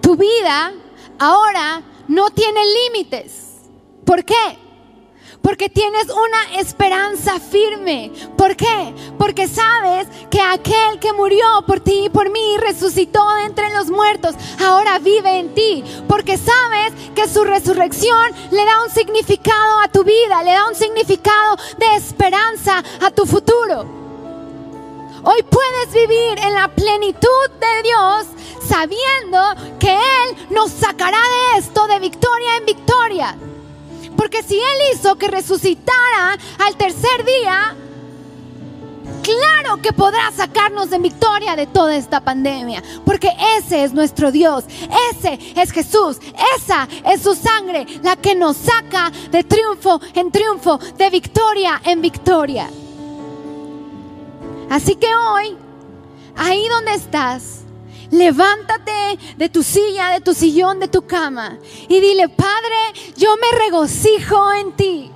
Tu 0.00 0.16
vida 0.16 0.72
ahora 1.18 1.82
no 2.08 2.30
tiene 2.30 2.60
límites. 2.86 3.58
¿Por 4.06 4.24
qué? 4.24 4.58
Porque 5.42 5.68
tienes 5.68 6.06
una 6.08 6.60
esperanza 6.60 7.40
firme. 7.40 8.12
¿Por 8.38 8.56
qué? 8.56 8.94
Porque 9.18 9.48
sabes 9.48 10.06
que 10.30 10.40
aquel 10.40 11.00
que 11.00 11.12
murió 11.12 11.44
por 11.66 11.80
ti 11.80 12.04
y 12.04 12.10
por 12.10 12.30
mí 12.30 12.56
resucitó 12.58 13.28
de 13.34 13.44
entre 13.44 13.70
los 13.70 13.90
muertos, 13.90 14.34
ahora 14.64 14.98
vive 15.00 15.38
en 15.40 15.52
ti. 15.54 15.84
Porque 16.08 16.38
sabes 16.38 16.92
que 17.14 17.28
su 17.28 17.44
resurrección 17.44 18.32
le 18.50 18.64
da 18.64 18.84
un 18.84 18.90
significado 18.90 19.80
a 19.80 19.88
tu 19.88 20.04
vida, 20.04 20.42
le 20.44 20.52
da 20.52 20.68
un 20.68 20.76
significado 20.76 21.56
de 21.76 21.96
esperanza 21.96 22.82
a 23.00 23.10
tu 23.10 23.26
futuro. 23.26 24.02
Hoy 25.24 25.42
puedes 25.42 25.92
vivir 25.92 26.38
en 26.38 26.54
la 26.54 26.68
plenitud 26.68 27.50
de 27.60 27.82
Dios 27.82 28.26
sabiendo 28.68 29.38
que 29.78 29.92
Él 29.92 30.48
nos 30.50 30.70
sacará 30.70 31.18
de 31.18 31.58
esto 31.58 31.86
de 31.86 31.98
victoria 31.98 32.56
en 32.56 32.66
victoria. 32.66 33.36
Porque 34.16 34.42
si 34.42 34.56
Él 34.56 34.94
hizo 34.94 35.16
que 35.16 35.28
resucitara 35.28 36.38
al 36.58 36.76
tercer 36.76 37.24
día, 37.24 37.76
claro 39.22 39.80
que 39.80 39.92
podrá 39.92 40.30
sacarnos 40.32 40.90
de 40.90 40.98
victoria 40.98 41.56
de 41.56 41.66
toda 41.66 41.96
esta 41.96 42.20
pandemia. 42.20 42.82
Porque 43.04 43.30
ese 43.56 43.84
es 43.84 43.92
nuestro 43.92 44.30
Dios, 44.32 44.64
ese 45.10 45.38
es 45.56 45.70
Jesús, 45.70 46.18
esa 46.56 46.88
es 47.06 47.22
su 47.22 47.34
sangre 47.34 47.86
la 48.02 48.16
que 48.16 48.34
nos 48.34 48.56
saca 48.56 49.10
de 49.30 49.44
triunfo 49.44 50.00
en 50.14 50.30
triunfo, 50.30 50.78
de 50.96 51.10
victoria 51.10 51.80
en 51.84 52.00
victoria. 52.00 52.68
Así 54.70 54.96
que 54.96 55.14
hoy, 55.14 55.56
ahí 56.36 56.66
donde 56.68 56.94
estás, 56.94 57.61
levántate 58.12 59.18
de 59.36 59.48
tu 59.48 59.62
silla, 59.62 60.10
de 60.10 60.20
tu 60.20 60.34
sillón, 60.34 60.78
de 60.78 60.88
tu 60.88 61.02
cama 61.06 61.58
y 61.88 62.00
dile, 62.00 62.28
Padre, 62.28 63.12
yo 63.16 63.34
me 63.36 63.58
regocijo 63.58 64.52
en 64.52 64.72
ti. 64.72 65.10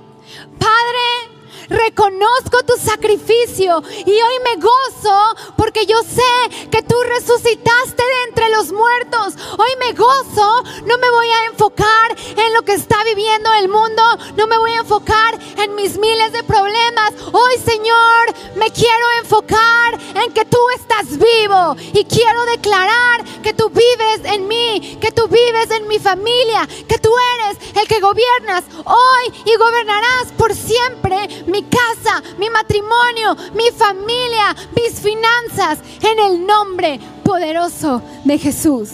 Padre, 0.59 1.36
reconozco 1.69 2.63
tu 2.65 2.73
sacrificio 2.77 3.81
y 4.05 4.11
hoy 4.11 4.35
me 4.43 4.61
gozo 4.61 5.53
porque 5.55 5.85
yo 5.85 6.01
sé 6.03 6.67
que 6.69 6.81
tú 6.83 6.95
resucitaste 7.03 8.03
de 8.03 8.23
entre 8.29 8.49
los 8.49 8.71
muertos. 8.71 9.35
Hoy 9.57 9.69
me 9.79 9.93
gozo, 9.93 10.63
no 10.85 10.97
me 10.97 11.09
voy 11.09 11.27
a 11.29 11.45
enfocar 11.45 12.15
en 12.35 12.53
lo 12.53 12.63
que 12.63 12.73
está 12.73 13.03
viviendo 13.03 13.49
el 13.53 13.69
mundo, 13.69 14.03
no 14.35 14.47
me 14.47 14.57
voy 14.57 14.71
a 14.71 14.79
enfocar 14.79 15.37
en 15.57 15.75
mis 15.75 15.97
miles 15.97 16.31
de 16.31 16.43
problemas. 16.43 17.13
Hoy, 17.31 17.57
Señor, 17.65 18.33
me 18.55 18.69
quiero 18.71 19.05
enfocar 19.21 19.99
en 20.15 20.33
que 20.33 20.45
tú 20.45 20.59
estás 20.75 21.17
vivo 21.17 21.75
y 21.93 22.05
quiero 22.05 22.45
declarar 22.45 23.23
que 23.43 23.53
tú 23.53 23.69
vives 23.69 24.21
en 24.23 24.47
mí, 24.47 24.97
que 25.01 25.11
vives 25.27 25.71
en 25.71 25.87
mi 25.87 25.99
familia, 25.99 26.67
que 26.87 26.97
tú 26.97 27.09
eres 27.35 27.57
el 27.79 27.87
que 27.87 27.99
gobiernas 27.99 28.63
hoy 28.85 29.33
y 29.45 29.55
gobernarás 29.57 30.31
por 30.37 30.53
siempre 30.53 31.43
mi 31.47 31.63
casa, 31.63 32.21
mi 32.37 32.49
matrimonio, 32.49 33.35
mi 33.53 33.69
familia, 33.75 34.55
mis 34.75 34.99
finanzas, 34.99 35.79
en 36.01 36.19
el 36.19 36.45
nombre 36.45 36.99
poderoso 37.23 38.01
de 38.23 38.37
Jesús. 38.37 38.89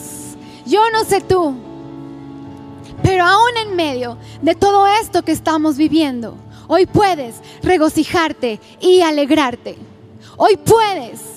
Yo 0.66 0.90
no 0.92 1.04
sé 1.04 1.22
tú, 1.22 1.56
pero 3.02 3.26
aún 3.26 3.58
en 3.58 3.76
medio 3.76 4.18
de 4.42 4.56
todo 4.56 4.88
esto 4.88 5.24
que 5.24 5.32
estamos 5.32 5.78
viviendo, 5.78 6.38
hoy 6.68 6.86
puedes 6.86 7.36
regocijarte 7.62 8.60
y 8.80 9.02
alegrarte. 9.02 9.78
Hoy 10.38 10.58
puedes 10.58 11.33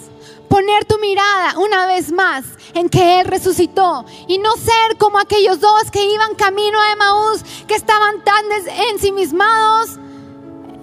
poner 0.48 0.84
tu 0.84 0.98
mirada 0.98 1.58
una 1.58 1.86
vez 1.86 2.12
más 2.12 2.44
en 2.74 2.88
que 2.88 3.20
Él 3.20 3.26
resucitó 3.26 4.04
y 4.26 4.38
no 4.38 4.56
ser 4.56 4.96
como 4.98 5.18
aquellos 5.18 5.60
dos 5.60 5.90
que 5.90 6.04
iban 6.04 6.34
camino 6.34 6.80
a 6.80 6.92
Emaús, 6.92 7.42
que 7.66 7.74
estaban 7.74 8.22
tan 8.22 8.44
ensimismados 8.92 9.98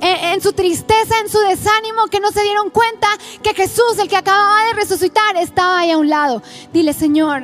en, 0.02 0.42
su 0.42 0.52
tristeza, 0.52 1.16
en 1.22 1.30
su 1.30 1.40
desánimo, 1.40 2.08
que 2.08 2.20
no 2.20 2.32
se 2.32 2.44
dieron 2.44 2.70
cuenta 2.70 3.08
que 3.42 3.54
Jesús, 3.54 3.98
el 4.00 4.10
que 4.10 4.18
acababa 4.18 4.66
de 4.68 4.74
resucitar, 4.74 5.38
estaba 5.38 5.80
ahí 5.80 5.92
a 5.92 5.98
un 5.98 6.10
lado. 6.10 6.42
Dile, 6.74 6.94
Señor, 6.94 7.44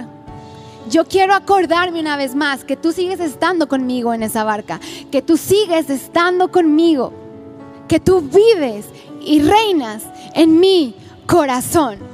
yo 0.90 1.06
quiero 1.06 1.36
acordarme 1.36 2.02
una 2.02 2.18
vez 2.18 2.36
más 2.36 2.66
que 2.66 2.76
tú 2.76 2.92
sigues 2.92 3.20
estando 3.20 3.68
conmigo 3.68 4.14
en 4.14 4.24
esa 4.24 4.44
barca, 4.44 4.80
que 5.12 5.22
tú 5.22 5.38
sigues 5.38 5.90
estando 5.90 6.52
conmigo, 6.52 7.14
que 7.88 8.00
tú 8.00 8.22
vives 8.22 8.86
y 9.22 9.42
reinas 9.42 10.04
en 10.34 10.60
mi 10.60 10.96
corazón. 11.28 12.09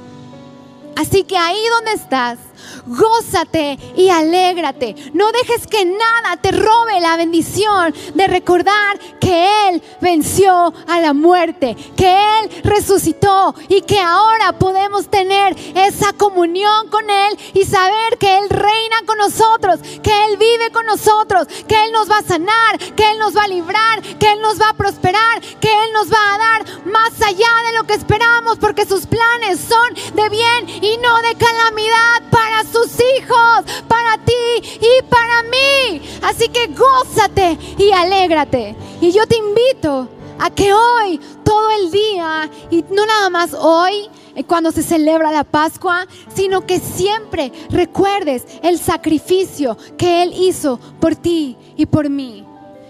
Así 0.96 1.24
que 1.24 1.36
ahí 1.36 1.58
donde 1.68 1.92
estás, 1.92 2.38
gózate 2.86 3.78
y 3.96 4.08
alégrate. 4.08 4.94
No 5.12 5.30
dejes 5.32 5.66
que 5.66 5.84
nada 5.84 6.36
te 6.40 6.52
robe 6.52 7.00
la 7.00 7.16
bendición 7.16 7.94
de 8.14 8.26
recordar 8.26 8.98
que 9.20 9.68
Él 9.68 9.82
venció 10.00 10.72
a 10.86 11.00
la 11.00 11.12
muerte, 11.12 11.76
que 11.96 12.08
Él 12.40 12.62
resucitó 12.62 13.54
y 13.68 13.82
que 13.82 14.00
ahora 14.00 14.52
podemos 14.52 15.08
tener 15.08 15.56
esa 15.74 16.12
comunión 16.12 16.88
con 16.88 17.08
Él 17.10 17.38
y 17.54 17.64
saber 17.64 18.18
que 18.18 18.38
Él 18.38 18.48
reina 18.48 18.96
con 19.06 19.18
nosotros, 19.18 19.80
que 20.02 20.24
Él 20.26 20.36
vive 20.36 20.70
con 20.72 20.86
nosotros, 20.86 21.46
que 21.66 21.84
Él 21.84 21.92
nos 21.92 22.10
va 22.10 22.18
a 22.18 22.22
sanar, 22.22 22.78
que 22.94 23.10
Él 23.10 23.18
nos 23.18 23.36
va 23.36 23.44
a 23.44 23.48
librar, 23.48 24.02
que 24.18 24.32
Él 24.32 24.40
nos 24.40 24.60
va 24.60 24.70
a 24.70 24.74
prosperar, 24.74 25.40
que 25.60 25.68
Él 25.68 25.92
nos 25.92 26.12
va 26.12 26.34
a 26.34 26.38
dar 26.38 26.84
más 26.86 27.20
allá 27.22 27.48
de 27.66 27.76
lo 27.76 27.84
que 27.84 27.94
esperamos, 27.94 28.58
porque 28.58 28.86
sus 28.86 29.06
planes 29.06 29.60
son 29.60 30.14
de 30.14 30.28
bien 30.28 30.68
y 30.82 30.96
no 30.98 31.16
de 31.22 31.34
calamidad 31.34 32.22
para 32.30 32.64
sus 32.76 32.92
hijos, 33.00 33.64
para 33.88 34.18
ti 34.24 34.78
y 34.80 35.02
para 35.08 35.42
mí. 35.44 36.02
Así 36.22 36.48
que 36.48 36.68
gózate 36.68 37.58
y 37.78 37.90
alégrate. 37.92 38.76
Y 39.00 39.12
yo 39.12 39.26
te 39.26 39.36
invito 39.36 40.08
a 40.38 40.50
que 40.50 40.72
hoy, 40.72 41.18
todo 41.44 41.70
el 41.70 41.90
día, 41.90 42.50
y 42.70 42.84
no 42.90 43.06
nada 43.06 43.30
más 43.30 43.54
hoy, 43.54 44.10
eh, 44.34 44.44
cuando 44.44 44.70
se 44.70 44.82
celebra 44.82 45.32
la 45.32 45.44
Pascua, 45.44 46.06
sino 46.34 46.66
que 46.66 46.78
siempre 46.78 47.52
recuerdes 47.70 48.44
el 48.62 48.78
sacrificio 48.78 49.78
que 49.96 50.22
Él 50.22 50.34
hizo 50.34 50.78
por 51.00 51.16
ti 51.16 51.56
y 51.76 51.86
por 51.86 52.10
mí. 52.10 52.44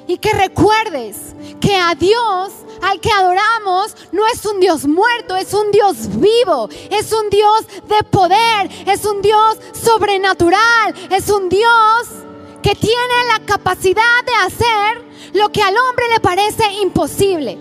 Y 0.08 0.18
que 0.18 0.32
recuerdes 0.32 1.34
que 1.60 1.76
a 1.76 1.94
Dios 1.94 2.52
al 2.86 3.00
que 3.00 3.10
adoramos 3.10 3.94
no 4.12 4.26
es 4.28 4.44
un 4.46 4.60
Dios 4.60 4.86
muerto, 4.86 5.36
es 5.36 5.52
un 5.52 5.70
Dios 5.72 5.96
vivo, 6.16 6.68
es 6.90 7.12
un 7.12 7.28
Dios 7.30 7.66
de 7.88 8.02
poder, 8.04 8.70
es 8.86 9.04
un 9.04 9.22
Dios 9.22 9.58
sobrenatural, 9.72 10.94
es 11.10 11.28
un 11.28 11.48
Dios 11.48 12.25
que 12.62 12.74
tiene 12.74 13.14
la 13.32 13.44
capacidad 13.44 14.24
de 14.24 14.34
hacer 14.46 15.06
lo 15.32 15.50
que 15.50 15.62
al 15.62 15.74
hombre 15.76 16.06
le 16.12 16.20
parece 16.20 16.64
imposible. 16.82 17.58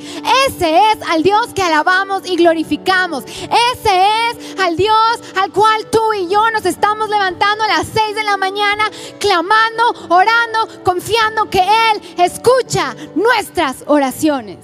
Ese 0.48 0.78
es 0.92 0.98
al 1.10 1.24
Dios 1.24 1.54
que 1.54 1.62
alabamos 1.62 2.24
y 2.26 2.36
glorificamos. 2.36 3.24
Ese 3.26 4.06
es 4.30 4.60
al 4.60 4.78
Dios 4.78 5.20
al 5.36 5.52
cual 5.52 5.86
tú 5.92 6.14
y 6.14 6.28
yo 6.30 6.50
nos 6.52 6.66
estamos 6.66 7.10
levantando 7.10 7.64
a 7.64 7.68
las 7.68 7.88
6 7.88 8.16
de 8.16 8.24
la 8.24 8.38
mañana, 8.38 8.90
clamando, 9.20 9.84
orando, 10.10 10.84
confiando 10.84 11.50
que 11.50 11.60
Él 11.62 12.02
escucha 12.18 12.96
nuestras 13.16 13.84
oraciones. 13.88 14.60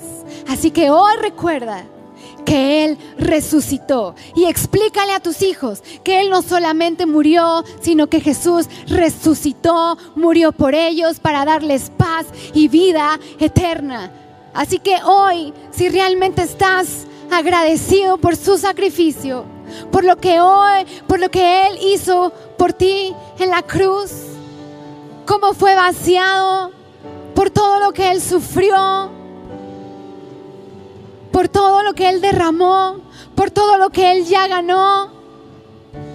Así 0.47 0.71
que 0.71 0.89
hoy 0.89 1.17
recuerda 1.17 1.85
que 2.45 2.85
Él 2.85 2.97
resucitó. 3.17 4.15
Y 4.35 4.45
explícale 4.45 5.13
a 5.13 5.19
tus 5.19 5.41
hijos 5.41 5.83
que 6.03 6.21
Él 6.21 6.29
no 6.29 6.41
solamente 6.41 7.05
murió, 7.05 7.63
sino 7.81 8.07
que 8.07 8.21
Jesús 8.21 8.67
resucitó, 8.87 9.97
murió 10.15 10.51
por 10.51 10.75
ellos 10.75 11.19
para 11.19 11.45
darles 11.45 11.91
paz 11.95 12.25
y 12.53 12.67
vida 12.67 13.19
eterna. 13.39 14.11
Así 14.53 14.79
que 14.79 14.97
hoy, 15.03 15.53
si 15.71 15.89
realmente 15.89 16.43
estás 16.43 17.07
agradecido 17.31 18.17
por 18.17 18.35
su 18.35 18.57
sacrificio, 18.57 19.45
por 19.91 20.03
lo 20.03 20.17
que 20.17 20.41
hoy, 20.41 20.85
por 21.07 21.19
lo 21.19 21.29
que 21.29 21.67
Él 21.67 21.77
hizo 21.81 22.31
por 22.57 22.73
ti 22.73 23.15
en 23.39 23.49
la 23.49 23.61
cruz, 23.61 24.11
cómo 25.25 25.53
fue 25.53 25.75
vaciado, 25.75 26.71
por 27.33 27.49
todo 27.49 27.79
lo 27.79 27.93
que 27.93 28.11
Él 28.11 28.21
sufrió, 28.21 29.20
por 31.31 31.49
todo 31.49 31.83
lo 31.83 31.93
que 31.93 32.09
Él 32.09 32.21
derramó, 32.21 32.99
por 33.35 33.51
todo 33.51 33.77
lo 33.77 33.89
que 33.89 34.11
Él 34.11 34.25
ya 34.25 34.47
ganó. 34.47 35.11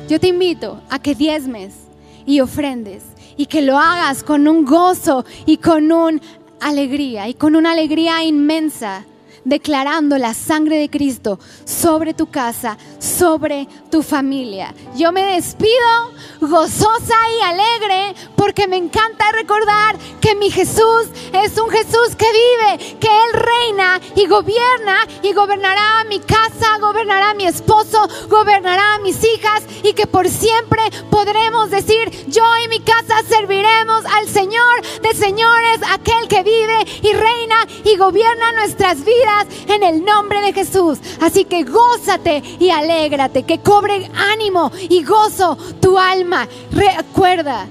Yo 0.08 0.20
te 0.20 0.28
invito 0.28 0.80
a 0.88 0.98
que 0.98 1.14
diezmes 1.14 1.74
y 2.24 2.40
ofrendes 2.40 3.02
y 3.36 3.46
que 3.46 3.62
lo 3.62 3.78
hagas 3.78 4.22
con 4.22 4.48
un 4.48 4.64
gozo 4.64 5.24
y 5.44 5.58
con 5.58 5.90
una 5.92 6.20
alegría 6.60 7.28
y 7.28 7.34
con 7.34 7.56
una 7.56 7.72
alegría 7.72 8.22
inmensa 8.24 9.04
declarando 9.46 10.18
la 10.18 10.34
sangre 10.34 10.76
de 10.78 10.90
Cristo 10.90 11.38
sobre 11.64 12.14
tu 12.14 12.26
casa, 12.26 12.76
sobre 12.98 13.68
tu 13.90 14.02
familia. 14.02 14.74
Yo 14.96 15.12
me 15.12 15.22
despido 15.34 15.70
gozosa 16.40 17.14
y 17.38 17.42
alegre 17.42 18.14
porque 18.36 18.68
me 18.68 18.76
encanta 18.76 19.32
recordar 19.32 19.96
que 20.20 20.34
mi 20.34 20.50
Jesús 20.50 21.08
es 21.32 21.58
un 21.58 21.70
Jesús 21.70 22.16
que 22.16 22.26
vive, 22.26 22.98
que 22.98 23.08
Él 23.08 23.32
reina 23.32 24.00
y 24.14 24.26
gobierna 24.26 25.06
y 25.22 25.32
gobernará 25.32 26.04
mi 26.08 26.20
casa, 26.20 26.78
gobernará 26.80 27.34
mi 27.34 27.46
esposo, 27.46 28.08
gobernará 28.28 28.98
mis 29.02 29.22
hijas 29.24 29.62
y 29.82 29.92
que 29.92 30.06
por 30.06 30.28
siempre 30.28 30.82
podremos 31.10 31.70
decir, 31.70 32.10
yo 32.28 32.44
y 32.64 32.68
mi 32.68 32.80
casa 32.80 33.22
serviremos 33.28 34.04
al 34.06 34.28
Señor 34.28 34.82
de 35.02 35.14
señores, 35.14 35.80
aquel 35.92 36.28
que 36.28 36.42
vive 36.42 36.86
y 37.02 37.12
reina 37.12 37.56
y 37.84 37.96
gobierna 37.96 38.52
nuestras 38.52 39.04
vidas 39.04 39.46
en 39.68 39.82
el 39.82 40.04
nombre 40.04 40.40
de 40.40 40.52
Jesús. 40.52 40.98
Así 41.20 41.44
que 41.44 41.64
gózate 41.64 42.42
y 42.58 42.70
alégrate, 42.70 43.44
que 43.44 43.60
cobre 43.60 44.10
ánimo 44.32 44.70
y 44.88 45.04
gozo 45.04 45.56
tu 45.80 45.98
alma. 45.98 46.15
Recuerda 46.70 47.66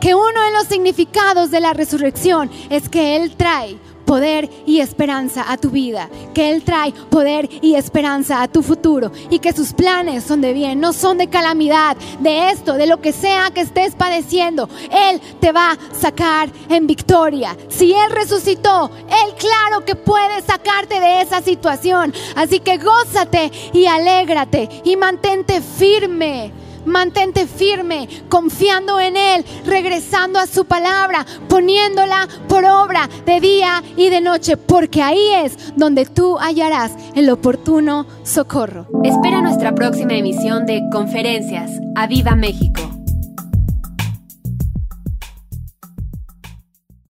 que 0.00 0.14
uno 0.14 0.42
de 0.44 0.50
los 0.52 0.66
significados 0.66 1.50
de 1.50 1.60
la 1.60 1.72
resurrección 1.72 2.50
es 2.70 2.88
que 2.88 3.16
Él 3.16 3.36
trae 3.36 3.78
poder 4.04 4.50
y 4.66 4.80
esperanza 4.80 5.50
a 5.50 5.56
tu 5.56 5.70
vida, 5.70 6.10
que 6.34 6.50
Él 6.50 6.64
trae 6.64 6.92
poder 7.08 7.48
y 7.62 7.76
esperanza 7.76 8.42
a 8.42 8.48
tu 8.48 8.62
futuro 8.62 9.12
y 9.30 9.38
que 9.38 9.52
sus 9.52 9.72
planes 9.72 10.24
son 10.24 10.40
de 10.40 10.52
bien, 10.52 10.80
no 10.80 10.92
son 10.92 11.18
de 11.18 11.28
calamidad, 11.28 11.96
de 12.18 12.50
esto, 12.50 12.74
de 12.74 12.86
lo 12.86 13.00
que 13.00 13.12
sea 13.12 13.50
que 13.54 13.60
estés 13.60 13.94
padeciendo. 13.94 14.68
Él 14.90 15.20
te 15.40 15.52
va 15.52 15.72
a 15.72 15.78
sacar 15.94 16.50
en 16.68 16.86
victoria. 16.86 17.56
Si 17.68 17.92
Él 17.92 18.10
resucitó, 18.10 18.90
Él 19.06 19.34
claro 19.38 19.84
que 19.84 19.94
puede 19.94 20.42
sacarte 20.42 21.00
de 21.00 21.22
esa 21.22 21.40
situación. 21.42 22.12
Así 22.34 22.60
que 22.60 22.78
gózate 22.78 23.50
y 23.72 23.86
alégrate 23.86 24.68
y 24.84 24.96
mantente 24.96 25.60
firme 25.60 26.52
Mantente 26.84 27.46
firme, 27.46 28.08
confiando 28.28 29.00
en 29.00 29.16
Él, 29.16 29.44
regresando 29.64 30.38
a 30.38 30.46
su 30.46 30.64
palabra, 30.64 31.26
poniéndola 31.48 32.28
por 32.48 32.64
obra 32.64 33.08
de 33.26 33.40
día 33.40 33.82
y 33.96 34.08
de 34.08 34.20
noche, 34.20 34.56
porque 34.56 35.02
ahí 35.02 35.32
es 35.44 35.74
donde 35.76 36.06
tú 36.06 36.36
hallarás 36.38 36.92
el 37.14 37.30
oportuno 37.30 38.06
socorro. 38.22 38.86
Espera 39.04 39.42
nuestra 39.42 39.74
próxima 39.74 40.14
emisión 40.14 40.66
de 40.66 40.82
Conferencias. 40.90 41.70
¡A 41.94 42.06
Viva 42.06 42.34
México! 42.34 43.01